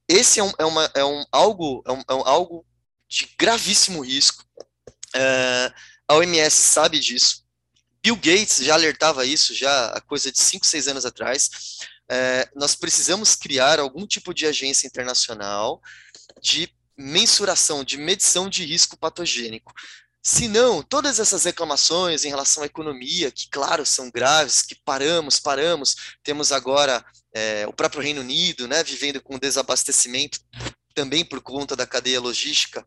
esse 0.07 0.39
é, 0.39 0.43
um, 0.43 0.51
é, 0.57 0.65
uma, 0.65 0.91
é 0.93 1.05
um 1.05 1.23
algo, 1.31 1.83
é 1.87 1.91
um, 1.91 2.01
é 2.09 2.13
um 2.13 2.27
algo 2.27 2.65
de 3.07 3.29
gravíssimo 3.37 4.01
risco. 4.01 4.43
É, 5.15 5.73
a 6.07 6.15
OMS 6.15 6.55
sabe 6.55 6.99
disso. 6.99 7.43
Bill 8.01 8.15
Gates 8.15 8.57
já 8.57 8.73
alertava 8.73 9.25
isso 9.25 9.53
já 9.55 9.87
há 9.87 10.01
coisa 10.01 10.31
de 10.31 10.39
5, 10.39 10.65
6 10.65 10.87
anos 10.89 11.05
atrás. 11.05 11.49
É, 12.09 12.49
nós 12.55 12.75
precisamos 12.75 13.35
criar 13.35 13.79
algum 13.79 14.05
tipo 14.05 14.33
de 14.33 14.45
agência 14.45 14.87
internacional 14.87 15.81
de 16.41 16.69
mensuração, 16.97 17.83
de 17.83 17.97
medição 17.97 18.49
de 18.49 18.65
risco 18.65 18.97
patogênico. 18.97 19.73
Se 20.21 20.47
não, 20.47 20.81
todas 20.81 21.19
essas 21.19 21.43
reclamações 21.43 22.23
em 22.23 22.29
relação 22.29 22.63
à 22.63 22.65
economia, 22.65 23.31
que, 23.31 23.49
claro, 23.49 23.85
são 23.85 24.09
graves, 24.09 24.61
que 24.61 24.75
paramos, 24.75 25.39
paramos, 25.39 25.95
temos 26.23 26.51
agora 26.51 27.05
é, 27.33 27.65
o 27.67 27.73
próprio 27.73 28.01
Reino 28.01 28.21
Unido, 28.21 28.67
né, 28.67 28.83
vivendo 28.83 29.21
com 29.21 29.39
desabastecimento 29.39 30.39
também 30.93 31.25
por 31.25 31.41
conta 31.41 31.75
da 31.75 31.87
cadeia 31.87 32.21
logística, 32.21 32.85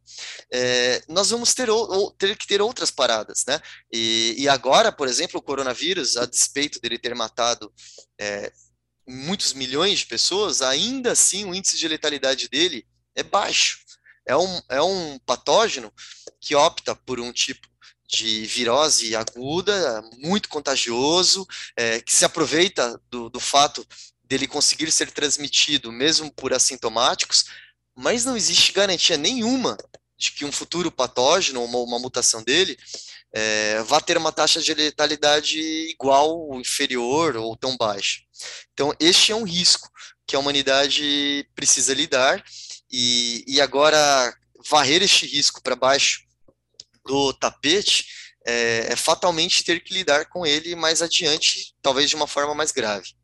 é, 0.52 1.02
nós 1.08 1.30
vamos 1.30 1.52
ter, 1.54 1.68
ou, 1.68 2.10
ter, 2.12 2.36
que 2.36 2.46
ter 2.46 2.62
outras 2.62 2.90
paradas, 2.90 3.44
né? 3.46 3.60
E, 3.92 4.36
e, 4.38 4.48
agora, 4.48 4.92
por 4.92 5.08
exemplo, 5.08 5.40
o 5.40 5.42
coronavírus, 5.42 6.16
a 6.16 6.24
despeito 6.24 6.80
dele 6.80 6.98
ter 6.98 7.14
matado 7.14 7.72
é, 8.18 8.52
muitos 9.06 9.52
milhões 9.52 10.00
de 10.00 10.06
pessoas, 10.06 10.62
ainda 10.62 11.12
assim 11.12 11.44
o 11.44 11.54
índice 11.54 11.76
de 11.76 11.88
letalidade 11.88 12.48
dele 12.48 12.86
é 13.14 13.22
baixo. 13.22 13.80
É 14.24 14.36
um, 14.36 14.60
é 14.68 14.82
um 14.82 15.18
patógeno 15.20 15.92
que 16.40 16.54
opta 16.54 16.94
por 16.94 17.20
um 17.20 17.32
tipo 17.32 17.68
de 18.08 18.46
virose 18.46 19.16
aguda, 19.16 20.02
muito 20.18 20.48
contagioso, 20.48 21.46
é, 21.76 22.00
que 22.00 22.14
se 22.14 22.24
aproveita 22.24 23.00
do, 23.10 23.28
do 23.28 23.40
fato 23.40 23.86
dele 24.26 24.46
conseguir 24.46 24.90
ser 24.90 25.10
transmitido 25.10 25.92
mesmo 25.92 26.32
por 26.32 26.52
assintomáticos, 26.52 27.46
mas 27.94 28.24
não 28.24 28.36
existe 28.36 28.72
garantia 28.72 29.16
nenhuma 29.16 29.76
de 30.18 30.32
que 30.32 30.44
um 30.44 30.52
futuro 30.52 30.90
patógeno 30.90 31.60
ou 31.60 31.66
uma, 31.66 31.78
uma, 31.78 31.98
mutação 31.98 32.42
dele 32.42 32.78
é, 33.32 33.82
vá 33.82 34.00
ter 34.00 34.16
uma 34.16 34.32
taxa 34.32 34.60
de 34.60 34.72
letalidade 34.74 35.58
igual, 35.90 36.58
inferior 36.58 37.36
ou 37.36 37.56
tão 37.56 37.76
baixa. 37.76 38.20
Então, 38.72 38.94
este 38.98 39.32
é 39.32 39.36
um 39.36 39.44
risco 39.44 39.88
que 40.26 40.34
a 40.34 40.38
humanidade 40.38 41.48
precisa 41.54 41.94
lidar, 41.94 42.42
e, 42.90 43.44
e 43.46 43.60
agora 43.60 44.34
varrer 44.68 45.02
este 45.02 45.26
risco 45.26 45.62
para 45.62 45.76
baixo 45.76 46.20
do 47.04 47.32
tapete 47.32 48.06
é, 48.46 48.92
é, 48.92 48.96
fatalmente 48.96 49.64
ter 49.64 49.80
que 49.80 49.92
lidar 49.92 50.26
com 50.26 50.46
ele 50.46 50.74
mais 50.76 51.02
adiante, 51.02 51.74
talvez 51.82 52.08
de 52.08 52.16
uma 52.16 52.26
forma 52.26 52.54
mais 52.54 52.70
grave. 52.70 53.15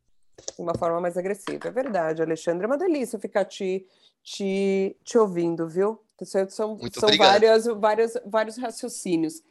De 0.55 0.61
uma 0.61 0.75
forma 0.75 0.99
mais 0.99 1.17
agressiva. 1.17 1.67
É 1.67 1.71
verdade, 1.71 2.21
Alexandre. 2.21 2.63
É 2.63 2.67
uma 2.67 2.77
delícia 2.77 3.19
ficar 3.19 3.45
te, 3.45 3.85
te, 4.23 4.97
te 5.03 5.17
ouvindo, 5.17 5.67
viu? 5.67 5.99
São, 6.49 6.77
Muito 6.77 6.99
são 6.99 7.09
vários, 7.17 7.65
vários, 7.65 8.13
vários 8.25 8.57
raciocínios. 8.57 9.41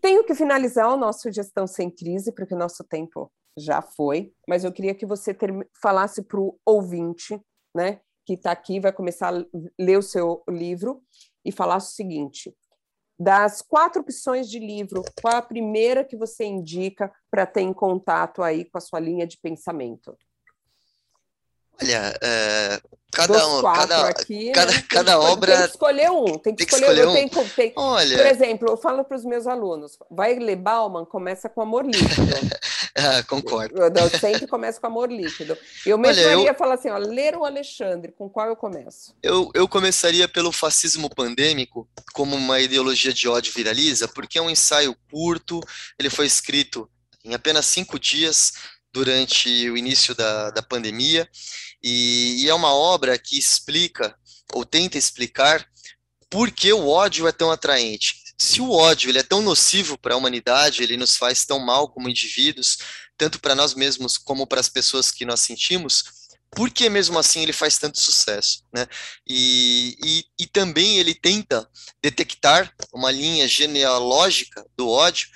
Tenho 0.00 0.24
que 0.24 0.34
finalizar 0.34 0.92
o 0.92 0.96
nosso 0.96 1.30
Gestão 1.32 1.66
Sem 1.66 1.90
Crise, 1.90 2.32
porque 2.32 2.54
o 2.54 2.58
nosso 2.58 2.84
tempo 2.84 3.30
já 3.56 3.80
foi, 3.80 4.32
mas 4.48 4.64
eu 4.64 4.72
queria 4.72 4.94
que 4.94 5.06
você 5.06 5.32
ter, 5.32 5.50
falasse 5.80 6.22
para 6.22 6.40
o 6.40 6.58
ouvinte, 6.66 7.40
né, 7.74 8.00
que 8.26 8.34
está 8.34 8.50
aqui, 8.50 8.80
vai 8.80 8.92
começar 8.92 9.32
a 9.32 9.44
ler 9.78 9.96
o 9.96 10.02
seu 10.02 10.42
livro, 10.48 11.02
e 11.44 11.52
falasse 11.52 11.92
o 11.92 11.94
seguinte: 11.94 12.54
das 13.18 13.62
quatro 13.62 14.02
opções 14.02 14.48
de 14.48 14.58
livro, 14.58 15.02
qual 15.20 15.36
a 15.36 15.42
primeira 15.42 16.04
que 16.04 16.16
você 16.16 16.44
indica 16.44 17.12
para 17.30 17.46
ter 17.46 17.62
em 17.62 17.72
contato 17.72 18.42
aí 18.42 18.64
com 18.64 18.78
a 18.78 18.80
sua 18.80 19.00
linha 19.00 19.26
de 19.26 19.38
pensamento? 19.38 20.16
Olha, 21.82 22.18
é, 22.22 22.80
cada, 23.12 23.48
um- 23.48 23.62
cada, 23.62 24.08
aqui, 24.08 24.52
cada, 24.52 24.72
né? 24.72 24.78
Tem 24.78 24.88
cada 24.88 25.12
que- 25.12 25.18
obra. 25.18 25.52
Tem 25.56 25.64
que 25.64 25.70
escolher 25.70 26.10
um. 26.10 26.24
Tem 26.24 26.38
que, 26.38 26.42
tem 26.42 26.54
que 26.56 26.62
escolher, 26.64 26.84
escolher 26.86 27.02
eu 27.02 27.10
um. 27.10 27.28
que- 27.28 27.50
tem- 27.54 27.72
Olha. 27.76 28.16
Por 28.16 28.26
exemplo, 28.26 28.68
eu 28.70 28.76
falo 28.76 29.04
para 29.04 29.16
os 29.16 29.24
meus 29.24 29.46
alunos: 29.46 29.98
vai 30.10 30.34
ler 30.38 30.56
Bauman, 30.56 31.04
começa 31.04 31.48
com 31.48 31.62
amor 31.62 31.84
líquido. 31.84 32.04
Ah, 32.96 33.24
concordo. 33.24 33.76
eu, 33.76 33.88
eu 33.92 34.20
sempre 34.20 34.46
começo 34.46 34.80
com 34.80 34.86
amor 34.86 35.10
líquido. 35.10 35.58
Eu 35.84 35.98
mesmo 35.98 36.22
Olha, 36.22 36.32
eu- 36.32 36.40
iria 36.42 36.54
falar 36.54 36.74
assim: 36.74 36.88
ó, 36.90 36.96
ler 36.96 37.34
o 37.36 37.44
Alexandre, 37.44 38.12
com 38.16 38.30
qual 38.30 38.46
eu 38.46 38.54
começo? 38.54 39.16
Eu, 39.20 39.50
eu 39.52 39.66
começaria 39.66 40.28
pelo 40.28 40.52
fascismo 40.52 41.10
pandêmico, 41.12 41.88
como 42.12 42.36
uma 42.36 42.60
ideologia 42.60 43.12
de 43.12 43.26
ódio 43.28 43.52
viraliza, 43.52 44.06
porque 44.06 44.38
é 44.38 44.42
um 44.42 44.48
ensaio 44.48 44.96
curto, 45.10 45.58
ele 45.98 46.08
foi 46.08 46.24
escrito 46.26 46.88
em 47.24 47.34
apenas 47.34 47.66
cinco 47.66 47.98
dias 47.98 48.52
durante 48.94 49.68
o 49.68 49.76
início 49.76 50.14
da, 50.14 50.50
da 50.50 50.62
pandemia, 50.62 51.28
e, 51.82 52.44
e 52.44 52.48
é 52.48 52.54
uma 52.54 52.72
obra 52.72 53.18
que 53.18 53.36
explica, 53.36 54.16
ou 54.52 54.64
tenta 54.64 54.96
explicar, 54.96 55.68
por 56.30 56.48
que 56.52 56.72
o 56.72 56.86
ódio 56.86 57.26
é 57.26 57.32
tão 57.32 57.50
atraente. 57.50 58.22
Se 58.38 58.60
o 58.60 58.70
ódio 58.70 59.10
ele 59.10 59.18
é 59.18 59.22
tão 59.24 59.42
nocivo 59.42 59.98
para 59.98 60.14
a 60.14 60.16
humanidade, 60.16 60.80
ele 60.80 60.96
nos 60.96 61.16
faz 61.16 61.44
tão 61.44 61.58
mal 61.58 61.88
como 61.88 62.08
indivíduos, 62.08 62.78
tanto 63.18 63.40
para 63.40 63.56
nós 63.56 63.74
mesmos 63.74 64.16
como 64.16 64.46
para 64.46 64.60
as 64.60 64.68
pessoas 64.68 65.10
que 65.10 65.24
nós 65.24 65.40
sentimos, 65.40 66.04
por 66.52 66.70
que 66.70 66.88
mesmo 66.88 67.18
assim 67.18 67.42
ele 67.42 67.52
faz 67.52 67.76
tanto 67.78 68.00
sucesso, 68.00 68.62
né? 68.72 68.86
E, 69.26 69.96
e, 70.04 70.24
e 70.44 70.46
também 70.46 70.98
ele 70.98 71.14
tenta 71.14 71.68
detectar 72.00 72.72
uma 72.92 73.10
linha 73.10 73.48
genealógica 73.48 74.64
do 74.76 74.88
ódio, 74.88 75.28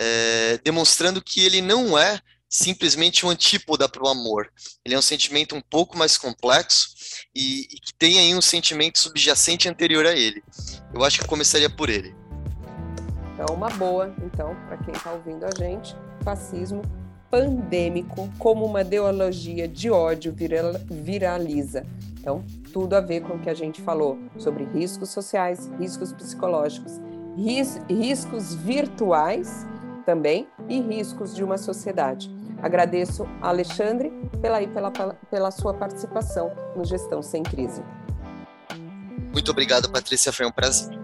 eh, 0.00 0.58
demonstrando 0.64 1.22
que 1.22 1.44
ele 1.44 1.60
não 1.60 1.96
é 1.96 2.20
simplesmente 2.54 3.26
um 3.26 3.30
antípoda 3.30 3.88
para 3.88 4.04
o 4.04 4.08
amor. 4.08 4.48
Ele 4.84 4.94
é 4.94 4.98
um 4.98 5.02
sentimento 5.02 5.56
um 5.56 5.60
pouco 5.60 5.98
mais 5.98 6.16
complexo 6.16 6.90
e, 7.34 7.62
e 7.62 7.80
que 7.80 7.92
tem 7.98 8.20
aí 8.20 8.32
um 8.32 8.40
sentimento 8.40 9.00
subjacente 9.00 9.68
anterior 9.68 10.06
a 10.06 10.12
ele. 10.12 10.40
Eu 10.94 11.02
acho 11.02 11.18
que 11.18 11.26
começaria 11.26 11.68
por 11.68 11.90
ele. 11.90 12.14
Então, 13.34 13.56
uma 13.56 13.68
boa, 13.70 14.14
então, 14.24 14.54
para 14.68 14.76
quem 14.76 14.94
está 14.94 15.12
ouvindo 15.12 15.44
a 15.44 15.50
gente, 15.50 15.96
fascismo 16.22 16.82
pandêmico 17.28 18.30
como 18.38 18.64
uma 18.64 18.82
ideologia 18.82 19.66
de 19.66 19.90
ódio 19.90 20.32
viral- 20.32 20.80
viraliza. 20.88 21.84
Então, 22.20 22.44
tudo 22.72 22.94
a 22.94 23.00
ver 23.00 23.22
com 23.22 23.34
o 23.34 23.40
que 23.40 23.50
a 23.50 23.54
gente 23.54 23.82
falou 23.82 24.16
sobre 24.38 24.62
riscos 24.62 25.10
sociais, 25.10 25.68
riscos 25.80 26.12
psicológicos, 26.12 27.00
ris- 27.36 27.80
riscos 27.90 28.54
virtuais 28.54 29.66
também 30.06 30.46
e 30.68 30.80
riscos 30.80 31.34
de 31.34 31.42
uma 31.42 31.58
sociedade. 31.58 32.30
Agradeço 32.64 33.28
a 33.42 33.48
Alexandre 33.48 34.10
pela, 34.40 34.58
pela, 34.66 34.90
pela 35.30 35.50
sua 35.50 35.74
participação 35.74 36.50
no 36.74 36.82
Gestão 36.82 37.20
Sem 37.20 37.42
Crise. 37.42 37.82
Muito 39.30 39.50
obrigado, 39.50 39.90
Patrícia, 39.90 40.32
foi 40.32 40.46
um 40.46 40.50
prazer. 40.50 41.03